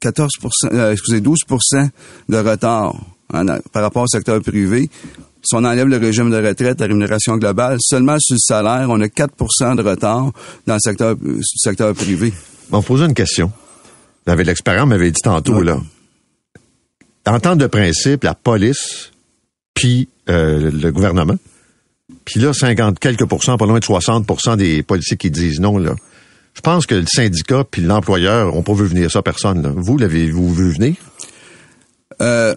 14 0.00 0.30
euh, 0.72 0.92
excusez, 0.92 1.20
12% 1.20 1.88
de 2.28 2.36
retard 2.36 2.94
hein, 3.32 3.44
par 3.72 3.82
rapport 3.82 4.02
au 4.02 4.06
secteur 4.06 4.40
privé. 4.40 4.88
Si 5.42 5.54
on 5.54 5.64
enlève 5.64 5.86
le 5.86 5.96
régime 5.96 6.30
de 6.30 6.36
retraite, 6.36 6.80
la 6.80 6.86
rémunération 6.86 7.36
globale, 7.36 7.78
seulement 7.80 8.18
sur 8.18 8.34
le 8.34 8.40
salaire, 8.40 8.86
on 8.90 9.00
a 9.00 9.06
4% 9.06 9.76
de 9.76 9.82
retard 9.82 10.32
dans 10.66 10.74
le 10.74 10.80
secteur, 10.80 11.16
secteur 11.56 11.94
privé. 11.94 12.32
On 12.70 12.82
pose 12.82 13.00
une 13.00 13.14
question. 13.14 13.50
Vous 14.26 14.32
avez 14.32 14.44
l'expérience, 14.44 14.86
m'avait 14.86 15.10
dit 15.10 15.22
tantôt, 15.22 15.62
là. 15.62 15.80
En 17.26 17.40
temps 17.40 17.56
de 17.56 17.66
principe, 17.66 18.24
la 18.24 18.34
police, 18.34 19.12
puis 19.74 20.08
euh, 20.28 20.70
le 20.70 20.92
gouvernement, 20.92 21.36
puis 22.24 22.40
là, 22.40 22.52
50 22.52 22.98
quelques 22.98 23.24
pourcents, 23.24 23.56
pas 23.56 23.66
loin 23.66 23.78
de 23.78 23.84
60% 23.84 24.56
des 24.56 24.82
policiers 24.82 25.16
qui 25.16 25.30
disent 25.30 25.60
non, 25.60 25.78
là. 25.78 25.94
Je 26.54 26.60
pense 26.60 26.86
que 26.86 26.96
le 26.96 27.06
syndicat 27.06 27.64
puis 27.70 27.80
l'employeur 27.82 28.54
ont 28.56 28.62
pas 28.62 28.74
vu 28.74 28.84
venir 28.84 29.10
ça, 29.10 29.22
personne. 29.22 29.72
Vous, 29.76 29.96
l'avez-vous 29.96 30.52
vu 30.52 30.72
venir? 30.72 30.94
Euh, 32.20 32.54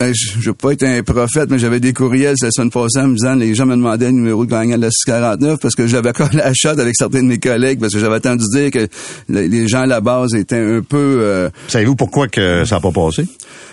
je, 0.00 0.40
je 0.40 0.50
veux 0.50 0.54
pas 0.54 0.72
être 0.72 0.84
un 0.84 1.02
prophète, 1.02 1.50
mais 1.50 1.58
j'avais 1.58 1.80
des 1.80 1.92
courriels 1.92 2.36
la 2.40 2.50
semaine 2.50 2.70
passée 2.70 3.00
en 3.00 3.08
me 3.08 3.14
disant 3.14 3.34
les 3.34 3.54
gens 3.54 3.66
me 3.66 3.74
demandaient 3.74 4.06
le 4.06 4.12
numéro 4.12 4.44
de 4.44 4.50
gagnant 4.50 4.76
de 4.76 4.82
la 4.82 4.90
649 4.90 5.58
parce 5.60 5.74
que 5.74 5.86
j'avais 5.86 6.12
collé 6.12 6.36
la 6.36 6.52
chatte 6.54 6.78
avec 6.78 6.94
certains 6.96 7.22
de 7.22 7.28
mes 7.28 7.38
collègues 7.38 7.80
parce 7.80 7.92
que 7.92 7.98
j'avais 7.98 8.16
entendu 8.16 8.44
dire 8.52 8.70
que 8.70 8.88
les 9.28 9.68
gens 9.68 9.82
à 9.82 9.86
la 9.86 10.00
base 10.00 10.34
étaient 10.34 10.56
un 10.56 10.82
peu. 10.82 11.18
Euh, 11.20 11.50
Savez-vous 11.68 11.96
pourquoi 11.96 12.28
que 12.28 12.64
ça 12.64 12.76
n'a 12.76 12.80
pas 12.80 12.92
passé? 12.92 13.24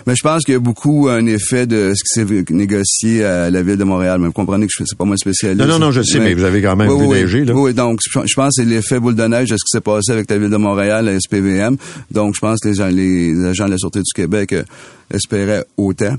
Mais 0.06 0.14
je 0.14 0.22
pense 0.22 0.44
qu'il 0.44 0.54
y 0.54 0.56
a 0.56 0.60
beaucoup 0.60 1.08
un 1.08 1.26
effet 1.26 1.66
de 1.66 1.92
ce 1.94 2.02
qui 2.04 2.26
s'est 2.26 2.44
négocié 2.50 3.24
à 3.24 3.50
la 3.50 3.62
ville 3.62 3.76
de 3.76 3.84
Montréal. 3.84 4.20
Mais 4.20 4.26
vous 4.26 4.32
comprenez 4.32 4.66
que 4.66 4.72
c'est 4.84 4.96
pas 4.96 5.04
moi 5.04 5.16
spécialiste. 5.16 5.60
Non, 5.60 5.66
non, 5.66 5.78
non, 5.86 5.90
je 5.90 6.02
sais, 6.02 6.20
mais, 6.20 6.34
vous 6.34 6.44
avez 6.44 6.62
quand 6.62 6.76
même 6.76 6.90
oui, 6.90 7.24
vu 7.24 7.40
oui, 7.40 7.44
là. 7.44 7.54
Oui, 7.54 7.74
donc 7.74 8.00
je 8.04 8.34
pense 8.34 8.56
que 8.56 8.62
c'est 8.62 8.64
l'effet 8.64 9.00
boule 9.00 9.16
de 9.16 9.24
neige 9.24 9.50
de 9.50 9.56
ce 9.56 9.64
qui 9.64 9.70
s'est 9.70 9.80
passé 9.80 10.12
avec 10.12 10.30
la 10.30 10.38
ville 10.38 10.50
de 10.50 10.56
Montréal, 10.56 11.06
la 11.06 11.18
SPVM. 11.18 11.76
Donc 12.12 12.34
je 12.36 12.40
pense 12.40 12.60
que 12.60 12.68
les, 12.68 13.34
les 13.34 13.44
agents 13.46 13.66
de 13.66 13.72
la 13.72 13.78
Sûreté 13.78 14.00
du 14.00 14.12
Québec 14.14 14.52
euh, 14.52 14.62
espéraient 15.10 15.64
autant. 15.76 16.16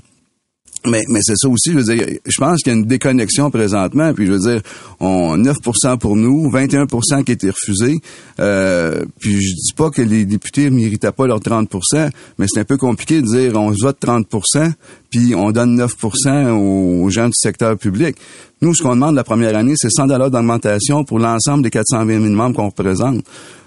Mais, 0.86 1.04
mais 1.10 1.20
c'est 1.22 1.36
ça 1.36 1.50
aussi, 1.50 1.72
je 1.72 1.80
veux 1.80 1.96
dire, 1.96 2.06
je 2.26 2.38
pense 2.40 2.62
qu'il 2.62 2.72
y 2.72 2.76
a 2.76 2.80
une 2.80 2.86
déconnexion 2.86 3.50
présentement, 3.50 4.14
puis 4.14 4.26
je 4.26 4.32
veux 4.32 4.40
dire, 4.40 4.62
on 5.00 5.38
9% 5.38 5.98
pour 5.98 6.16
nous, 6.16 6.50
21% 6.50 7.24
qui 7.24 7.32
a 7.32 7.34
été 7.34 7.50
refusé, 7.50 8.00
euh, 8.40 9.04
puis 9.20 9.42
je 9.42 9.54
dis 9.54 9.74
pas 9.76 9.90
que 9.90 10.02
les 10.02 10.26
députés 10.26 10.70
méritaient 10.70 11.12
pas 11.12 11.28
leurs 11.28 11.42
30% 11.42 12.10
mais 12.38 12.46
c'est 12.48 12.60
un 12.60 12.64
peu 12.64 12.78
compliqué 12.78 13.22
de 13.22 13.28
dire 13.28 13.56
on 13.56 13.72
vote 13.72 13.98
30% 14.00 14.72
puis 15.10 15.36
on 15.36 15.52
donne 15.52 15.80
9% 15.80 16.52
aux 16.52 17.10
gens 17.10 17.28
du 17.28 17.36
secteur 17.36 17.78
public. 17.78 18.16
Nous, 18.62 18.74
ce 18.74 18.82
qu'on 18.82 18.96
demande 18.96 19.16
la 19.16 19.24
première 19.24 19.56
année, 19.56 19.74
c'est 19.76 19.90
100 19.90 20.08
dollars 20.08 20.32
d'augmentation 20.32 21.04
pour 21.04 21.20
l'ensemble 21.20 21.64
des 21.64 21.70
420 21.70 22.22
000 22.22 22.34
membres 22.34 22.56
qu'on 22.56 22.70
représente 22.70 23.24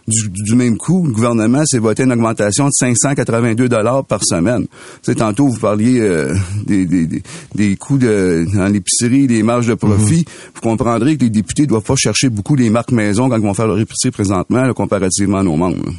du, 0.08 0.54
même 0.54 0.76
coup, 0.76 1.06
le 1.06 1.12
gouvernement 1.12 1.64
s'est 1.64 1.78
voté 1.78 2.04
une 2.04 2.12
augmentation 2.12 2.66
de 2.66 2.72
582 2.72 3.68
dollars 3.68 4.04
par 4.04 4.24
semaine. 4.24 4.66
C'est 5.02 5.16
tantôt 5.16 5.48
vous 5.48 5.58
parliez 5.58 6.00
euh, 6.00 6.34
des, 6.66 6.86
des, 6.86 7.22
des, 7.54 7.76
coûts 7.76 7.98
de, 7.98 8.46
dans 8.54 8.66
l'épicerie, 8.66 9.26
des 9.26 9.42
marges 9.42 9.66
de 9.66 9.74
profit. 9.74 10.20
Mhm. 10.20 10.52
Vous 10.54 10.60
comprendrez 10.60 11.16
que 11.16 11.24
les 11.24 11.30
députés 11.30 11.66
doivent 11.66 11.82
pas 11.82 11.96
chercher 11.96 12.28
beaucoup 12.28 12.56
les 12.56 12.70
marques 12.70 12.92
maison 12.92 13.28
quand 13.28 13.36
ils 13.36 13.42
vont 13.42 13.54
faire 13.54 13.66
leur 13.66 13.78
épicerie 13.78 14.10
présentement, 14.10 14.72
comparativement 14.72 15.38
à 15.38 15.42
nos 15.42 15.56
membres. 15.56 15.90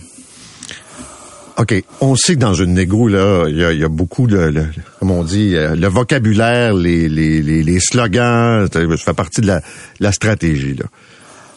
OK. 1.57 1.83
On 1.99 2.15
sait 2.15 2.35
que 2.35 2.39
dans 2.39 2.53
une 2.53 2.73
négo, 2.73 3.07
là, 3.07 3.45
il 3.47 3.57
y 3.57 3.83
a, 3.83 3.89
beaucoup 3.89 4.25
de, 4.25 4.65
comme 4.99 5.11
on 5.11 5.23
dit, 5.23 5.55
euh, 5.55 5.75
le 5.75 5.87
vocabulaire, 5.87 6.73
les, 6.73 7.07
les, 7.07 7.41
les, 7.41 7.79
slogans, 7.79 8.67
ça 8.71 8.79
fait 8.97 9.13
partie 9.13 9.41
de 9.41 9.47
la, 9.47 9.61
la 9.99 10.11
stratégie, 10.11 10.75
là 10.75 10.85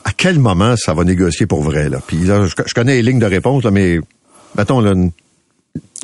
à 0.05 0.13
quel 0.13 0.39
moment 0.39 0.75
ça 0.77 0.95
va 0.95 1.05
négocier 1.05 1.47
pour 1.47 1.63
vrai? 1.63 1.89
Là? 1.89 1.99
Puis 2.07 2.27
je, 2.27 2.75
connais 2.75 2.97
les 2.97 3.03
lignes 3.03 3.19
de 3.19 3.27
réponse, 3.27 3.65
là, 3.65 3.71
mais 3.71 3.99
mettons 4.57 4.81
là, 4.81 4.93
une, 4.93 5.11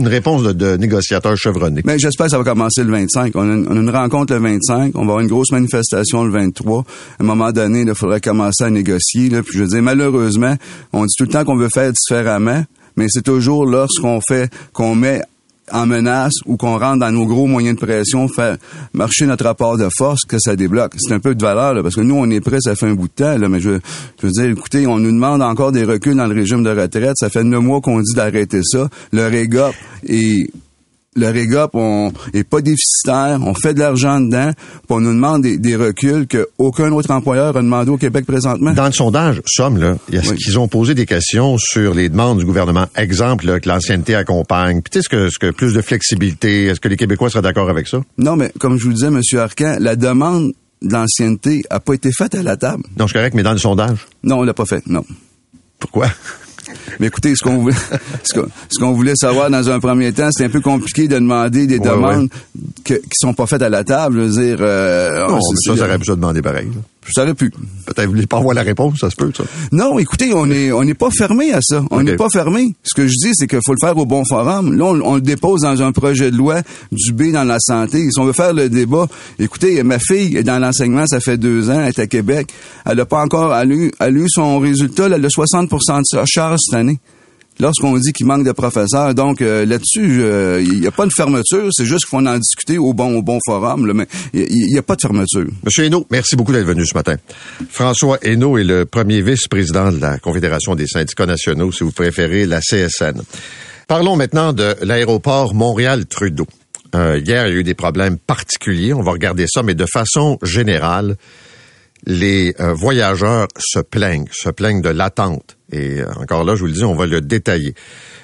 réponse 0.00 0.42
de, 0.42 0.76
négociateur 0.76 1.36
chevronné. 1.36 1.82
Mais 1.84 1.98
j'espère 1.98 2.26
que 2.26 2.30
ça 2.30 2.38
va 2.38 2.44
commencer 2.44 2.82
le 2.82 2.90
25. 2.90 3.32
On 3.36 3.40
a, 3.40 3.54
une, 3.54 3.90
rencontre 3.90 4.32
le 4.32 4.40
25. 4.40 4.92
On 4.94 5.00
va 5.00 5.04
avoir 5.04 5.20
une 5.20 5.28
grosse 5.28 5.52
manifestation 5.52 6.24
le 6.24 6.32
23. 6.32 6.80
À 6.80 7.22
un 7.22 7.26
moment 7.26 7.52
donné, 7.52 7.82
il 7.82 7.94
faudrait 7.94 8.20
commencer 8.20 8.64
à 8.64 8.70
négocier. 8.70 9.28
Là. 9.28 9.42
Puis 9.42 9.58
je 9.58 9.62
veux 9.62 9.68
dire, 9.68 9.82
malheureusement, 9.82 10.56
on 10.92 11.04
dit 11.04 11.14
tout 11.18 11.24
le 11.24 11.30
temps 11.30 11.44
qu'on 11.44 11.56
veut 11.56 11.68
faire 11.72 11.92
différemment, 11.92 12.64
mais 12.96 13.06
c'est 13.08 13.22
toujours 13.22 13.66
lorsqu'on 13.66 14.20
fait, 14.26 14.50
qu'on 14.72 14.94
met 14.94 15.22
en 15.72 15.86
menace 15.86 16.34
ou 16.46 16.56
qu'on 16.56 16.78
rentre 16.78 17.00
dans 17.00 17.12
nos 17.12 17.26
gros 17.26 17.46
moyens 17.46 17.76
de 17.78 17.84
pression, 17.84 18.28
faire 18.28 18.56
marcher 18.92 19.26
notre 19.26 19.44
rapport 19.44 19.76
de 19.76 19.88
force, 19.96 20.24
que 20.24 20.38
ça 20.38 20.56
débloque. 20.56 20.94
C'est 20.98 21.14
un 21.14 21.20
peu 21.20 21.34
de 21.34 21.42
valeur, 21.42 21.82
parce 21.82 21.94
que 21.94 22.00
nous, 22.00 22.16
on 22.16 22.28
est 22.30 22.40
prêts, 22.40 22.60
ça 22.60 22.74
fait 22.74 22.86
un 22.86 22.94
bout 22.94 23.08
de 23.08 23.12
temps, 23.12 23.38
là, 23.38 23.48
mais 23.48 23.60
je, 23.60 23.78
je 24.20 24.26
veux 24.26 24.32
dire, 24.32 24.46
écoutez, 24.46 24.86
on 24.86 24.98
nous 24.98 25.12
demande 25.12 25.42
encore 25.42 25.72
des 25.72 25.84
reculs 25.84 26.16
dans 26.16 26.26
le 26.26 26.34
régime 26.34 26.62
de 26.62 26.70
retraite. 26.70 27.14
Ça 27.16 27.30
fait 27.30 27.44
neuf 27.44 27.62
mois 27.62 27.80
qu'on 27.80 28.00
dit 28.00 28.14
d'arrêter 28.14 28.60
ça. 28.62 28.88
Le 29.12 29.26
REGOP 29.26 29.74
est 30.08 30.50
le 31.20 31.28
REGOP 31.28 31.70
on 31.74 32.12
est 32.32 32.44
pas 32.44 32.60
déficitaire, 32.60 33.38
on 33.42 33.54
fait 33.54 33.74
de 33.74 33.78
l'argent 33.78 34.20
dedans, 34.20 34.52
puis 34.54 34.86
on 34.88 35.00
nous 35.00 35.12
demande 35.12 35.42
des, 35.42 35.76
reculs 35.76 36.26
que 36.26 36.48
aucun 36.58 36.90
autre 36.92 37.10
employeur 37.10 37.56
a 37.56 37.62
demandé 37.62 37.90
au 37.90 37.96
Québec 37.96 38.26
présentement. 38.26 38.72
Dans 38.72 38.86
le 38.86 38.92
sondage, 38.92 39.40
somme 39.46 39.78
là, 39.78 39.96
est-ce 40.12 40.34
qu'ils 40.34 40.58
ont 40.58 40.68
posé 40.68 40.94
des 40.94 41.06
questions 41.06 41.56
sur 41.58 41.94
les 41.94 42.08
demandes 42.08 42.38
du 42.38 42.44
gouvernement 42.44 42.86
Exemple, 42.96 43.46
là, 43.46 43.60
que 43.60 43.68
l'ancienneté 43.68 44.14
accompagne. 44.14 44.82
Puis, 44.82 44.98
est-ce 44.98 45.08
que, 45.08 45.30
ce 45.30 45.38
que 45.38 45.50
plus 45.50 45.74
de 45.74 45.80
flexibilité, 45.80 46.66
est-ce 46.66 46.80
que 46.80 46.88
les 46.88 46.96
Québécois 46.96 47.30
seraient 47.30 47.42
d'accord 47.42 47.70
avec 47.70 47.86
ça? 47.86 48.00
Non, 48.18 48.36
mais 48.36 48.52
comme 48.58 48.78
je 48.78 48.84
vous 48.84 48.92
disais, 48.92 49.10
Monsieur 49.10 49.40
Arcan, 49.40 49.76
la 49.78 49.96
demande 49.96 50.52
de 50.82 50.92
l'ancienneté 50.92 51.62
a 51.70 51.80
pas 51.80 51.94
été 51.94 52.10
faite 52.12 52.34
à 52.34 52.42
la 52.42 52.56
table. 52.56 52.82
Non, 52.98 53.06
c'est 53.06 53.14
correct, 53.14 53.34
mais 53.34 53.42
dans 53.42 53.52
le 53.52 53.58
sondage? 53.58 54.06
Non, 54.22 54.38
on 54.38 54.42
l'a 54.42 54.54
pas 54.54 54.64
fait. 54.64 54.86
Non. 54.86 55.04
Pourquoi? 55.78 56.08
Mais 56.98 57.06
écoutez, 57.08 57.34
ce 57.34 57.44
qu'on 57.44 57.58
voulait, 57.58 57.76
ce 58.22 58.78
qu'on 58.78 58.92
voulait 58.92 59.16
savoir 59.16 59.50
dans 59.50 59.68
un 59.68 59.80
premier 59.80 60.12
temps, 60.12 60.28
c'est 60.30 60.44
un 60.44 60.50
peu 60.50 60.60
compliqué 60.60 61.08
de 61.08 61.14
demander 61.14 61.66
des 61.66 61.78
demandes 61.78 62.28
qui 62.84 62.94
sont 63.12 63.34
pas 63.34 63.46
faites 63.46 63.62
à 63.62 63.68
la 63.68 63.84
table. 63.84 64.16
Je 64.16 64.20
veux 64.22 64.42
dire, 64.42 64.58
euh, 64.60 65.28
non, 65.28 65.40
ça, 65.40 65.76
ça 65.76 65.84
aurait 65.84 65.98
pu 65.98 66.10
demander 66.10 66.42
pareil. 66.42 66.68
Ça 67.12 67.22
aurait 67.22 67.34
pu. 67.34 67.50
Peut-être 67.50 68.04
vous 68.04 68.12
voulez 68.12 68.26
pas 68.26 68.38
avoir 68.38 68.54
la 68.54 68.62
réponse, 68.62 68.98
ça 69.00 69.10
se 69.10 69.16
peut, 69.16 69.32
ça. 69.36 69.44
Non, 69.72 69.98
écoutez, 69.98 70.32
on 70.34 70.50
est 70.50 70.72
on 70.72 70.84
n'est 70.84 70.94
pas 70.94 71.10
fermé 71.10 71.52
à 71.52 71.60
ça. 71.62 71.82
On 71.90 72.02
n'est 72.02 72.16
pas 72.16 72.28
fermé. 72.30 72.74
Ce 72.82 72.94
que 72.94 73.06
je 73.06 73.12
dis, 73.12 73.32
c'est 73.34 73.46
qu'il 73.46 73.60
faut 73.64 73.72
le 73.72 73.78
faire 73.80 73.96
au 73.96 74.06
bon 74.06 74.22
forum. 74.28 74.76
Là, 74.76 74.84
on, 74.86 75.14
le 75.16 75.20
dépose 75.20 75.62
dans 75.62 75.82
un 75.82 75.92
projet 75.92 76.30
de 76.30 76.36
loi 76.36 76.62
du 76.92 77.12
B 77.12 77.32
dans 77.32 77.44
la 77.44 77.58
santé. 77.60 78.08
Si 78.10 78.18
on 78.18 78.24
veut 78.24 78.32
faire 78.32 78.52
le 78.52 78.68
débat, 78.68 79.06
écoutez, 79.38 79.82
ma 79.82 79.98
fille 79.98 80.36
est 80.36 80.44
dans 80.44 80.58
l'enseignement, 80.58 81.06
ça 81.06 81.20
fait 81.20 81.36
deux 81.36 81.70
ans, 81.70 81.80
elle 81.80 81.88
est 81.88 81.98
à 81.98 82.06
Québec. 82.06 82.52
Elle 82.86 83.00
a 83.00 83.06
pas 83.06 83.22
encore, 83.22 83.54
elle 83.54 83.72
a 83.72 83.74
eu, 83.74 83.92
elle 84.00 84.16
a 84.16 84.20
eu 84.20 84.28
son 84.28 84.58
résultat, 84.58 85.06
elle 85.06 85.24
a 85.24 85.28
60% 85.28 85.98
de 85.98 86.04
sa 86.04 86.24
charge 86.26 86.58
cette 86.64 86.78
année 86.78 87.00
lorsqu'on 87.60 87.96
dit 87.98 88.12
qu'il 88.12 88.26
manque 88.26 88.44
de 88.44 88.52
professeurs. 88.52 89.14
Donc 89.14 89.42
euh, 89.42 89.64
là-dessus, 89.64 90.22
il 90.62 90.80
n'y 90.80 90.86
a 90.86 90.90
pas 90.90 91.06
de 91.06 91.12
fermeture, 91.12 91.68
c'est 91.72 91.84
juste 91.84 92.06
qu'il 92.06 92.18
faut 92.18 92.26
en 92.26 92.38
discuter 92.38 92.78
au 92.78 92.92
bon 92.92 93.38
forum, 93.44 93.92
mais 93.92 94.06
il 94.32 94.68
n'y 94.72 94.78
a, 94.78 94.82
pas 94.82 94.96
de 94.96 95.02
fermeture. 95.02 95.46
Monsieur 95.62 95.84
Hainaut, 95.84 96.06
merci 96.10 96.36
beaucoup 96.36 96.52
d'être 96.52 96.66
venu 96.66 96.86
ce 96.86 96.94
matin. 96.94 97.16
François 97.70 98.18
Hainaut 98.22 98.58
est 98.58 98.64
le 98.64 98.84
premier 98.84 99.22
vice-président 99.22 99.92
de 99.92 100.00
la 100.00 100.18
Confédération 100.18 100.74
des 100.74 100.86
syndicats 100.86 101.26
nationaux, 101.26 101.72
si 101.72 101.84
vous 101.84 101.92
préférez, 101.92 102.46
la 102.46 102.60
CSN. 102.60 103.22
Parlons 103.86 104.16
maintenant 104.16 104.52
de 104.52 104.76
l'aéroport 104.82 105.54
Montréal-Trudeau. 105.54 106.46
Euh, 106.94 107.20
hier, 107.24 107.46
il 107.46 107.54
y 107.54 107.56
a 107.56 107.58
eu 107.58 107.64
des 107.64 107.74
problèmes 107.74 108.18
particuliers. 108.18 108.92
On 108.92 109.02
va 109.02 109.12
regarder 109.12 109.46
ça, 109.48 109.62
mais 109.62 109.74
de 109.74 109.86
façon 109.86 110.38
générale, 110.42 111.16
les 112.06 112.54
euh, 112.60 112.72
voyageurs 112.72 113.48
se 113.58 113.80
plaignent, 113.80 114.26
se 114.32 114.50
plaignent 114.50 114.80
de 114.80 114.88
l'attente. 114.88 115.56
Et 115.72 116.00
euh, 116.00 116.06
encore 116.16 116.44
là, 116.44 116.54
je 116.54 116.60
vous 116.60 116.66
le 116.66 116.72
dis, 116.72 116.84
on 116.84 116.94
va 116.94 117.06
le 117.06 117.20
détailler. 117.20 117.74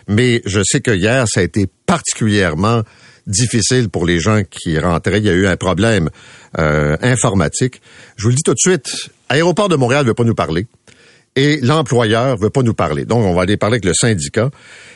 Mais 0.08 0.42
je 0.44 0.60
sais 0.64 0.80
que 0.80 0.90
hier, 0.90 1.26
ça 1.28 1.40
a 1.40 1.42
été 1.42 1.66
particulièrement 1.86 2.82
difficile 3.26 3.88
pour 3.88 4.06
les 4.06 4.20
gens 4.20 4.42
qui 4.48 4.78
rentraient. 4.78 5.18
Il 5.18 5.24
y 5.24 5.30
a 5.30 5.34
eu 5.34 5.46
un 5.46 5.56
problème 5.56 6.10
euh, 6.58 6.96
informatique. 7.02 7.80
Je 8.16 8.24
vous 8.24 8.30
le 8.30 8.36
dis 8.36 8.42
tout 8.42 8.54
de 8.54 8.58
suite, 8.58 9.10
Aéroport 9.28 9.68
de 9.68 9.76
Montréal 9.76 10.02
ne 10.02 10.08
veut 10.08 10.14
pas 10.14 10.24
nous 10.24 10.34
parler 10.34 10.66
et 11.34 11.60
l'employeur 11.60 12.36
veut 12.38 12.50
pas 12.50 12.62
nous 12.62 12.72
parler. 12.72 13.04
Donc, 13.04 13.24
on 13.24 13.34
va 13.34 13.42
aller 13.42 13.56
parler 13.56 13.74
avec 13.74 13.84
le 13.84 13.94
syndicat. 13.94 14.50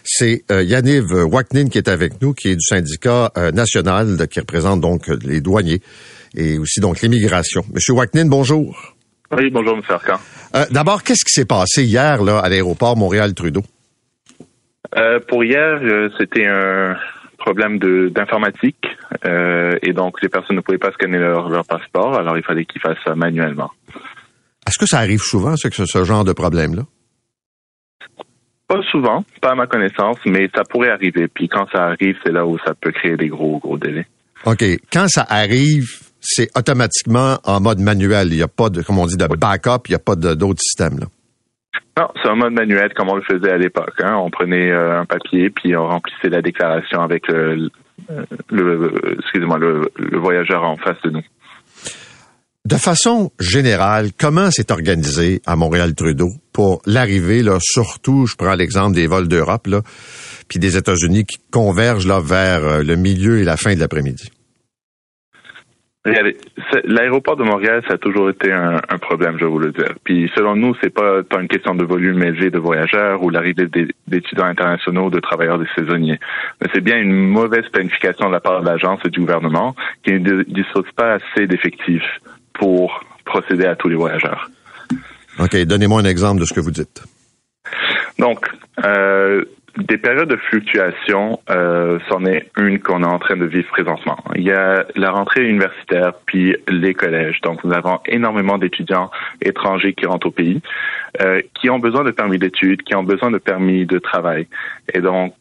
C'est 0.04 0.44
euh, 0.50 0.62
Yaniv 0.62 1.12
Waknin 1.12 1.68
qui 1.68 1.78
est 1.78 1.88
avec 1.88 2.22
nous, 2.22 2.32
qui 2.32 2.48
est 2.48 2.56
du 2.56 2.62
syndicat 2.62 3.32
national, 3.52 4.26
qui 4.28 4.40
représente 4.40 4.80
donc 4.80 5.08
les 5.08 5.40
douaniers 5.40 5.82
et 6.36 6.58
aussi 6.58 6.80
donc 6.80 7.02
l'immigration. 7.02 7.64
Monsieur 7.72 7.94
Waknin, 7.94 8.26
bonjour. 8.26 8.94
Oui, 9.32 9.50
bonjour, 9.50 9.76
M. 9.76 9.82
Arcan. 9.88 10.18
Euh, 10.54 10.64
D'abord, 10.70 11.02
qu'est-ce 11.02 11.24
qui 11.24 11.32
s'est 11.32 11.46
passé 11.46 11.84
hier 11.84 12.22
là, 12.22 12.40
à 12.40 12.48
l'aéroport 12.48 12.96
Montréal-Trudeau? 12.96 13.62
Euh, 14.96 15.20
pour 15.28 15.44
hier, 15.44 15.78
euh, 15.82 16.08
c'était 16.18 16.46
un 16.46 16.96
problème 17.38 17.78
d'informatique 18.10 18.86
et 19.24 19.92
donc 19.94 20.20
les 20.20 20.28
personnes 20.28 20.56
ne 20.56 20.60
pouvaient 20.60 20.78
pas 20.78 20.92
scanner 20.92 21.18
leur, 21.18 21.48
leur 21.48 21.64
passeport, 21.64 22.14
alors 22.18 22.36
il 22.36 22.44
fallait 22.44 22.64
qu'ils 22.66 22.80
fassent 22.82 22.98
ça 23.04 23.14
manuellement. 23.14 23.70
Est-ce 24.66 24.78
que 24.78 24.86
ça 24.86 24.98
arrive 24.98 25.20
souvent, 25.22 25.56
ce, 25.56 25.68
ce 25.70 26.04
genre 26.04 26.24
de 26.24 26.32
problème-là? 26.32 26.82
Pas 28.68 28.82
souvent, 28.90 29.24
pas 29.40 29.52
à 29.52 29.54
ma 29.54 29.66
connaissance, 29.66 30.18
mais 30.26 30.50
ça 30.54 30.62
pourrait 30.68 30.90
arriver. 30.90 31.28
Puis 31.28 31.48
quand 31.48 31.66
ça 31.72 31.86
arrive, 31.86 32.16
c'est 32.24 32.32
là 32.32 32.44
où 32.46 32.58
ça 32.58 32.74
peut 32.78 32.92
créer 32.92 33.16
des 33.16 33.28
gros, 33.28 33.58
gros 33.58 33.78
délais. 33.78 34.06
OK. 34.44 34.62
Quand 34.92 35.08
ça 35.08 35.26
arrive, 35.28 35.88
c'est 36.20 36.48
automatiquement 36.56 37.38
en 37.44 37.60
mode 37.60 37.80
manuel. 37.80 38.28
Il 38.30 38.36
n'y 38.36 38.42
a 38.42 38.48
pas 38.48 38.68
de, 38.68 38.82
comme 38.82 38.98
on 38.98 39.06
dit, 39.06 39.16
de 39.16 39.26
backup, 39.26 39.88
il 39.88 39.92
n'y 39.92 39.96
a 39.96 40.00
pas 40.00 40.16
d'autres 40.16 40.60
systèmes. 40.60 40.98
Là. 41.00 41.06
Non, 41.98 42.08
c'est 42.22 42.30
un 42.30 42.36
mode 42.36 42.52
manuel 42.52 42.92
comme 42.94 43.08
on 43.08 43.16
le 43.16 43.22
faisait 43.22 43.50
à 43.50 43.58
l'époque. 43.58 43.94
Hein. 44.02 44.14
On 44.16 44.30
prenait 44.30 44.70
euh, 44.70 45.00
un 45.00 45.04
papier 45.04 45.50
puis 45.50 45.76
on 45.76 45.86
remplissait 45.86 46.28
la 46.28 46.40
déclaration 46.40 47.00
avec 47.02 47.28
le, 47.28 47.70
le 48.50 48.92
excusez-moi 49.18 49.58
le, 49.58 49.90
voyageur 50.18 50.62
en 50.64 50.76
face 50.76 51.00
de 51.04 51.10
nous. 51.10 51.22
De 52.66 52.76
façon 52.76 53.32
générale, 53.40 54.10
comment 54.18 54.50
c'est 54.50 54.70
organisé 54.70 55.40
à 55.46 55.56
Montréal-Trudeau 55.56 56.28
pour 56.52 56.82
l'arrivée, 56.86 57.42
là, 57.42 57.58
surtout, 57.60 58.26
je 58.26 58.36
prends 58.36 58.54
l'exemple 58.54 58.94
des 58.94 59.06
vols 59.06 59.28
d'Europe, 59.28 59.66
là, 59.66 59.80
puis 60.46 60.58
des 60.58 60.76
États-Unis 60.76 61.24
qui 61.24 61.38
convergent 61.50 62.06
là 62.06 62.20
vers 62.20 62.64
euh, 62.64 62.82
le 62.82 62.96
milieu 62.96 63.38
et 63.38 63.44
la 63.44 63.56
fin 63.56 63.74
de 63.74 63.80
l'après-midi? 63.80 64.30
Regardez, 66.02 66.34
l'aéroport 66.84 67.36
de 67.36 67.42
Montréal, 67.42 67.82
ça 67.86 67.94
a 67.94 67.98
toujours 67.98 68.30
été 68.30 68.50
un, 68.50 68.78
problème, 69.02 69.36
je 69.38 69.44
vais 69.44 69.50
vous 69.50 69.58
le 69.58 69.70
dire. 69.70 69.94
Puis 70.02 70.30
selon 70.34 70.56
nous, 70.56 70.74
c'est 70.82 70.88
pas 70.88 71.22
pas 71.22 71.40
une 71.42 71.48
question 71.48 71.74
de 71.74 71.84
volume 71.84 72.22
élevé 72.22 72.50
de 72.50 72.58
voyageurs 72.58 73.22
ou 73.22 73.28
l'arrivée 73.28 73.66
d'étudiants 74.06 74.46
internationaux, 74.46 75.10
de 75.10 75.20
travailleurs 75.20 75.58
des 75.58 75.66
saisonniers. 75.76 76.18
Mais 76.60 76.68
c'est 76.72 76.80
bien 76.80 76.96
une 76.96 77.12
mauvaise 77.12 77.68
planification 77.68 78.28
de 78.28 78.32
la 78.32 78.40
part 78.40 78.62
de 78.62 78.66
l'agence 78.66 79.00
et 79.04 79.10
du 79.10 79.20
gouvernement 79.20 79.74
qui 80.02 80.12
ne 80.12 80.42
dispose 80.44 80.90
pas 80.96 81.14
assez 81.14 81.46
d'effectifs 81.46 82.20
pour 82.54 83.04
procéder 83.26 83.66
à 83.66 83.76
tous 83.76 83.88
les 83.88 83.96
voyageurs. 83.96 84.48
OK, 85.38 85.54
donnez-moi 85.64 86.00
un 86.00 86.06
exemple 86.06 86.40
de 86.40 86.46
ce 86.46 86.54
que 86.54 86.60
vous 86.60 86.70
dites. 86.70 87.02
Donc, 88.18 88.46
euh, 88.84 89.44
des 89.90 89.98
périodes 89.98 90.28
de 90.28 90.36
fluctuation, 90.36 91.40
euh, 91.50 91.98
c'en 92.08 92.24
est 92.24 92.48
une 92.56 92.78
qu'on 92.78 93.02
est 93.02 93.06
en 93.06 93.18
train 93.18 93.36
de 93.36 93.44
vivre 93.44 93.68
présentement. 93.70 94.16
Il 94.36 94.44
y 94.44 94.52
a 94.52 94.86
la 94.94 95.10
rentrée 95.10 95.48
universitaire, 95.48 96.12
puis 96.26 96.56
les 96.68 96.94
collèges. 96.94 97.40
Donc, 97.40 97.64
nous 97.64 97.72
avons 97.74 97.98
énormément 98.06 98.56
d'étudiants 98.56 99.10
étrangers 99.42 99.92
qui 99.92 100.06
rentrent 100.06 100.28
au 100.28 100.30
pays, 100.30 100.62
euh, 101.20 101.42
qui 101.54 101.70
ont 101.70 101.80
besoin 101.80 102.04
de 102.04 102.12
permis 102.12 102.38
d'études, 102.38 102.82
qui 102.82 102.94
ont 102.94 103.02
besoin 103.02 103.32
de 103.32 103.38
permis 103.38 103.84
de 103.84 103.98
travail. 103.98 104.46
Et 104.94 105.00
donc, 105.00 105.34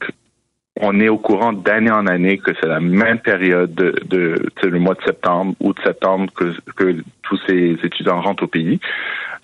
on 0.82 1.00
est 1.00 1.10
au 1.10 1.20
courant 1.20 1.54
d'année 1.54 1.91
en 1.91 2.08
année 2.08 2.39
que 2.39 2.52
c'est 2.60 2.68
la 2.68 2.80
même 2.80 3.20
période 3.20 3.76
de, 3.76 3.93
de 4.08 4.68
le 4.68 4.80
mois 4.80 4.95
de 4.95 5.04
septembre 5.04 5.54
de 5.62 5.82
septembre 5.84 6.32
que, 6.34 6.54
que 6.76 6.95
tous 7.22 7.39
ces 7.47 7.78
étudiants 7.84 8.22
rentrent 8.22 8.43
au 8.43 8.47
pays. 8.47 8.80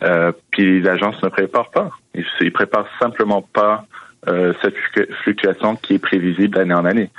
Euh, 0.01 0.31
puis 0.51 0.81
l'agence 0.81 1.21
ne 1.21 1.29
prépare 1.29 1.69
pas. 1.69 1.91
Ils, 2.15 2.25
ne 2.41 2.49
préparent 2.49 2.89
simplement 2.99 3.41
pas 3.41 3.85
euh, 4.27 4.53
cette 4.61 4.75
fluctuation 5.23 5.75
qui 5.75 5.95
est 5.95 5.99
prévisible 5.99 6.55
d'année 6.55 6.73
en 6.73 6.85
année. 6.85 7.09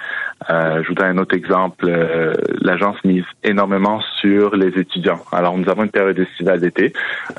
Euh, 0.50 0.82
je 0.82 0.88
vous 0.88 0.94
donne 0.94 1.18
un 1.18 1.18
autre 1.18 1.34
exemple. 1.34 1.86
Euh, 1.88 2.34
L'agence 2.60 3.02
mise 3.04 3.24
énormément 3.42 4.00
sur 4.20 4.54
les 4.56 4.78
étudiants. 4.78 5.20
Alors, 5.32 5.56
nous 5.56 5.68
avons 5.68 5.84
une 5.84 5.90
période 5.90 6.18
estivale 6.18 6.60
d'été. 6.60 6.92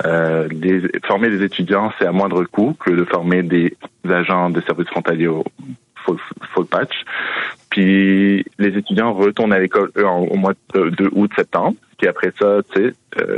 Euh, 0.06 0.48
former 1.06 1.30
des 1.30 1.44
étudiants, 1.44 1.92
c'est 2.00 2.06
à 2.06 2.12
moindre 2.12 2.44
coût 2.46 2.76
que 2.80 2.92
de 2.92 3.04
former 3.06 3.44
des 3.44 3.76
agents 4.10 4.50
de 4.50 4.62
services 4.62 4.88
frontaliers 4.88 5.28
au 5.28 5.44
full, 6.06 6.18
full 6.54 6.66
patch. 6.66 7.04
Puis, 7.70 8.46
les 8.58 8.78
étudiants 8.78 9.14
retournent 9.14 9.54
à 9.54 9.60
l'école 9.60 9.92
au 9.96 10.36
mois 10.36 10.54
de, 10.74 10.90
de 10.90 11.10
août-septembre. 11.12 11.76
Puis 11.98 12.08
après 12.08 12.32
ça, 12.40 12.60
tu 12.72 12.80
sais, 12.80 12.94
euh, 13.20 13.38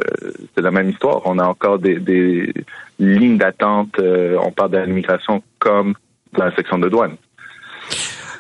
c'est 0.54 0.62
la 0.62 0.72
même 0.72 0.90
histoire. 0.90 1.22
On 1.26 1.40
a 1.40 1.46
encore 1.46 1.80
des, 1.80 1.98
des 1.98 2.54
lignes 3.00 3.38
d'attente. 3.38 3.98
on 4.00 4.52
parle 4.52 4.72
de 4.72 4.78
l'immigration 4.80 5.42
comme 5.60 5.96
la 6.38 6.56
section 6.56 6.78
de 6.78 6.90
douane. 6.90 7.16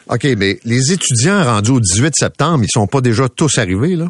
OK, 0.10 0.24
mais 0.38 0.58
les 0.66 0.92
étudiants 0.92 1.44
rendus 1.44 1.72
au 1.72 1.80
18 1.80 2.14
septembre, 2.16 2.64
ils 2.64 2.72
sont 2.72 2.88
pas 2.88 3.02
déjà 3.02 3.30
tous 3.30 3.58
arrivés, 3.58 3.96
là? 3.96 4.08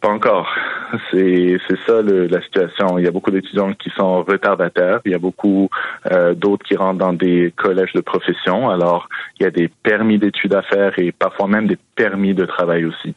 Pas 0.00 0.08
encore. 0.08 0.48
C'est 1.10 1.58
ça 1.86 2.02
la 2.02 2.42
situation. 2.42 2.98
Il 2.98 3.04
y 3.04 3.08
a 3.08 3.10
beaucoup 3.10 3.30
d'étudiants 3.30 3.72
qui 3.74 3.90
sont 3.96 4.22
retardataires. 4.22 5.00
Il 5.04 5.12
y 5.12 5.14
a 5.14 5.18
beaucoup 5.18 5.68
euh, 6.10 6.34
d'autres 6.34 6.64
qui 6.66 6.76
rentrent 6.76 6.98
dans 6.98 7.12
des 7.12 7.52
collèges 7.56 7.92
de 7.94 8.00
profession. 8.00 8.68
Alors, 8.68 9.08
il 9.38 9.44
y 9.44 9.46
a 9.46 9.50
des 9.50 9.68
permis 9.68 10.18
d'études 10.18 10.54
à 10.54 10.62
faire 10.62 10.98
et 10.98 11.12
parfois 11.12 11.46
même 11.46 11.66
des 11.66 11.78
permis 11.94 12.34
de 12.34 12.44
travail 12.44 12.84
aussi. 12.84 13.14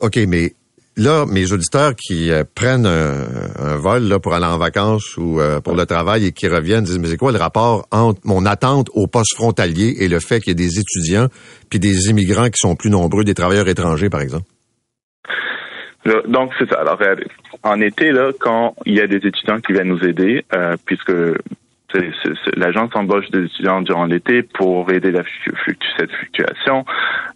OK, 0.00 0.16
mais 0.28 0.52
là, 0.98 1.24
mes 1.26 1.52
auditeurs 1.52 1.94
qui 1.94 2.30
euh, 2.30 2.44
prennent 2.54 2.86
un, 2.86 3.76
vol 3.76 4.02
là, 4.02 4.18
pour 4.18 4.34
aller 4.34 4.46
en 4.46 4.58
vacances 4.58 5.16
ou 5.16 5.40
euh, 5.40 5.60
pour 5.60 5.74
le 5.74 5.86
travail 5.86 6.26
et 6.26 6.32
qui 6.32 6.48
reviennent 6.48 6.84
disent, 6.84 6.98
mais 6.98 7.08
c'est 7.08 7.16
quoi 7.16 7.32
le 7.32 7.38
rapport 7.38 7.86
entre 7.90 8.20
mon 8.24 8.44
attente 8.44 8.88
au 8.92 9.06
poste 9.06 9.34
frontalier 9.34 9.94
et 10.00 10.08
le 10.08 10.20
fait 10.20 10.40
qu'il 10.40 10.48
y 10.48 10.52
ait 10.52 10.66
des 10.66 10.78
étudiants 10.78 11.28
puis 11.70 11.78
des 11.78 12.10
immigrants 12.10 12.48
qui 12.48 12.58
sont 12.58 12.76
plus 12.76 12.90
nombreux, 12.90 13.24
des 13.24 13.34
travailleurs 13.34 13.68
étrangers, 13.68 14.10
par 14.10 14.20
exemple? 14.20 14.44
Donc, 16.26 16.52
c'est 16.58 16.68
ça. 16.68 16.80
Alors, 16.80 16.98
en 17.62 17.80
été, 17.80 18.12
là, 18.12 18.30
quand 18.38 18.74
il 18.86 18.94
y 18.94 19.00
a 19.00 19.06
des 19.06 19.16
étudiants 19.16 19.60
qui 19.60 19.72
viennent 19.72 19.88
nous 19.88 20.04
aider, 20.04 20.44
euh, 20.54 20.76
puisque 20.86 21.12
L'agence 22.54 22.90
embauche 22.94 23.30
des 23.30 23.44
étudiants 23.44 23.80
durant 23.80 24.04
l'été 24.04 24.42
pour 24.42 24.90
aider 24.92 25.10
la 25.10 25.22
cette 25.98 26.12
fluctuation. 26.12 26.84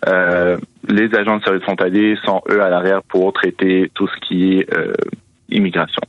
Euh, 0.09 0.57
les 0.89 1.15
agents 1.15 1.39
de 1.39 1.45
service 1.45 1.63
frontalier 1.63 2.17
sont, 2.25 2.41
eux, 2.51 2.63
à 2.63 2.69
l'arrière 2.69 3.03
pour 3.03 3.33
traiter 3.33 3.91
tout 3.95 4.09
ce 4.09 4.27
qui 4.27 4.59
est 4.59 4.75
euh, 4.75 4.93
immigration. 5.49 6.03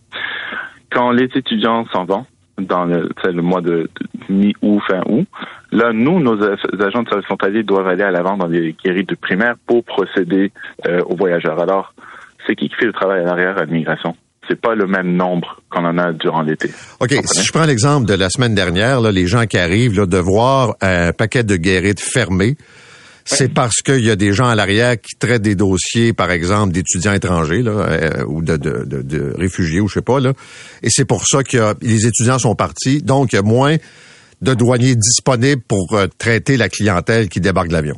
Quand 0.92 1.12
les 1.12 1.30
étudiants 1.36 1.86
s'en 1.92 2.06
vont, 2.06 2.26
dans 2.60 2.86
le, 2.86 3.10
le 3.24 3.42
mois 3.42 3.62
de, 3.62 3.90
mi-août, 4.30 4.82
fin 4.88 5.02
août, 5.08 5.28
là, 5.72 5.92
nous, 5.94 6.20
nos 6.20 6.42
agents 6.44 7.04
de 7.04 7.10
service 7.10 7.26
frontalier 7.26 7.64
doivent 7.64 7.88
aller 7.88 8.04
à 8.04 8.12
l'avant 8.12 8.38
dans 8.38 8.48
les 8.48 8.76
guéris 8.84 9.06
de 9.06 9.16
primaire 9.16 9.56
pour 9.66 9.84
procéder 9.84 10.52
euh, 10.88 11.02
aux 11.06 11.16
voyageurs. 11.16 11.60
Alors, 11.60 11.94
c'est 12.46 12.56
qui 12.56 12.70
qui 12.70 12.76
fait 12.76 12.86
le 12.86 12.94
travail 12.94 13.22
à 13.22 13.24
l'arrière 13.24 13.58
à 13.58 13.66
l'immigration? 13.66 14.16
c'est 14.48 14.60
pas 14.60 14.76
le 14.76 14.88
même 14.88 15.16
nombre 15.16 15.62
qu'on 15.70 15.86
en 15.86 15.98
a 15.98 16.12
durant 16.12 16.42
l'été. 16.42 16.70
OK, 17.00 17.12
si 17.24 17.44
je 17.44 17.52
prends 17.54 17.66
l'exemple 17.66 18.06
de 18.06 18.14
la 18.14 18.30
semaine 18.30 18.54
dernière, 18.54 19.00
là, 19.00 19.10
les 19.10 19.26
gens 19.26 19.46
qui 19.46 19.58
arrivent 19.58 19.98
là, 19.98 20.06
de 20.06 20.18
voir 20.18 20.76
un 20.82 21.14
paquet 21.14 21.44
de 21.44 21.56
guérites 21.56 22.02
fermés, 22.02 22.58
c'est 23.26 23.54
parce 23.54 23.82
qu'il 23.82 24.04
y 24.04 24.12
a 24.12 24.16
des 24.16 24.34
gens 24.34 24.48
à 24.48 24.56
l'arrière 24.56 25.00
qui 25.00 25.16
traitent 25.18 25.42
des 25.42 25.56
dossiers, 25.56 26.14
par 26.14 26.32
exemple, 26.32 26.74
d'étudiants 26.74 27.14
étrangers 27.14 27.62
là, 27.62 27.72
euh, 27.72 28.26
ou 28.28 28.42
de, 28.42 28.58
de, 28.58 28.84
de, 28.86 29.34
réfugiés 29.38 29.80
ou 29.80 29.88
je 29.88 29.96
sais 29.96 30.02
pas. 30.02 30.20
Là. 30.20 30.34
Et 30.82 30.90
c'est 30.90 31.06
pour 31.06 31.26
ça 31.26 31.44
que 31.44 31.74
les 31.82 32.06
étudiants 32.06 32.40
sont 32.40 32.56
partis. 32.56 33.02
Donc, 33.02 33.34
il 33.34 33.38
y 33.38 33.40
a 33.40 33.44
moins 33.44 33.78
de 34.42 34.54
douaniers 34.54 34.96
disponibles 34.96 35.62
pour 35.62 35.94
euh, 35.94 36.08
traiter 36.18 36.58
la 36.58 36.70
clientèle 36.70 37.30
qui 37.30 37.40
débarque 37.40 37.70
de 37.70 37.74
l'avion. 37.74 37.96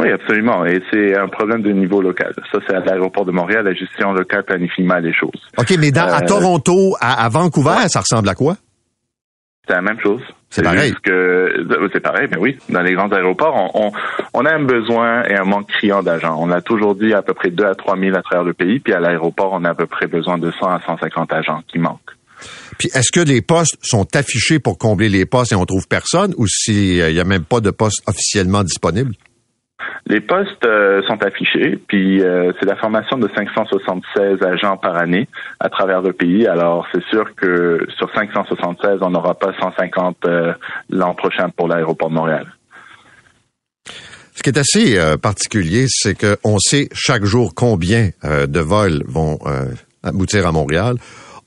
Oui, 0.00 0.10
absolument. 0.10 0.66
Et 0.66 0.80
c'est 0.90 1.16
un 1.16 1.28
problème 1.28 1.62
de 1.62 1.70
niveau 1.70 2.02
local. 2.02 2.32
Ça, 2.52 2.58
c'est 2.66 2.74
à 2.74 2.80
l'aéroport 2.80 3.24
de 3.24 3.30
Montréal. 3.30 3.64
La 3.64 3.74
gestion 3.74 4.12
locale 4.12 4.42
planifie 4.44 4.82
mal 4.82 5.04
les 5.04 5.14
choses. 5.14 5.40
OK, 5.56 5.72
mais 5.78 5.96
à 5.96 6.18
euh, 6.18 6.26
Toronto, 6.26 6.96
à, 7.00 7.28
Vancouver, 7.28 7.88
ça 7.88 8.00
ressemble 8.00 8.28
à 8.28 8.34
quoi? 8.34 8.56
C'est 9.66 9.74
la 9.74 9.82
même 9.82 10.00
chose. 10.02 10.20
C'est 10.54 10.62
pareil. 10.62 10.94
que 11.02 11.66
c'est 11.92 12.00
pareil, 12.00 12.28
mais 12.30 12.38
oui, 12.38 12.56
dans 12.68 12.80
les 12.80 12.94
grands 12.94 13.10
aéroports, 13.10 13.72
on, 13.74 13.90
on, 14.34 14.44
a 14.44 14.54
un 14.54 14.62
besoin 14.62 15.24
et 15.24 15.34
un 15.34 15.42
manque 15.42 15.66
criant 15.66 16.00
d'agents. 16.00 16.36
On 16.38 16.48
a 16.52 16.60
toujours 16.60 16.94
dit 16.94 17.12
à 17.12 17.22
peu 17.22 17.34
près 17.34 17.50
2 17.50 17.64
à 17.64 17.74
3 17.74 17.98
000 17.98 18.16
à 18.16 18.22
travers 18.22 18.44
le 18.44 18.54
pays, 18.54 18.78
puis 18.78 18.92
à 18.92 19.00
l'aéroport, 19.00 19.50
on 19.52 19.64
a 19.64 19.70
à 19.70 19.74
peu 19.74 19.86
près 19.86 20.06
besoin 20.06 20.38
de 20.38 20.52
100 20.52 20.66
à 20.68 20.80
150 20.86 21.32
agents 21.32 21.60
qui 21.66 21.80
manquent. 21.80 21.98
Puis 22.78 22.88
est-ce 22.94 23.10
que 23.10 23.18
les 23.18 23.42
postes 23.42 23.78
sont 23.82 24.06
affichés 24.14 24.60
pour 24.60 24.78
combler 24.78 25.08
les 25.08 25.26
postes 25.26 25.50
et 25.50 25.56
on 25.56 25.66
trouve 25.66 25.88
personne, 25.88 26.34
ou 26.36 26.46
s'il 26.46 27.04
n'y 27.12 27.18
a 27.20 27.24
même 27.24 27.44
pas 27.44 27.58
de 27.58 27.72
postes 27.72 28.02
officiellement 28.06 28.62
disponibles? 28.62 29.14
Les 30.06 30.20
postes 30.20 30.64
euh, 30.66 31.02
sont 31.06 31.22
affichés, 31.22 31.78
puis 31.88 32.22
euh, 32.22 32.52
c'est 32.60 32.66
la 32.66 32.76
formation 32.76 33.16
de 33.16 33.28
576 33.34 34.42
agents 34.42 34.76
par 34.76 34.96
année 34.96 35.28
à 35.60 35.70
travers 35.70 36.02
le 36.02 36.12
pays. 36.12 36.46
Alors, 36.46 36.86
c'est 36.92 37.02
sûr 37.04 37.34
que 37.34 37.86
sur 37.96 38.12
576, 38.14 38.98
on 39.00 39.10
n'aura 39.10 39.34
pas 39.34 39.54
150 39.58 40.16
euh, 40.26 40.52
l'an 40.90 41.14
prochain 41.14 41.48
pour 41.48 41.68
l'aéroport 41.68 42.10
de 42.10 42.14
Montréal. 42.14 42.46
Ce 44.34 44.42
qui 44.42 44.50
est 44.50 44.58
assez 44.58 45.16
particulier, 45.22 45.86
c'est 45.88 46.14
qu'on 46.18 46.58
sait 46.58 46.88
chaque 46.92 47.24
jour 47.24 47.54
combien 47.54 48.10
de 48.24 48.60
vols 48.60 49.04
vont 49.06 49.38
aboutir 50.02 50.46
à 50.46 50.52
Montréal. 50.52 50.96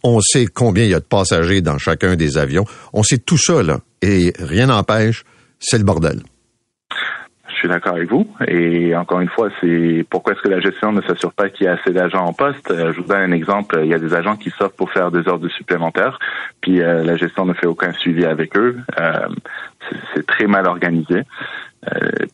On 0.04 0.20
sait 0.22 0.46
combien 0.48 0.86
il 0.86 0.92
y 0.92 0.96
a 0.96 1.00
de 1.00 1.06
passagers 1.06 1.62
dans 1.62 1.78
chacun 1.78 2.16
des 2.16 2.38
avions. 2.38 2.64
On 2.94 3.04
sait 3.04 3.18
tout 3.18 3.38
ça, 3.38 3.62
là. 3.62 3.82
Et 4.02 4.32
rien 4.40 4.68
n'empêche, 4.68 5.26
c'est 5.60 5.78
le 5.78 5.84
bordel 5.84 6.22
je 7.58 7.62
suis 7.62 7.70
d'accord 7.70 7.96
avec 7.96 8.10
vous. 8.10 8.28
Et 8.48 8.96
encore 8.96 9.20
une 9.20 9.30
fois, 9.30 9.50
c'est 9.60 10.06
pourquoi 10.12 10.34
est-ce 10.34 10.42
que 10.44 10.50
la 10.50 10.60
gestion 10.60 10.92
ne 10.92 11.02
s'assure 11.02 11.34
pas 11.34 11.50
qu'il 11.50 11.66
y 11.66 11.68
a 11.68 11.74
assez 11.74 11.92
d'agents 11.92 12.26
en 12.26 12.34
poste? 12.34 12.70
Euh, 12.70 12.94
je 12.94 13.02
vous 13.02 13.08
donne 13.08 13.32
un 13.32 13.32
exemple. 13.32 13.80
Il 13.84 13.90
y 13.90 13.96
a 13.96 14.00
des 14.00 14.14
agents 14.14 14.36
qui 14.36 14.52
sortent 14.52 14.76
pour 14.76 14.92
faire 14.92 15.10
des 15.10 15.28
heures 15.28 15.40
de 15.40 15.50
supplémentaires, 15.50 16.20
puis 16.62 16.82
euh, 16.82 17.04
la 17.04 17.18
gestion 17.18 17.46
ne 17.46 17.54
fait 17.54 17.66
aucun 17.66 17.94
suivi 17.94 18.26
avec 18.26 18.56
eux. 18.56 18.78
Euh, 19.00 19.28
c'est 20.14 20.28
très 20.28 20.46
mal 20.46 20.68
organisé. 20.68 21.24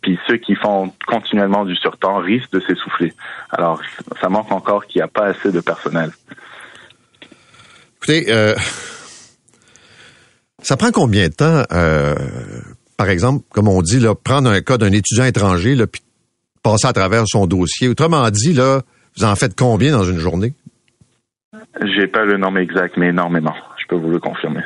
puis 0.02 0.20
ceux 0.28 0.38
qui 0.38 0.56
font 0.56 0.92
continuellement 1.08 1.64
du 1.64 1.76
surtemps 1.76 2.18
risquent 2.18 2.52
de 2.52 2.60
s'essouffler. 2.60 3.14
Alors, 3.52 3.82
ça 4.20 4.28
manque 4.28 4.52
encore 4.52 4.86
qu'il 4.88 5.00
n'y 5.00 5.04
a 5.04 5.08
pas 5.08 5.28
assez 5.28 5.52
de 5.52 5.62
personnel. 5.62 6.10
Écoutez, 7.98 8.26
ça 10.62 10.76
prend 10.76 10.92
combien 10.92 11.28
de 11.28 11.34
temps 11.34 11.64
par 13.04 13.10
exemple, 13.10 13.44
comme 13.50 13.68
on 13.68 13.82
dit, 13.82 14.00
là, 14.00 14.16
prendre 14.16 14.50
un 14.50 14.62
cas 14.62 14.78
d'un 14.78 14.94
étudiant 14.94 15.26
étranger, 15.26 15.76
là, 15.76 15.88
puis 15.88 16.02
passer 16.64 16.88
à 16.88 16.94
travers 16.94 17.26
son 17.28 17.48
dossier. 17.48 17.90
Autrement 17.90 18.30
dit, 18.30 18.54
là, 18.54 18.80
vous 19.18 19.26
en 19.26 19.36
faites 19.36 19.60
combien 19.60 19.92
dans 19.92 20.06
une 20.06 20.20
journée? 20.20 20.54
J'ai 21.82 22.08
pas 22.08 22.24
le 22.24 22.38
nombre 22.38 22.60
exact, 22.60 22.96
mais 22.96 23.10
énormément. 23.10 23.54
Je 23.78 23.84
peux 23.90 23.98
vous 23.98 24.10
le 24.10 24.22
confirmer. 24.22 24.62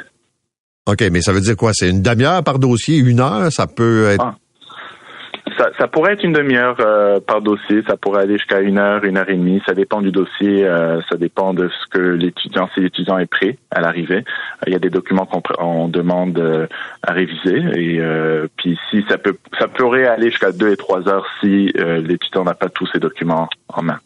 OK, 0.85 1.03
mais 1.11 1.21
ça 1.21 1.33
veut 1.33 1.41
dire 1.41 1.57
quoi? 1.57 1.71
C'est 1.73 1.89
une 1.89 2.03
demi-heure 2.03 2.43
par 2.43 2.59
dossier, 2.59 2.97
une 2.97 3.21
heure? 3.21 3.51
Ça 3.51 3.65
peut 3.65 4.05
être. 4.05 4.23
Ah. 4.23 4.35
Ça, 5.57 5.87
pourrait 5.87 6.13
être 6.13 6.23
une 6.23 6.33
demi-heure 6.33 6.77
euh, 6.79 7.19
par 7.19 7.41
dossier, 7.41 7.81
ça 7.87 7.97
pourrait 7.97 8.23
aller 8.23 8.37
jusqu'à 8.37 8.59
une 8.61 8.77
heure, 8.77 9.03
une 9.03 9.17
heure 9.17 9.29
et 9.29 9.35
demie. 9.35 9.61
Ça 9.65 9.73
dépend 9.73 10.01
du 10.01 10.11
dossier, 10.11 10.65
euh, 10.65 11.01
ça 11.09 11.17
dépend 11.17 11.53
de 11.53 11.69
ce 11.69 11.87
que 11.89 11.99
l'étudiant, 11.99 12.69
si 12.73 12.81
l'étudiant 12.81 13.17
est 13.17 13.25
prêt 13.25 13.57
à 13.71 13.81
l'arrivée. 13.81 14.23
Il 14.65 14.73
y 14.73 14.75
a 14.75 14.79
des 14.79 14.89
documents 14.89 15.25
qu'on 15.25 15.87
demande 15.87 16.67
à 17.03 17.11
réviser 17.11 17.57
et 17.75 18.01
puis 18.55 18.77
si 18.89 19.03
ça 19.09 19.17
peut, 19.17 19.37
ça 19.59 19.67
pourrait 19.67 20.07
aller 20.07 20.29
jusqu'à 20.29 20.51
deux 20.51 20.71
et 20.71 20.77
trois 20.77 21.07
heures 21.07 21.25
si 21.39 21.71
l'étudiant 21.75 22.43
n'a 22.43 22.53
pas 22.53 22.69
tous 22.69 22.87
ses 22.93 22.99
documents 22.99 23.49
en 23.69 23.83
main. 23.83 23.99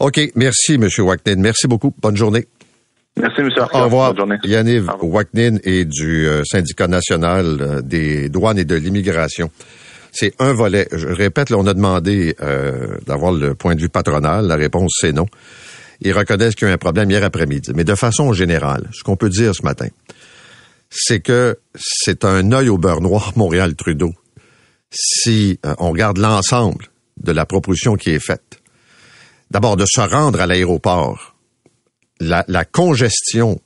OK, 0.00 0.20
merci, 0.34 0.74
M. 0.74 0.88
Wacknin. 0.98 1.36
Merci 1.36 1.68
beaucoup. 1.68 1.94
Bonne 2.00 2.16
journée. 2.16 2.46
Merci, 3.20 3.42
monsieur. 3.42 3.62
Au 3.72 3.84
revoir. 3.84 4.14
Yanniv 4.44 4.90
Waknin 5.02 5.58
est 5.64 5.84
du 5.84 6.26
euh, 6.26 6.44
syndicat 6.44 6.88
national 6.88 7.58
euh, 7.60 7.82
des 7.82 8.30
douanes 8.30 8.58
et 8.58 8.64
de 8.64 8.74
l'immigration. 8.74 9.50
C'est 10.12 10.34
un 10.38 10.52
volet. 10.52 10.88
Je 10.92 11.08
répète, 11.08 11.50
là, 11.50 11.58
on 11.58 11.66
a 11.66 11.74
demandé 11.74 12.34
euh, 12.40 12.96
d'avoir 13.06 13.32
le 13.32 13.54
point 13.54 13.74
de 13.74 13.80
vue 13.80 13.90
patronal. 13.90 14.46
La 14.46 14.56
réponse, 14.56 14.92
c'est 14.98 15.12
non. 15.12 15.26
Ils 16.00 16.12
reconnaissent 16.12 16.54
qu'il 16.54 16.68
y 16.68 16.70
a 16.70 16.74
un 16.74 16.78
problème 16.78 17.10
hier 17.10 17.22
après-midi. 17.22 17.72
Mais 17.74 17.84
de 17.84 17.94
façon 17.94 18.32
générale, 18.32 18.88
ce 18.92 19.02
qu'on 19.02 19.16
peut 19.16 19.28
dire 19.28 19.54
ce 19.54 19.62
matin, 19.62 19.88
c'est 20.90 21.20
que 21.20 21.58
c'est 21.74 22.24
un 22.24 22.50
œil 22.52 22.70
au 22.70 22.78
beurre 22.78 23.02
noir 23.02 23.32
Montréal-Trudeau. 23.36 24.12
Si 24.90 25.58
on 25.78 25.90
regarde 25.90 26.18
l'ensemble 26.18 26.86
de 27.18 27.32
la 27.32 27.46
proposition 27.46 27.94
qui 27.94 28.10
est 28.10 28.24
faite, 28.24 28.60
d'abord 29.50 29.76
de 29.76 29.86
se 29.86 30.00
rendre 30.00 30.40
à 30.40 30.46
l'aéroport 30.46 31.31
la, 32.22 32.64
congestion 32.64 33.60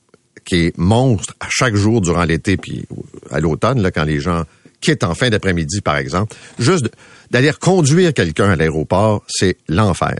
qui 0.45 0.67
est 0.67 0.77
monstre 0.77 1.33
à 1.39 1.47
chaque 1.49 1.75
jour 1.75 2.01
durant 2.01 2.23
l'été 2.23 2.57
puis 2.57 2.85
à 3.31 3.39
l'automne, 3.39 3.81
là, 3.81 3.91
quand 3.91 4.03
les 4.03 4.19
gens 4.19 4.43
quittent 4.81 5.03
en 5.03 5.15
fin 5.15 5.29
d'après-midi, 5.29 5.81
par 5.81 5.97
exemple, 5.97 6.35
juste 6.59 6.89
d'aller 7.31 7.51
conduire 7.59 8.13
quelqu'un 8.13 8.51
à 8.51 8.55
l'aéroport, 8.55 9.23
c'est 9.27 9.57
l'enfer. 9.67 10.17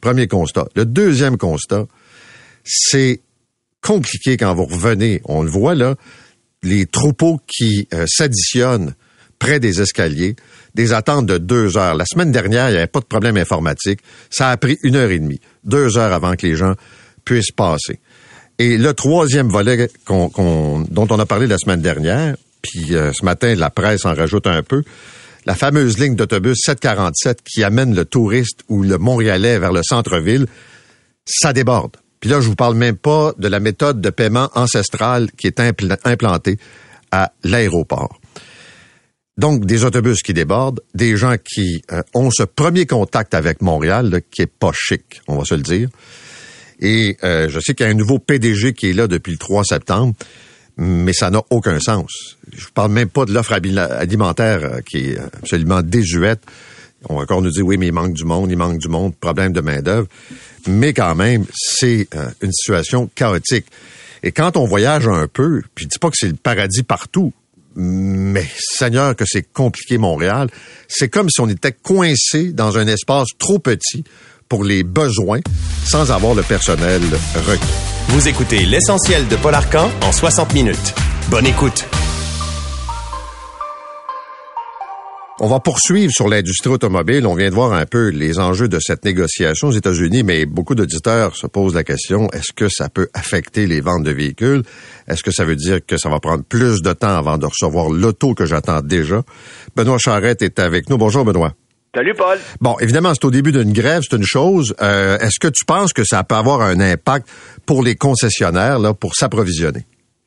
Premier 0.00 0.28
constat. 0.28 0.66
Le 0.74 0.86
deuxième 0.86 1.36
constat, 1.36 1.86
c'est 2.64 3.20
compliqué 3.82 4.36
quand 4.36 4.54
vous 4.54 4.66
revenez. 4.66 5.20
On 5.24 5.42
le 5.42 5.50
voit 5.50 5.74
là, 5.74 5.96
les 6.62 6.86
troupeaux 6.86 7.40
qui 7.46 7.88
euh, 7.92 8.06
s'additionnent 8.08 8.94
près 9.38 9.60
des 9.60 9.80
escaliers, 9.80 10.36
des 10.74 10.92
attentes 10.92 11.26
de 11.26 11.38
deux 11.38 11.76
heures. 11.76 11.94
La 11.94 12.06
semaine 12.06 12.32
dernière, 12.32 12.68
il 12.68 12.72
n'y 12.72 12.78
avait 12.78 12.86
pas 12.86 13.00
de 13.00 13.06
problème 13.06 13.36
informatique. 13.36 14.00
Ça 14.30 14.50
a 14.50 14.56
pris 14.56 14.78
une 14.82 14.96
heure 14.96 15.10
et 15.10 15.18
demie, 15.18 15.40
deux 15.64 15.98
heures 15.98 16.12
avant 16.12 16.34
que 16.36 16.46
les 16.46 16.56
gens 16.56 16.74
puisse 17.26 17.50
passer. 17.50 18.00
Et 18.58 18.78
le 18.78 18.94
troisième 18.94 19.48
volet 19.48 19.90
dont 20.08 20.30
on 21.10 21.18
a 21.18 21.26
parlé 21.26 21.46
la 21.46 21.58
semaine 21.58 21.82
dernière, 21.82 22.36
puis 22.62 22.94
euh, 22.94 23.12
ce 23.12 23.22
matin, 23.22 23.54
la 23.54 23.68
presse 23.68 24.06
en 24.06 24.14
rajoute 24.14 24.46
un 24.46 24.62
peu, 24.62 24.82
la 25.44 25.54
fameuse 25.54 25.98
ligne 25.98 26.16
d'autobus 26.16 26.56
747 26.64 27.42
qui 27.42 27.62
amène 27.62 27.94
le 27.94 28.06
touriste 28.06 28.60
ou 28.68 28.82
le 28.82 28.96
Montréalais 28.96 29.58
vers 29.58 29.72
le 29.72 29.82
centre-ville, 29.82 30.46
ça 31.26 31.52
déborde. 31.52 31.96
Puis 32.20 32.30
là, 32.30 32.40
je 32.40 32.48
vous 32.48 32.56
parle 32.56 32.76
même 32.76 32.96
pas 32.96 33.34
de 33.36 33.46
la 33.46 33.60
méthode 33.60 34.00
de 34.00 34.10
paiement 34.10 34.48
ancestrale 34.54 35.30
qui 35.32 35.46
est 35.46 35.60
implantée 35.60 36.56
à 37.12 37.32
l'aéroport. 37.44 38.18
Donc, 39.36 39.66
des 39.66 39.84
autobus 39.84 40.22
qui 40.22 40.32
débordent, 40.32 40.80
des 40.94 41.16
gens 41.16 41.36
qui 41.36 41.82
euh, 41.92 42.02
ont 42.14 42.30
ce 42.30 42.42
premier 42.42 42.86
contact 42.86 43.34
avec 43.34 43.60
Montréal, 43.60 44.22
qui 44.30 44.42
est 44.42 44.46
pas 44.46 44.72
chic, 44.72 45.20
on 45.28 45.36
va 45.36 45.44
se 45.44 45.54
le 45.54 45.60
dire. 45.60 45.90
Et 46.80 47.16
euh, 47.24 47.48
je 47.48 47.58
sais 47.60 47.74
qu'il 47.74 47.86
y 47.86 47.88
a 47.88 47.92
un 47.92 47.94
nouveau 47.96 48.18
PDG 48.18 48.74
qui 48.74 48.90
est 48.90 48.92
là 48.92 49.06
depuis 49.06 49.32
le 49.32 49.38
3 49.38 49.64
septembre, 49.64 50.14
mais 50.76 51.12
ça 51.12 51.30
n'a 51.30 51.42
aucun 51.50 51.80
sens. 51.80 52.36
Je 52.54 52.66
parle 52.74 52.92
même 52.92 53.08
pas 53.08 53.24
de 53.24 53.32
l'offre 53.32 53.52
alimentaire 53.52 54.60
euh, 54.62 54.80
qui 54.80 55.10
est 55.10 55.18
absolument 55.18 55.82
désuète. 55.82 56.40
On 57.08 57.16
va 57.16 57.22
encore 57.22 57.42
nous 57.42 57.50
dire, 57.50 57.64
oui, 57.64 57.76
mais 57.76 57.86
il 57.86 57.92
manque 57.92 58.14
du 58.14 58.24
monde, 58.24 58.50
il 58.50 58.56
manque 58.56 58.78
du 58.78 58.88
monde, 58.88 59.14
problème 59.16 59.52
de 59.52 59.60
main-d'œuvre. 59.60 60.08
Mais 60.66 60.92
quand 60.92 61.14
même, 61.14 61.46
c'est 61.54 62.08
euh, 62.14 62.28
une 62.42 62.52
situation 62.52 63.08
chaotique. 63.14 63.66
Et 64.22 64.32
quand 64.32 64.56
on 64.56 64.64
voyage 64.64 65.06
un 65.06 65.28
peu, 65.28 65.62
puis 65.74 65.84
je 65.84 65.88
dis 65.90 65.98
pas 65.98 66.10
que 66.10 66.16
c'est 66.18 66.28
le 66.28 66.34
paradis 66.34 66.82
partout, 66.82 67.32
mais 67.76 68.46
Seigneur 68.58 69.14
que 69.14 69.24
c'est 69.26 69.52
compliqué 69.52 69.98
Montréal, 69.98 70.48
c'est 70.88 71.08
comme 71.08 71.28
si 71.28 71.40
on 71.40 71.48
était 71.48 71.72
coincé 71.72 72.52
dans 72.52 72.78
un 72.78 72.86
espace 72.86 73.28
trop 73.38 73.58
petit 73.58 74.02
pour 74.48 74.64
les 74.64 74.82
besoins 74.82 75.40
sans 75.84 76.10
avoir 76.10 76.34
le 76.34 76.42
personnel 76.42 77.02
requis. 77.46 77.66
Vous 78.08 78.28
écoutez 78.28 78.64
l'essentiel 78.64 79.26
de 79.28 79.36
Paul 79.36 79.54
Arcan 79.54 79.90
en 80.02 80.12
60 80.12 80.54
minutes. 80.54 80.94
Bonne 81.30 81.46
écoute. 81.46 81.86
On 85.38 85.48
va 85.48 85.60
poursuivre 85.60 86.10
sur 86.14 86.28
l'industrie 86.28 86.70
automobile. 86.70 87.26
On 87.26 87.34
vient 87.34 87.50
de 87.50 87.54
voir 87.54 87.74
un 87.74 87.84
peu 87.84 88.08
les 88.08 88.38
enjeux 88.38 88.68
de 88.68 88.78
cette 88.80 89.04
négociation 89.04 89.68
aux 89.68 89.72
États-Unis, 89.72 90.22
mais 90.22 90.46
beaucoup 90.46 90.74
d'auditeurs 90.74 91.36
se 91.36 91.46
posent 91.46 91.74
la 91.74 91.84
question, 91.84 92.30
est-ce 92.30 92.54
que 92.54 92.70
ça 92.70 92.88
peut 92.88 93.08
affecter 93.12 93.66
les 93.66 93.82
ventes 93.82 94.02
de 94.02 94.12
véhicules? 94.12 94.62
Est-ce 95.06 95.22
que 95.22 95.30
ça 95.30 95.44
veut 95.44 95.56
dire 95.56 95.80
que 95.86 95.98
ça 95.98 96.08
va 96.08 96.20
prendre 96.20 96.42
plus 96.42 96.80
de 96.80 96.92
temps 96.94 97.18
avant 97.18 97.36
de 97.36 97.44
recevoir 97.44 97.90
l'auto 97.90 98.32
que 98.32 98.46
j'attends 98.46 98.80
déjà? 98.80 99.24
Benoît 99.76 99.98
Charrette 99.98 100.40
est 100.40 100.58
avec 100.58 100.88
nous. 100.88 100.96
Bonjour, 100.96 101.26
Benoît. 101.26 101.52
Salut, 101.96 102.12
Paul. 102.12 102.36
Bon, 102.60 102.76
évidemment, 102.78 103.14
c'est 103.14 103.24
au 103.24 103.30
début 103.30 103.52
d'une 103.52 103.72
grève, 103.72 104.02
c'est 104.02 104.18
une 104.18 104.22
chose. 104.22 104.74
Euh, 104.82 105.16
est-ce 105.16 105.40
que 105.40 105.48
tu 105.48 105.64
penses 105.64 105.94
que 105.94 106.04
ça 106.04 106.24
peut 106.24 106.34
avoir 106.34 106.60
un 106.60 106.78
impact 106.78 107.26
pour 107.64 107.82
les 107.82 107.94
concessionnaires 107.94 108.78
là, 108.78 108.92
pour 108.92 109.14
s'approvisionner? 109.14 109.80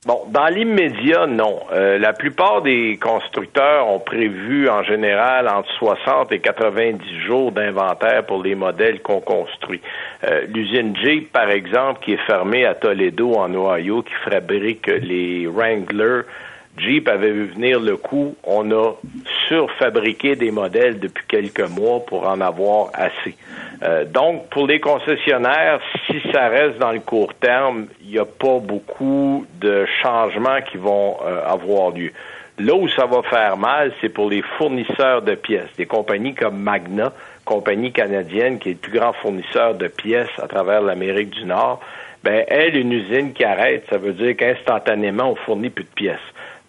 Bon, 0.08 0.22
dans 0.32 0.48
l'immédiat, 0.48 1.28
non. 1.28 1.60
Euh, 1.72 2.00
la 2.00 2.14
plupart 2.14 2.64
des 2.64 2.98
constructeurs 3.00 3.88
ont 3.88 4.00
prévu 4.00 4.68
en 4.68 4.82
général 4.82 5.48
entre 5.48 5.70
60 5.78 6.32
et 6.32 6.40
90 6.40 7.04
jours 7.28 7.52
d'inventaire 7.52 8.26
pour 8.26 8.42
les 8.42 8.56
modèles 8.56 9.04
qu'on 9.04 9.22
construit. 9.22 9.82
Euh, 10.24 10.48
l'usine 10.52 10.96
Jeep, 10.96 11.32
par 11.32 11.52
exemple, 11.52 12.00
qui 12.04 12.14
est 12.14 12.26
fermée 12.26 12.66
à 12.66 12.74
Toledo, 12.74 13.36
en 13.36 13.54
Ohio, 13.54 14.02
qui 14.02 14.14
fabrique 14.28 14.88
les 14.88 15.46
Wrangler 15.46 16.22
Jeep 16.80 17.08
avait 17.08 17.32
vu 17.32 17.46
venir 17.46 17.80
le 17.80 17.98
coup. 17.98 18.36
On 18.44 18.72
a 18.72 18.94
surfabriqué 19.48 20.36
des 20.36 20.52
modèles 20.52 21.00
depuis 21.00 21.26
quelques 21.28 21.70
mois 21.70 22.00
pour 22.06 22.28
en 22.28 22.42
avoir 22.42 22.90
assez. 22.94 23.36
Euh, 23.84 24.06
donc, 24.06 24.50
pour 24.50 24.68
les 24.68 24.80
concessionnaires, 24.80 25.80
si 26.08 26.22
ça 26.32 26.48
reste 26.50 26.78
dans 26.80 26.92
le 26.92 27.00
court 27.00 27.34
terme, 27.36 27.88
il 28.02 28.12
n'y 28.12 28.20
a 28.20 28.26
pas 28.26 28.60
beaucoup 28.60 29.46
de 29.60 29.86
changements 30.02 30.62
qui 30.62 30.78
vont 30.78 31.18
euh, 31.26 31.46
avoir 31.46 31.92
lieu. 31.92 32.12
Là 32.58 32.74
où 32.76 32.90
ça 32.90 33.06
va 33.06 33.22
faire 33.24 33.56
mal, 33.56 33.94
c'est 34.02 34.10
pour 34.10 34.30
les 34.30 34.42
fournisseurs 34.58 35.22
de 35.22 35.36
pièces. 35.36 35.70
Des 35.78 35.86
compagnies 35.86 36.36
comme 36.36 36.58
Magna, 36.60 37.14
compagnie 37.46 37.94
canadienne 37.94 38.60
qui 38.60 38.70
est 38.70 38.74
le 38.74 38.78
plus 38.78 39.00
grand 39.00 39.14
fournisseur 39.14 39.76
de 39.76 39.88
pièces 39.88 40.28
à 40.38 40.48
travers 40.48 40.82
l'Amérique 40.82 41.30
du 41.30 41.46
Nord, 41.46 41.80
ben 42.22 42.44
elle, 42.50 42.76
une 42.76 42.92
usine 42.92 43.32
qui 43.32 43.46
arrête, 43.46 43.86
ça 43.90 43.98
veut 43.98 44.12
dire 44.12 44.36
qu'instantanément, 44.36 45.32
on 45.32 45.36
fournit 45.36 45.70
plus 45.70 45.86
de 45.86 45.90
pièces. 45.90 46.20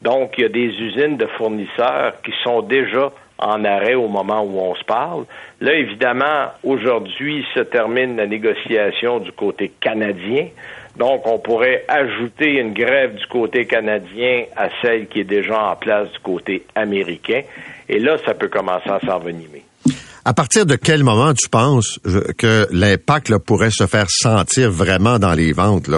Donc, 0.02 0.32
il 0.38 0.42
y 0.42 0.44
a 0.44 0.48
des 0.48 0.68
usines 0.68 1.16
de 1.16 1.26
fournisseurs 1.38 2.14
qui 2.24 2.32
sont 2.42 2.62
déjà 2.62 3.10
en 3.38 3.64
arrêt 3.64 3.94
au 3.94 4.08
moment 4.08 4.42
où 4.42 4.58
on 4.60 4.74
se 4.74 4.84
parle. 4.84 5.24
Là, 5.60 5.74
évidemment, 5.74 6.46
aujourd'hui 6.62 7.44
se 7.54 7.60
termine 7.60 8.16
la 8.16 8.26
négociation 8.26 9.18
du 9.18 9.32
côté 9.32 9.72
canadien. 9.80 10.48
Donc, 10.96 11.26
on 11.26 11.38
pourrait 11.38 11.84
ajouter 11.88 12.58
une 12.58 12.74
grève 12.74 13.14
du 13.14 13.26
côté 13.26 13.66
canadien 13.66 14.44
à 14.56 14.68
celle 14.82 15.06
qui 15.06 15.20
est 15.20 15.24
déjà 15.24 15.70
en 15.70 15.76
place 15.76 16.10
du 16.12 16.18
côté 16.18 16.64
américain. 16.74 17.42
Et 17.88 17.98
là, 17.98 18.16
ça 18.24 18.34
peut 18.34 18.48
commencer 18.48 18.90
à 18.90 19.00
s'envenimer. 19.00 19.64
À 20.24 20.34
partir 20.34 20.66
de 20.66 20.76
quel 20.76 21.02
moment 21.02 21.32
tu 21.32 21.48
penses 21.48 21.98
que 22.36 22.66
l'impact 22.70 23.38
pourrait 23.38 23.70
se 23.70 23.86
faire 23.86 24.06
sentir 24.10 24.70
vraiment 24.70 25.18
dans 25.18 25.32
les 25.32 25.52
ventes? 25.52 25.88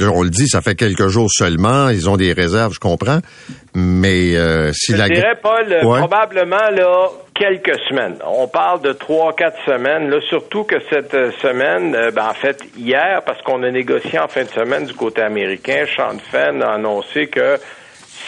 On 0.00 0.22
le 0.22 0.30
dit, 0.30 0.46
ça 0.46 0.60
fait 0.60 0.74
quelques 0.74 1.08
jours 1.08 1.30
seulement. 1.30 1.88
Ils 1.88 2.08
ont 2.08 2.16
des 2.16 2.32
réserves, 2.32 2.74
je 2.74 2.80
comprends. 2.80 3.20
Mais 3.74 4.36
euh, 4.36 4.72
si 4.72 4.92
je 4.92 4.96
la... 4.98 5.08
dirais, 5.08 5.38
Paul, 5.40 5.66
probablement 5.80 6.70
là 6.70 7.08
quelques 7.34 7.78
semaines. 7.88 8.16
On 8.26 8.48
parle 8.48 8.82
de 8.82 8.92
trois, 8.92 9.32
quatre 9.32 9.58
semaines. 9.64 10.10
Là, 10.10 10.20
surtout 10.28 10.64
que 10.64 10.76
cette 10.90 11.14
euh, 11.14 11.30
semaine, 11.40 11.94
euh, 11.94 12.10
ben, 12.10 12.28
en 12.28 12.34
fait, 12.34 12.62
hier, 12.76 13.22
parce 13.24 13.40
qu'on 13.42 13.62
a 13.62 13.70
négocié 13.70 14.18
en 14.18 14.28
fin 14.28 14.44
de 14.44 14.50
semaine 14.50 14.84
du 14.84 14.92
côté 14.92 15.22
américain, 15.22 15.84
Sean 15.96 16.18
Fenn 16.30 16.62
a 16.62 16.74
annoncé 16.74 17.28
que 17.28 17.56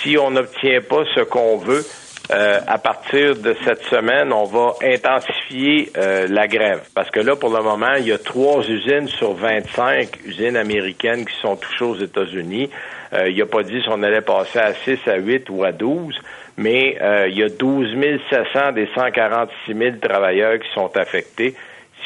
si 0.02 0.16
on 0.16 0.30
n'obtient 0.30 0.80
pas 0.80 1.02
ce 1.14 1.20
qu'on 1.20 1.58
veut, 1.58 1.84
euh, 2.32 2.60
à 2.66 2.78
partir 2.78 3.36
de 3.36 3.54
cette 3.64 3.82
semaine, 3.84 4.32
on 4.32 4.44
va 4.44 4.74
intensifier 4.82 5.90
euh, 5.96 6.26
la 6.28 6.46
grève. 6.46 6.80
Parce 6.94 7.10
que 7.10 7.20
là, 7.20 7.36
pour 7.36 7.50
le 7.50 7.62
moment, 7.62 7.94
il 7.98 8.06
y 8.06 8.12
a 8.12 8.18
trois 8.18 8.62
usines 8.68 9.08
sur 9.08 9.34
25 9.34 10.08
usines 10.24 10.56
américaines 10.56 11.26
qui 11.26 11.34
sont 11.40 11.56
touchées 11.56 11.84
aux 11.84 11.96
États-Unis. 11.96 12.70
Euh, 13.12 13.28
il 13.28 13.36
n'a 13.36 13.46
pas 13.46 13.62
dit 13.62 13.82
si 13.82 13.88
on 13.90 14.02
allait 14.02 14.22
passer 14.22 14.58
à 14.58 14.72
6, 14.72 14.98
à 15.06 15.16
8 15.16 15.50
ou 15.50 15.62
à 15.64 15.72
12, 15.72 16.18
mais 16.56 16.96
il 17.28 17.38
y 17.38 17.42
a 17.42 17.48
12 17.48 17.96
700 18.30 18.72
des 18.72 18.88
146 18.94 19.74
000 19.74 19.96
travailleurs 20.00 20.58
qui 20.58 20.68
sont 20.74 20.96
affectés. 20.96 21.54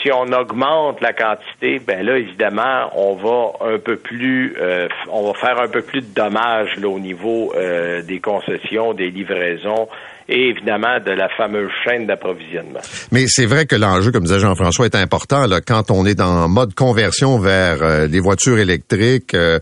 Si 0.03 0.07
si 0.07 0.12
on 0.12 0.33
augmente 0.33 1.01
la 1.01 1.12
quantité, 1.12 1.81
ben 1.81 2.07
là, 2.07 2.16
évidemment, 2.16 2.91
on 2.95 3.14
va 3.14 3.74
un 3.74 3.79
peu 3.79 3.97
plus, 3.97 4.55
euh, 4.61 4.89
on 5.11 5.27
va 5.27 5.35
faire 5.35 5.61
un 5.61 5.68
peu 5.68 5.83
plus 5.83 6.01
de 6.01 6.14
dommages 6.14 6.77
là, 6.77 6.89
au 6.89 7.01
niveau 7.01 7.53
euh, 7.57 8.03
des 8.03 8.20
concessions, 8.20 8.95
des 8.95 9.11
livraisons 9.11 9.89
et 10.29 10.49
évidemment 10.49 10.99
de 11.05 11.12
la 11.12 11.29
fameuse 11.29 11.70
chaîne 11.85 12.07
d'approvisionnement. 12.07 12.81
Mais 13.12 13.27
c'est 13.29 13.47
vrai 13.47 13.66
que 13.66 13.77
l'enjeu, 13.77 14.12
comme 14.12 14.24
disait 14.24 14.41
Jean-François, 14.41 14.87
est 14.87 14.97
important 14.97 15.47
là, 15.47 15.61
quand 15.61 15.91
on 15.91 16.05
est 16.05 16.20
en 16.20 16.49
mode 16.49 16.74
conversion 16.74 17.39
vers 17.39 17.83
euh, 17.83 18.09
des 18.09 18.20
voitures 18.20 18.59
électriques. 18.59 19.35
Euh, 19.35 19.59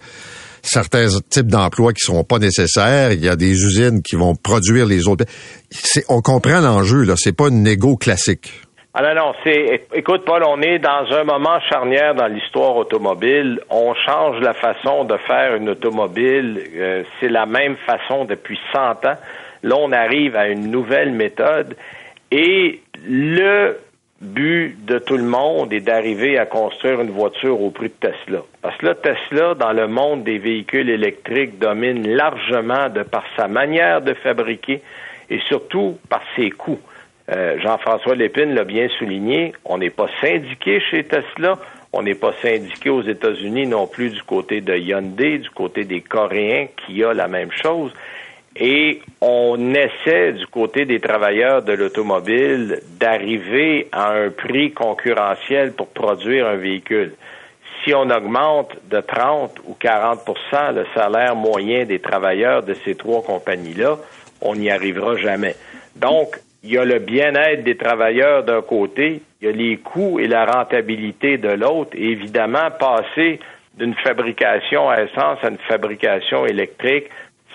certains 0.63 1.07
types 1.29 1.49
d'emplois 1.49 1.93
qui 1.93 2.01
sont 2.01 2.25
pas 2.25 2.39
nécessaires, 2.39 3.13
il 3.13 3.23
y 3.23 3.29
a 3.29 3.37
des 3.37 3.53
usines 3.53 4.03
qui 4.03 4.17
vont 4.17 4.35
produire 4.35 4.87
les 4.87 5.09
autres. 5.09 5.27
on 6.09 6.23
comprend 6.23 6.61
l'enjeu 6.61 7.03
là, 7.05 7.15
c'est 7.17 7.37
pas 7.37 7.49
une 7.49 7.63
négo 7.63 7.97
classique. 7.97 8.51
Ah 8.97 9.03
non, 9.03 9.15
non, 9.15 9.33
c'est 9.43 9.89
écoute 9.93 10.23
Paul, 10.25 10.45
on 10.47 10.63
est 10.63 10.79
dans 10.79 11.13
un 11.13 11.25
moment 11.25 11.59
charnière 11.69 12.15
dans 12.15 12.29
l'histoire 12.29 12.77
automobile. 12.77 13.59
On 13.69 13.93
change 13.93 14.41
la 14.41 14.55
façon 14.55 15.03
de 15.03 15.17
faire 15.27 15.57
une 15.57 15.69
automobile. 15.69 16.63
Euh, 16.77 17.03
c'est 17.19 17.29
la 17.29 17.45
même 17.45 17.77
façon 17.85 18.25
depuis 18.25 18.57
100 18.73 19.05
ans. 19.05 19.17
Là, 19.65 19.77
on 19.79 19.93
arrive 19.93 20.37
à 20.37 20.49
une 20.49 20.71
nouvelle 20.71 21.13
méthode 21.13 21.75
et 22.31 22.83
le 23.09 23.79
but 24.21 24.77
de 24.85 24.99
tout 24.99 25.17
le 25.17 25.25
monde 25.25 25.73
est 25.73 25.81
d'arriver 25.81 26.37
à 26.37 26.45
construire 26.45 27.01
une 27.01 27.11
voiture 27.11 27.63
au 27.63 27.71
prix 27.71 27.89
de 27.89 28.09
Tesla. 28.09 28.43
Parce 28.61 28.77
que 28.77 28.85
là, 28.85 28.95
Tesla, 28.95 29.55
dans 29.55 29.73
le 29.73 29.89
monde 29.89 30.23
des 30.23 30.37
véhicules 30.37 30.91
électriques, 30.91 31.59
domine 31.59 32.07
largement 32.07 32.91
de 32.91 33.05
par 33.05 33.25
sa 33.39 33.49
manière 33.49 34.03
de 34.03 34.13
fabriquer 34.13 34.83
et 35.31 35.41
surtout 35.49 35.97
par 36.11 36.21
ses 36.37 36.51
coûts. 36.51 36.81
Euh, 37.31 37.59
Jean-François 37.61 38.17
Lépine 38.17 38.55
l'a 38.55 38.65
bien 38.65 38.89
souligné, 38.99 39.55
on 39.65 39.79
n'est 39.79 39.89
pas 39.89 40.09
syndiqué 40.21 40.81
chez 40.91 41.05
Tesla, 41.05 41.59
on 41.95 42.03
n'est 42.03 42.15
pas 42.15 42.35
syndiqué 42.43 42.91
aux 42.91 43.03
États-Unis 43.03 43.67
non 43.67 43.87
plus 43.87 44.11
du 44.11 44.23
côté 44.25 44.61
de 44.61 44.77
Hyundai, 44.77 45.39
du 45.39 45.49
côté 45.49 45.85
des 45.85 46.03
Coréens 46.03 46.67
qui 46.85 47.03
a 47.03 47.15
la 47.15 47.29
même 47.29 47.51
chose. 47.51 47.95
Et 48.57 49.03
on 49.21 49.75
essaie 49.75 50.33
du 50.33 50.47
côté 50.47 50.85
des 50.85 51.01
travailleurs 51.01 51.63
de 51.63 51.73
l'automobile 51.73 52.81
d'arriver 53.01 53.89
à 53.91 54.13
un 54.13 54.31
prix 54.31 54.73
concurrentiel 54.73 55.73
pour 55.73 55.89
produire 55.89 56.47
un 56.47 56.57
véhicule. 56.57 57.15
Si 57.83 57.93
on 57.93 58.09
augmente 58.11 58.77
de 58.89 59.01
30 59.01 59.59
ou 59.67 59.77
40% 59.81 60.73
le 60.73 60.87
salaire 60.95 61.35
moyen 61.35 61.85
des 61.85 61.99
travailleurs 61.99 62.63
de 62.63 62.75
ces 62.85 62.95
trois 62.95 63.23
compagnies-là, 63.23 63.99
on 64.41 64.55
n'y 64.55 64.71
arrivera 64.71 65.17
jamais. 65.17 65.57
Donc, 65.97 66.39
il 66.63 66.73
y 66.73 66.79
a 66.79 66.85
le 66.85 66.99
bien-être 66.99 67.65
des 67.65 67.77
travailleurs 67.77 68.45
d'un 68.45 68.63
côté, 68.63 69.21
il 69.41 69.49
y 69.49 69.51
a 69.51 69.53
les 69.53 69.77
coûts 69.77 70.19
et 70.19 70.29
la 70.29 70.47
rentabilité 70.47 71.37
de 71.37 71.51
l'autre, 71.51 71.91
et 71.95 72.13
évidemment, 72.13 72.71
passer 72.79 73.41
d'une 73.77 73.95
fabrication 73.95 74.89
à 74.89 75.03
essence 75.03 75.39
à 75.43 75.49
une 75.49 75.59
fabrication 75.69 76.47
électrique, 76.47 77.09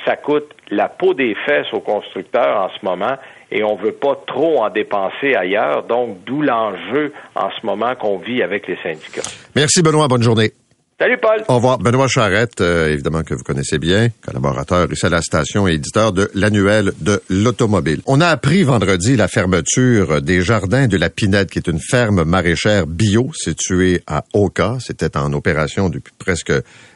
ça 0.06 0.16
coûte 0.16 0.50
la 0.70 0.88
peau 0.88 1.14
des 1.14 1.36
fesses 1.46 1.72
aux 1.74 1.82
constructeurs 1.82 2.58
en 2.58 2.70
ce 2.70 2.86
moment 2.86 3.18
et 3.52 3.64
on 3.64 3.78
ne 3.78 3.82
veut 3.82 3.94
pas 3.94 4.16
trop 4.28 4.64
en 4.64 4.70
dépenser 4.70 5.36
ailleurs. 5.36 5.84
Donc, 5.84 6.24
d'où 6.26 6.42
l'enjeu 6.42 7.14
en 7.36 7.50
ce 7.50 7.66
moment 7.66 7.96
qu'on 7.96 8.18
vit 8.18 8.44
avec 8.44 8.68
les 8.68 8.78
syndicats. 8.84 9.28
Merci 9.56 9.82
Benoît, 9.82 10.08
bonne 10.08 10.24
journée. 10.24 10.52
Salut 11.00 11.18
Paul. 11.18 11.46
Au 11.48 11.56
revoir. 11.56 11.78
Benoît 11.78 12.10
Charrette, 12.10 12.60
euh, 12.60 12.90
évidemment 12.90 13.24
que 13.24 13.34
vous 13.34 13.44
connaissez 13.44 13.80
bien, 13.80 14.10
collaborateur 14.22 14.92
ici 14.92 15.06
à 15.06 15.10
la 15.10 15.22
station 15.22 15.66
et 15.66 15.76
éditeur 15.76 16.12
de 16.12 16.30
l'annuel 16.34 16.92
de 17.00 17.22
l'automobile. 17.30 18.02
On 18.06 18.20
a 18.20 18.28
appris 18.28 18.64
vendredi 18.64 19.16
la 19.16 19.30
fermeture 19.30 20.22
des 20.22 20.42
jardins 20.42 20.88
de 20.88 20.98
la 20.98 21.10
Pinette, 21.10 21.52
qui 21.52 21.60
est 21.60 21.70
une 21.70 21.80
ferme 21.80 22.26
maraîchère 22.26 22.86
bio 22.86 23.32
située 23.34 24.02
à 24.08 24.26
Oka. 24.34 24.76
C'était 24.82 25.16
en 25.16 25.32
opération 25.32 25.88
depuis 25.88 26.12
presque 26.20 26.52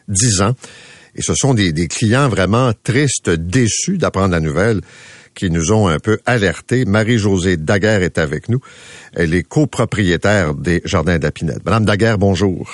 dix 0.10 0.41
ans. 0.41 0.51
Et 1.16 1.22
ce 1.22 1.36
sont 1.36 1.53
des, 1.53 1.88
clients 1.88 2.28
vraiment 2.28 2.72
tristes, 2.84 3.30
déçus 3.30 3.97
d'apprendre 3.97 4.32
la 4.32 4.39
nouvelle 4.39 4.82
qui 5.36 5.49
nous 5.49 5.72
ont 5.72 5.88
un 5.88 5.99
peu 5.99 6.20
alertés. 6.26 6.86
Marie-Josée 6.86 7.57
Daguerre 7.57 8.03
est 8.03 8.18
avec 8.18 8.49
nous. 8.49 8.59
Elle 9.14 9.34
est 9.34 9.43
copropriétaire 9.43 10.53
des 10.53 10.82
Jardins 10.86 11.20
d'Apinette. 11.20 11.66
Madame 11.66 11.86
Daguerre, 11.86 12.18
bonjour. 12.18 12.70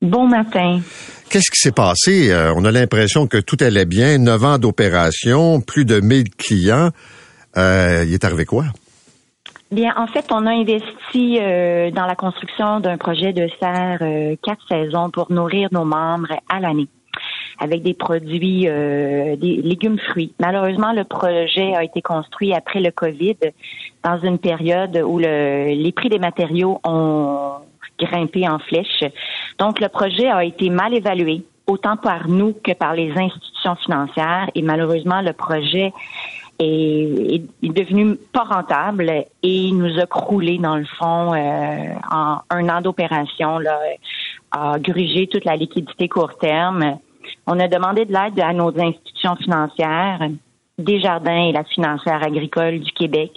Bon 0.00 0.28
matin. 0.28 0.80
Qu'est-ce 1.28 1.50
qui 1.50 1.60
s'est 1.60 1.72
passé? 1.72 2.30
Euh, 2.30 2.52
on 2.54 2.64
a 2.64 2.70
l'impression 2.70 3.26
que 3.26 3.38
tout 3.38 3.56
allait 3.60 3.84
bien. 3.84 4.18
Neuf 4.18 4.44
ans 4.44 4.58
d'opération, 4.58 5.60
plus 5.60 5.84
de 5.84 6.00
1000 6.00 6.30
clients. 6.30 6.90
Euh, 7.56 8.04
il 8.06 8.14
est 8.14 8.24
arrivé 8.24 8.44
quoi? 8.44 8.64
Bien, 9.70 9.92
en 9.96 10.06
fait, 10.06 10.24
on 10.30 10.46
a 10.46 10.52
investi 10.52 11.38
euh, 11.40 11.90
dans 11.90 12.06
la 12.06 12.14
construction 12.14 12.80
d'un 12.80 12.96
projet 12.96 13.32
de 13.32 13.48
serre 13.60 13.98
quatre 14.42 14.62
saisons 14.68 15.10
pour 15.10 15.30
nourrir 15.30 15.68
nos 15.72 15.84
membres 15.84 16.32
à 16.48 16.60
l'année 16.60 16.88
avec 17.58 17.82
des 17.82 17.94
produits, 17.94 18.68
euh, 18.68 19.36
des 19.36 19.56
légumes 19.56 19.98
fruits. 19.98 20.32
Malheureusement, 20.38 20.92
le 20.92 21.04
projet 21.04 21.74
a 21.74 21.82
été 21.82 22.02
construit 22.02 22.54
après 22.54 22.80
le 22.80 22.90
COVID, 22.90 23.36
dans 24.04 24.18
une 24.20 24.38
période 24.38 24.96
où 25.04 25.18
le, 25.18 25.74
les 25.74 25.92
prix 25.92 26.08
des 26.08 26.18
matériaux 26.18 26.80
ont 26.84 27.54
grimpé 27.98 28.48
en 28.48 28.58
flèche. 28.58 29.04
Donc, 29.58 29.80
le 29.80 29.88
projet 29.88 30.28
a 30.28 30.44
été 30.44 30.70
mal 30.70 30.94
évalué, 30.94 31.42
autant 31.66 31.96
par 31.96 32.28
nous 32.28 32.52
que 32.52 32.72
par 32.72 32.94
les 32.94 33.10
institutions 33.10 33.74
financières. 33.76 34.48
Et 34.54 34.62
malheureusement, 34.62 35.20
le 35.20 35.32
projet 35.32 35.92
est, 36.60 37.42
est, 37.62 37.72
devenu 37.72 38.16
pas 38.32 38.44
rentable 38.44 39.24
et 39.42 39.70
nous 39.72 39.98
a 39.98 40.06
croulé 40.06 40.58
dans 40.58 40.76
le 40.76 40.84
fond 40.84 41.34
euh, 41.34 41.94
en 42.10 42.38
un 42.50 42.68
an 42.68 42.80
d'opération, 42.80 43.58
a 44.52 44.78
grugé 44.78 45.26
toute 45.26 45.44
la 45.44 45.56
liquidité 45.56 46.08
court 46.08 46.38
terme 46.38 46.98
on 47.48 47.58
a 47.58 47.66
demandé 47.66 48.04
de 48.04 48.12
l'aide 48.12 48.38
à 48.40 48.52
nos 48.52 48.68
institutions 48.78 49.34
financières, 49.36 50.20
Desjardins 50.78 51.48
et 51.48 51.52
la 51.52 51.64
financière 51.64 52.22
agricole 52.22 52.78
du 52.78 52.92
Québec. 52.92 53.32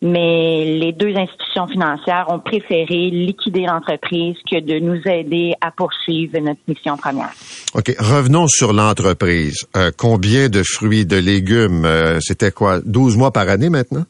Mais 0.00 0.64
les 0.64 0.92
deux 0.92 1.14
institutions 1.16 1.66
financières 1.66 2.26
ont 2.28 2.38
préféré 2.38 3.10
liquider 3.10 3.66
l'entreprise 3.66 4.36
que 4.50 4.60
de 4.60 4.78
nous 4.78 5.00
aider 5.06 5.54
à 5.60 5.70
poursuivre 5.70 6.38
notre 6.40 6.60
mission 6.66 6.96
première. 6.96 7.32
OK. 7.74 7.94
Revenons 7.98 8.48
sur 8.48 8.72
l'entreprise. 8.72 9.66
Euh, 9.76 9.90
combien 9.96 10.48
de 10.48 10.62
fruits, 10.62 11.06
de 11.06 11.16
légumes? 11.16 11.84
Euh, 11.84 12.18
c'était 12.20 12.50
quoi? 12.50 12.80
12 12.80 13.16
mois 13.16 13.30
par 13.30 13.48
année 13.48 13.70
maintenant? 13.70 14.04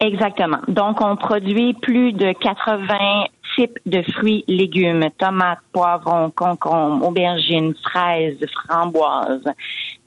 Exactement. 0.00 0.60
Donc, 0.68 1.02
on 1.02 1.16
produit 1.16 1.74
plus 1.74 2.12
de 2.12 2.32
80 2.32 3.26
types 3.60 3.78
de 3.86 4.02
fruits, 4.12 4.44
légumes, 4.48 5.08
tomates, 5.18 5.58
poivrons, 5.72 6.30
concombres, 6.30 7.06
aubergines, 7.06 7.74
fraises, 7.82 8.38
framboises, 8.64 9.44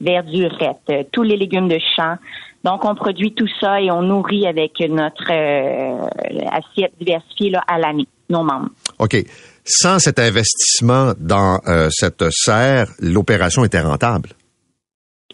verdurettes, 0.00 1.10
tous 1.12 1.22
les 1.22 1.36
légumes 1.36 1.68
de 1.68 1.78
champ. 1.96 2.16
Donc, 2.64 2.84
on 2.84 2.94
produit 2.94 3.34
tout 3.34 3.48
ça 3.60 3.80
et 3.80 3.90
on 3.90 4.02
nourrit 4.02 4.46
avec 4.46 4.80
notre 4.88 5.30
euh, 5.30 6.06
assiette 6.50 6.92
diversifiée 6.98 7.50
là, 7.50 7.62
à 7.68 7.78
l'année, 7.78 8.08
nos 8.30 8.42
membres. 8.42 8.70
OK. 8.98 9.16
Sans 9.64 9.98
cet 9.98 10.18
investissement 10.18 11.12
dans 11.18 11.60
euh, 11.66 11.88
cette 11.90 12.24
serre, 12.30 12.88
l'opération 13.00 13.64
était 13.64 13.80
rentable? 13.80 14.30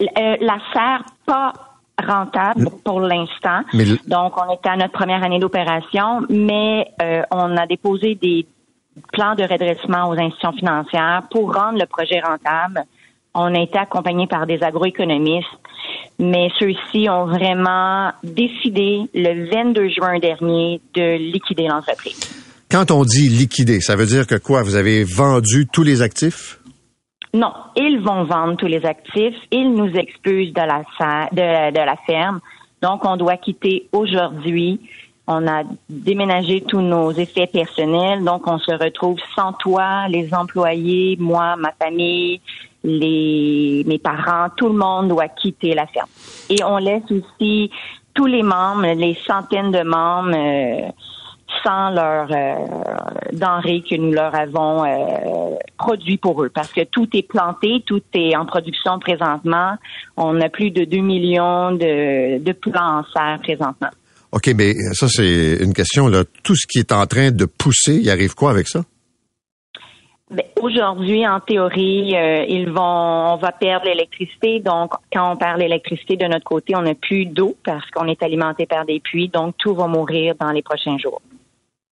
Euh, 0.01 0.05
la 0.41 0.57
serre, 0.73 1.05
pas 1.25 1.53
rentable 2.01 2.67
pour 2.83 3.01
l'instant. 3.01 3.61
Donc, 4.07 4.33
on 4.37 4.53
était 4.53 4.69
à 4.69 4.77
notre 4.77 4.93
première 4.93 5.23
année 5.23 5.39
d'opération, 5.39 6.21
mais 6.29 6.87
euh, 7.01 7.21
on 7.31 7.55
a 7.57 7.65
déposé 7.67 8.15
des 8.15 8.45
plans 9.13 9.35
de 9.35 9.43
redressement 9.43 10.09
aux 10.09 10.13
institutions 10.13 10.53
financières 10.53 11.23
pour 11.31 11.53
rendre 11.53 11.79
le 11.79 11.85
projet 11.85 12.19
rentable. 12.19 12.83
On 13.33 13.55
a 13.55 13.61
été 13.61 13.77
accompagné 13.77 14.27
par 14.27 14.45
des 14.45 14.61
agroéconomistes, 14.61 15.47
mais 16.19 16.49
ceux-ci 16.59 17.09
ont 17.09 17.25
vraiment 17.25 18.11
décidé 18.23 19.03
le 19.13 19.49
22 19.49 19.89
juin 19.89 20.19
dernier 20.19 20.81
de 20.93 21.17
liquider 21.17 21.67
l'entreprise. 21.67 22.19
Quand 22.69 22.91
on 22.91 23.03
dit 23.03 23.27
liquider, 23.27 23.81
ça 23.81 23.95
veut 23.95 24.05
dire 24.05 24.27
que 24.27 24.35
quoi? 24.35 24.63
Vous 24.63 24.75
avez 24.75 25.03
vendu 25.03 25.67
tous 25.67 25.83
les 25.83 26.01
actifs? 26.01 26.60
Non, 27.33 27.53
ils 27.75 27.99
vont 27.99 28.23
vendre 28.23 28.57
tous 28.57 28.67
les 28.67 28.85
actifs. 28.85 29.37
Ils 29.51 29.73
nous 29.73 29.93
expulsent 29.95 30.53
de 30.53 30.61
la, 30.61 30.81
de, 31.31 31.71
de 31.71 31.79
la 31.79 31.95
ferme. 32.05 32.39
Donc, 32.81 33.05
on 33.05 33.15
doit 33.15 33.37
quitter 33.37 33.87
aujourd'hui. 33.93 34.81
On 35.27 35.47
a 35.47 35.63
déménagé 35.89 36.61
tous 36.61 36.81
nos 36.81 37.11
effets 37.11 37.47
personnels. 37.47 38.23
Donc, 38.23 38.47
on 38.47 38.57
se 38.57 38.71
retrouve 38.71 39.17
sans 39.35 39.53
toi, 39.53 40.07
les 40.09 40.33
employés, 40.33 41.15
moi, 41.19 41.55
ma 41.55 41.71
famille, 41.71 42.41
les, 42.83 43.83
mes 43.85 43.99
parents. 43.99 44.49
Tout 44.57 44.67
le 44.67 44.77
monde 44.77 45.07
doit 45.07 45.29
quitter 45.29 45.73
la 45.73 45.87
ferme. 45.87 46.09
Et 46.49 46.61
on 46.63 46.77
laisse 46.77 47.09
aussi 47.09 47.71
tous 48.13 48.25
les 48.25 48.43
membres, 48.43 48.93
les 48.93 49.17
centaines 49.25 49.71
de 49.71 49.83
membres, 49.83 50.35
euh, 50.35 50.91
sans 51.63 51.89
leurs 51.89 52.31
euh, 52.31 52.55
denrées 53.33 53.83
que 53.87 53.95
nous 53.95 54.11
leur 54.11 54.33
avons 54.35 54.83
euh, 54.83 55.55
produit 55.77 56.17
pour 56.17 56.43
eux. 56.43 56.49
Parce 56.49 56.71
que 56.71 56.83
tout 56.83 57.07
est 57.13 57.27
planté, 57.27 57.83
tout 57.85 58.01
est 58.13 58.35
en 58.35 58.45
production 58.45 58.99
présentement. 58.99 59.75
On 60.17 60.39
a 60.41 60.49
plus 60.49 60.71
de 60.71 60.85
2 60.85 60.97
millions 60.97 61.71
de, 61.71 62.39
de 62.39 62.51
plants 62.51 62.99
en 62.99 63.03
serre 63.13 63.39
présentement. 63.41 63.89
OK, 64.31 64.49
mais 64.55 64.73
ça, 64.93 65.07
c'est 65.09 65.57
une 65.61 65.73
question. 65.73 66.07
Là. 66.07 66.23
Tout 66.43 66.55
ce 66.55 66.65
qui 66.65 66.79
est 66.79 66.91
en 66.91 67.05
train 67.05 67.31
de 67.31 67.45
pousser, 67.45 67.95
il 67.95 68.09
arrive 68.09 68.33
quoi 68.33 68.51
avec 68.51 68.67
ça? 68.67 68.83
Ben, 70.31 70.45
aujourd'hui, 70.61 71.27
en 71.27 71.41
théorie, 71.41 72.15
euh, 72.15 72.45
ils 72.47 72.69
vont, 72.69 73.33
on 73.33 73.35
va 73.35 73.51
perdre 73.51 73.85
l'électricité. 73.85 74.61
Donc, 74.61 74.93
quand 75.11 75.33
on 75.33 75.35
perd 75.35 75.59
l'électricité 75.59 76.15
de 76.15 76.25
notre 76.25 76.45
côté, 76.45 76.73
on 76.73 76.83
n'a 76.83 76.95
plus 76.95 77.25
d'eau 77.25 77.57
parce 77.65 77.89
qu'on 77.91 78.07
est 78.07 78.23
alimenté 78.23 78.65
par 78.65 78.85
des 78.85 79.01
puits. 79.01 79.27
Donc, 79.27 79.55
tout 79.57 79.75
va 79.75 79.87
mourir 79.87 80.35
dans 80.39 80.51
les 80.51 80.61
prochains 80.61 80.97
jours. 80.97 81.21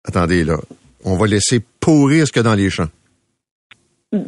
Attendez, 0.08 0.42
là. 0.42 0.56
On 1.04 1.16
va 1.16 1.26
laisser 1.26 1.60
pourrir 1.80 2.26
ce 2.26 2.32
qu'il 2.32 2.40
y 2.40 2.46
a 2.46 2.48
dans 2.48 2.54
les 2.54 2.70
champs. 2.70 2.88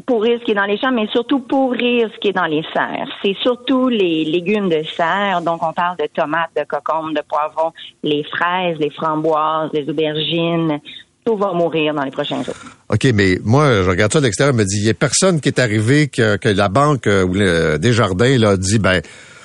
Pourrir 0.07 0.39
ce 0.39 0.45
qui 0.45 0.51
est 0.51 0.55
dans 0.55 0.67
les 0.67 0.77
champs, 0.77 0.93
mais 0.93 1.07
surtout 1.11 1.41
pourrir 1.41 2.11
ce 2.15 2.21
qui 2.21 2.29
est 2.29 2.33
dans 2.35 2.45
les 2.45 2.63
serres. 2.75 3.09
C'est 3.23 3.35
surtout 3.43 3.89
les 3.89 4.27
légumes 4.27 4.69
de 4.69 4.83
serre. 4.95 5.41
Donc, 5.41 5.63
on 5.63 5.73
parle 5.73 5.97
de 5.97 6.07
tomates, 6.15 6.51
de 6.55 6.65
cocombes, 6.65 7.17
de 7.17 7.23
poivrons, 7.27 7.73
les 8.03 8.23
fraises, 8.25 8.77
les 8.79 8.91
framboises, 8.91 9.71
les 9.73 9.89
aubergines, 9.89 10.81
tout 11.25 11.37
va 11.37 11.55
mourir 11.55 11.95
dans 11.95 12.03
les 12.03 12.11
prochains 12.11 12.43
jours. 12.43 12.55
OK, 12.91 13.05
mais 13.15 13.39
moi, 13.43 13.83
je 13.83 13.89
regarde 13.89 14.13
ça 14.13 14.21
de 14.21 14.25
l'extérieur, 14.25 14.55
me 14.55 14.65
dit, 14.65 14.77
il 14.81 14.85
n'y 14.85 14.91
a 14.91 14.95
personne 14.95 15.41
qui 15.41 15.49
est 15.49 15.59
arrivé 15.59 16.09
que, 16.09 16.37
que 16.37 16.51
la 16.51 16.69
banque 16.69 17.07
euh, 17.07 17.25
ou 17.25 17.33
le 17.33 17.79
Desjardins 17.79 18.37
là, 18.37 18.59
dit, 18.59 18.79
ben, 18.79 19.01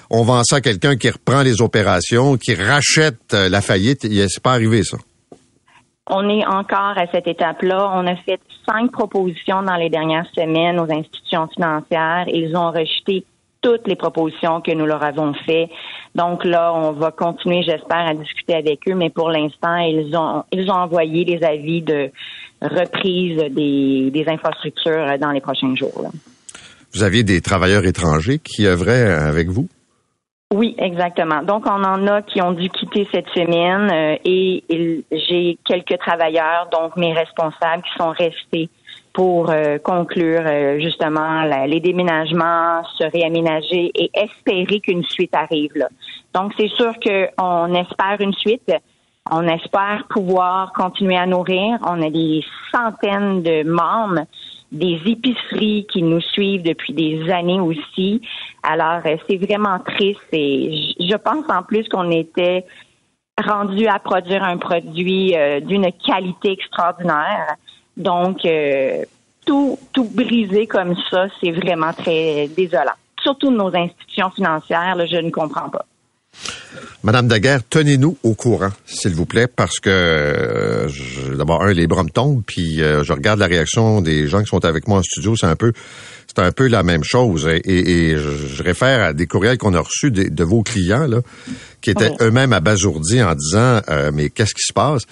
on 0.10 0.24
vend 0.24 0.44
ça 0.44 0.58
à 0.58 0.62
quelqu'un 0.62 0.98
qui 0.98 1.10
reprend 1.10 1.44
les 1.44 1.62
opérations, 1.62 2.36
qui 2.36 2.56
rachète 2.56 3.34
euh, 3.34 3.48
la 3.48 3.62
faillite. 3.62 4.02
C'est 4.02 4.44
pas 4.44 4.52
arrivé, 4.52 4.84
ça. 4.84 4.98
On 6.08 6.30
est 6.30 6.46
encore 6.46 6.98
à 6.98 7.08
cette 7.12 7.28
étape-là. 7.28 7.92
On 7.96 8.06
a 8.06 8.16
fait 8.16 8.40
cinq 8.68 8.92
propositions 8.92 9.64
dans 9.64 9.76
les 9.76 9.90
dernières 9.90 10.28
semaines 10.36 10.80
aux 10.80 10.92
institutions 10.92 11.48
financières. 11.48 12.26
Ils 12.28 12.56
ont 12.56 12.72
rejeté 12.72 13.26
toutes 13.62 13.88
les 13.88 13.96
propositions 13.96 14.62
que 14.62 14.72
nous 14.72 14.86
leur 14.86 15.02
avons 15.02 15.34
faites. 15.34 15.70
Donc 16.14 16.46
là, 16.46 16.72
on 16.76 16.92
va 16.92 17.10
continuer, 17.10 17.64
j'espère, 17.64 18.06
à 18.08 18.14
discuter 18.14 18.54
avec 18.54 18.88
eux, 18.88 18.94
mais 18.94 19.10
pour 19.10 19.30
l'instant, 19.30 19.78
ils 19.78 20.16
ont 20.16 20.44
ils 20.52 20.70
ont 20.70 20.76
envoyé 20.76 21.26
les 21.26 21.44
avis 21.44 21.82
de 21.82 22.12
reprise 22.62 23.38
des, 23.52 24.12
des 24.12 24.26
infrastructures 24.28 25.18
dans 25.20 25.32
les 25.32 25.42
prochains 25.42 25.76
jours. 25.76 26.12
Vous 26.94 27.04
aviez 27.04 27.24
des 27.24 27.42
travailleurs 27.42 27.86
étrangers 27.86 28.38
qui 28.38 28.68
œuvraient 28.68 29.12
avec 29.12 29.50
vous? 29.50 29.68
Oui, 30.54 30.76
exactement. 30.78 31.42
Donc, 31.42 31.66
on 31.66 31.84
en 31.84 32.06
a 32.08 32.22
qui 32.22 32.42
ont 32.42 32.52
dû 32.52 32.70
quitter 32.70 33.08
cette 33.12 33.28
semaine 33.30 33.90
euh, 33.92 34.18
et 34.24 34.64
j'ai 35.12 35.58
quelques 35.66 35.98
travailleurs, 35.98 36.70
donc 36.72 36.96
mes 36.98 37.14
responsables, 37.14 37.82
qui 37.82 37.94
sont 37.98 38.12
restés 38.12 38.70
pour 39.12 39.50
euh, 39.50 39.80
conclure 39.80 40.44
euh, 40.46 40.80
justement 40.80 41.44
les 41.66 41.80
déménagements, 41.80 42.84
se 42.98 43.06
réaménager 43.06 43.92
et 43.96 44.12
espérer 44.14 44.82
qu'une 44.82 45.04
suite 45.04 45.34
arrive 45.34 45.72
là. 45.74 45.88
Donc 46.34 46.52
c'est 46.58 46.70
sûr 46.70 46.94
qu'on 47.00 47.74
espère 47.74 48.18
une 48.20 48.34
suite. 48.34 48.72
On 49.32 49.48
espère 49.48 50.06
pouvoir 50.10 50.74
continuer 50.74 51.18
à 51.18 51.26
nourrir. 51.26 51.80
On 51.82 52.02
a 52.04 52.10
des 52.12 52.44
centaines 52.72 53.42
de 53.42 53.64
membres, 53.64 54.26
des 54.72 55.00
épiceries 55.06 55.88
qui 55.92 56.04
nous 56.04 56.22
suivent 56.22 56.62
depuis 56.62 56.94
des 56.94 57.32
années 57.32 57.60
aussi. 57.60 58.22
Alors 58.68 59.02
euh, 59.06 59.18
c'est 59.28 59.38
vraiment 59.38 59.80
triste 59.80 60.22
et 60.32 60.96
je 61.00 61.16
pense 61.16 61.46
en 61.50 61.64
plus 61.64 61.88
qu'on 61.88 62.10
était 62.12 62.66
rendu 63.38 63.88
à 63.88 64.00
produire 64.00 64.44
un 64.44 64.58
produit 64.58 65.36
d'une 65.62 65.92
qualité 65.92 66.54
extraordinaire. 66.54 67.58
Donc, 67.98 68.46
euh, 68.46 69.04
tout, 69.46 69.80
tout 69.94 70.06
brisé 70.06 70.68
comme 70.68 70.96
ça, 71.10 71.28
c'est 71.40 71.52
vraiment 71.52 71.94
très 71.94 72.48
désolant. 72.48 72.92
Surtout 73.22 73.52
nos 73.52 73.76
institutions 73.76 74.30
financières, 74.32 74.96
là, 74.96 75.06
je 75.06 75.18
ne 75.18 75.30
comprends 75.30 75.70
pas. 75.70 75.86
Madame 77.06 77.28
Daguerre, 77.28 77.62
tenez-nous 77.70 78.18
au 78.24 78.34
courant, 78.34 78.72
s'il 78.88 79.14
vous 79.14 79.28
plaît, 79.28 79.46
parce 79.46 79.80
que 79.80 79.92
euh, 79.92 80.90
d'abord 81.38 81.62
un, 81.62 81.72
les 81.72 81.86
bras 81.86 82.04
me 82.04 82.10
tombent, 82.10 82.42
puis 82.44 82.82
euh, 82.82 83.04
je 83.04 83.14
regarde 83.14 83.40
la 83.40 83.46
réaction 83.46 84.02
des 84.02 84.28
gens 84.28 84.42
qui 84.42 84.48
sont 84.48 84.66
avec 84.66 84.88
moi 84.88 84.98
en 84.98 85.04
studio, 85.04 85.36
c'est 85.40 85.46
un 85.46 85.56
peu 85.56 85.72
c'est 86.28 86.42
un 86.44 86.52
peu 86.52 86.66
la 86.68 86.82
même 86.82 87.04
chose. 87.04 87.48
Et, 87.48 88.16
je, 88.18 88.64
réfère 88.64 89.06
à 89.06 89.14
des 89.14 89.28
courriels 89.28 89.60
qu'on 89.60 89.76
a 89.76 89.80
reçus 89.80 90.10
de, 90.10 90.44
vos 90.44 90.64
clients, 90.64 91.06
là, 91.06 91.20
qui 91.80 91.92
étaient 91.92 92.12
eux-mêmes 92.22 92.54
abasourdis 92.54 93.22
en 93.22 93.36
disant 93.36 93.82
euh, 93.88 94.10
Mais 94.12 94.32
qu'est-ce 94.32 94.56
qui 94.56 94.64
se 94.64 94.74
passe? 94.74 95.04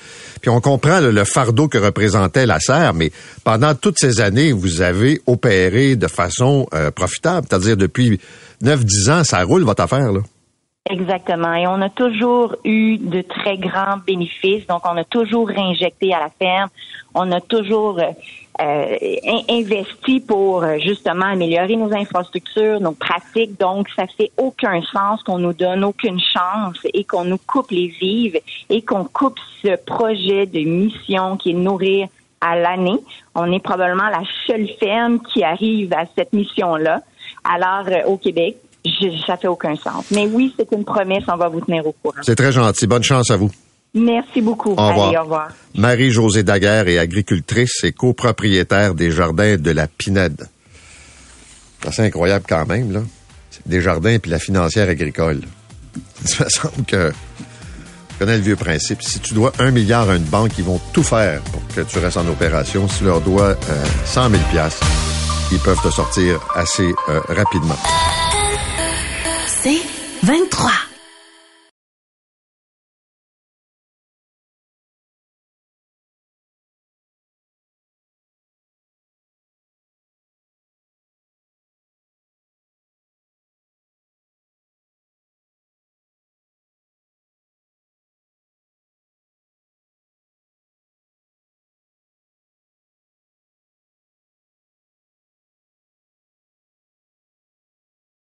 Puis 0.42 0.50
on 0.50 0.62
comprend 0.62 1.00
le 1.00 1.24
fardeau 1.24 1.68
que 1.68 1.78
représentait 1.78 2.48
la 2.48 2.60
serre, 2.60 2.96
mais 2.96 3.12
pendant 3.44 3.76
toutes 3.76 4.00
ces 4.00 4.20
années, 4.20 4.52
vous 4.52 4.82
avez 4.82 5.22
opéré 5.28 5.96
de 5.96 6.08
façon 6.08 6.68
profitable. 6.96 7.46
C'est-à-dire 7.48 7.78
depuis 7.78 8.20
9-10 8.64 9.12
ans, 9.12 9.24
ça 9.24 9.44
roule 9.44 9.64
votre 9.64 9.84
affaire, 9.84 10.12
là. 10.12 10.22
Exactement. 10.90 11.54
Et 11.54 11.66
on 11.66 11.82
a 11.82 11.90
toujours 11.90 12.58
eu 12.66 12.98
de 12.98 13.22
très 13.22 13.58
grands 13.58 13.98
bénéfices. 14.06 14.68
Donc, 14.68 14.82
on 14.84 14.98
a 14.98 15.06
toujours 15.06 15.48
réinjecté 15.48 16.14
à 16.14 16.20
la 16.20 16.30
ferme. 16.30 16.70
On 17.16 17.32
a 17.32 17.40
toujours 17.40 18.00
euh, 18.00 18.98
investi 19.50 20.20
pour 20.20 20.64
euh, 20.64 20.80
justement 20.80 21.28
améliorer 21.28 21.78
nos 21.78 21.94
infrastructures, 21.94 22.82
nos 22.82 22.92
pratiques. 22.92 23.58
Donc, 23.58 23.88
ça 23.96 24.08
fait 24.08 24.32
aucun 24.36 24.82
sens 24.82 25.24
qu'on 25.24 25.40
nous 25.40 25.54
donne 25.54 25.86
aucune 25.86 26.20
chance 26.20 26.78
et 26.94 27.06
qu'on 27.06 27.24
nous 27.24 27.40
coupe 27.40 27.72
les 27.72 27.88
vives 27.88 28.42
et 28.70 28.82
qu'on 28.82 29.06
coupe 29.06 29.40
ce 29.64 29.78
projet 29.78 30.48
de 30.48 30.60
mission 30.60 31.38
qui 31.38 31.52
est 31.52 31.54
nourrir 31.54 32.10
à 32.42 32.58
l'année. 32.58 33.00
On 33.36 33.50
est 33.54 33.64
probablement 33.64 34.10
la 34.10 34.24
seule 34.46 34.68
ferme 34.82 35.22
qui 35.22 35.46
arrive 35.46 35.94
à 35.94 36.04
cette 36.14 36.34
mission-là. 36.34 37.00
Alors, 37.46 37.86
euh, 37.88 38.04
au 38.06 38.18
Québec, 38.18 38.58
je, 38.86 39.24
ça 39.26 39.38
fait 39.38 39.48
aucun 39.48 39.76
sens. 39.76 40.06
Mais 40.12 40.26
oui, 40.26 40.54
c'est 40.58 40.72
une 40.72 40.84
promesse, 40.84 41.24
on 41.28 41.38
va 41.38 41.48
vous 41.48 41.62
tenir 41.62 41.86
au 41.86 41.94
courant. 41.94 42.22
C'est 42.22 42.36
très 42.36 42.52
gentil. 42.52 42.88
Bonne 42.88 43.04
chance 43.04 43.32
à 43.32 43.38
vous. 43.38 43.52
Merci 43.94 44.42
beaucoup. 44.42 44.72
Au 44.72 44.88
revoir. 44.88 45.14
au 45.14 45.24
revoir. 45.24 45.48
Marie-Josée 45.76 46.44
Daguerre 46.44 46.88
est 46.88 46.98
agricultrice 46.98 47.84
et 47.84 47.92
copropriétaire 47.92 48.96
des 48.96 49.12
jardins 49.12 49.56
de 49.58 49.72
la 49.72 49.88
Pinède. 49.88 50.48
C'est 51.92 52.06
incroyable 52.06 52.46
quand 52.48 52.66
même, 52.66 52.92
là. 52.92 53.02
Des 53.66 53.82
jardins 53.82 54.18
puis 54.18 54.32
la 54.32 54.40
financière 54.40 54.90
agricole. 54.90 55.42
Ça 56.26 56.50
semble 56.50 56.86
que 56.86 57.12
je 58.14 58.20
connais 58.20 58.38
le 58.38 58.44
vieux 58.44 58.56
principe. 58.56 59.02
Si 59.04 59.20
tu 59.20 59.34
dois 59.34 59.54
un 59.60 59.72
milliard 59.72 60.10
à 60.10 60.16
une 60.16 60.24
banque, 60.24 60.52
ils 60.58 60.64
vont 60.64 60.80
tout 60.92 61.04
faire 61.04 61.42
pour 61.42 61.62
que 61.76 61.82
tu 61.82 62.00
restes 62.00 62.18
en 62.18 62.28
opération. 62.28 62.88
Si 62.88 63.00
tu 63.00 63.04
leur 63.06 63.22
dois 63.22 63.50
euh, 63.50 63.86
100 64.06 64.30
000 64.32 64.42
ils 65.52 65.60
peuvent 65.60 65.82
te 65.82 65.92
sortir 65.92 66.40
assez 66.56 66.94
euh, 67.10 67.20
rapidement. 67.30 67.78
C'est 69.64 69.80
23. 70.24 70.93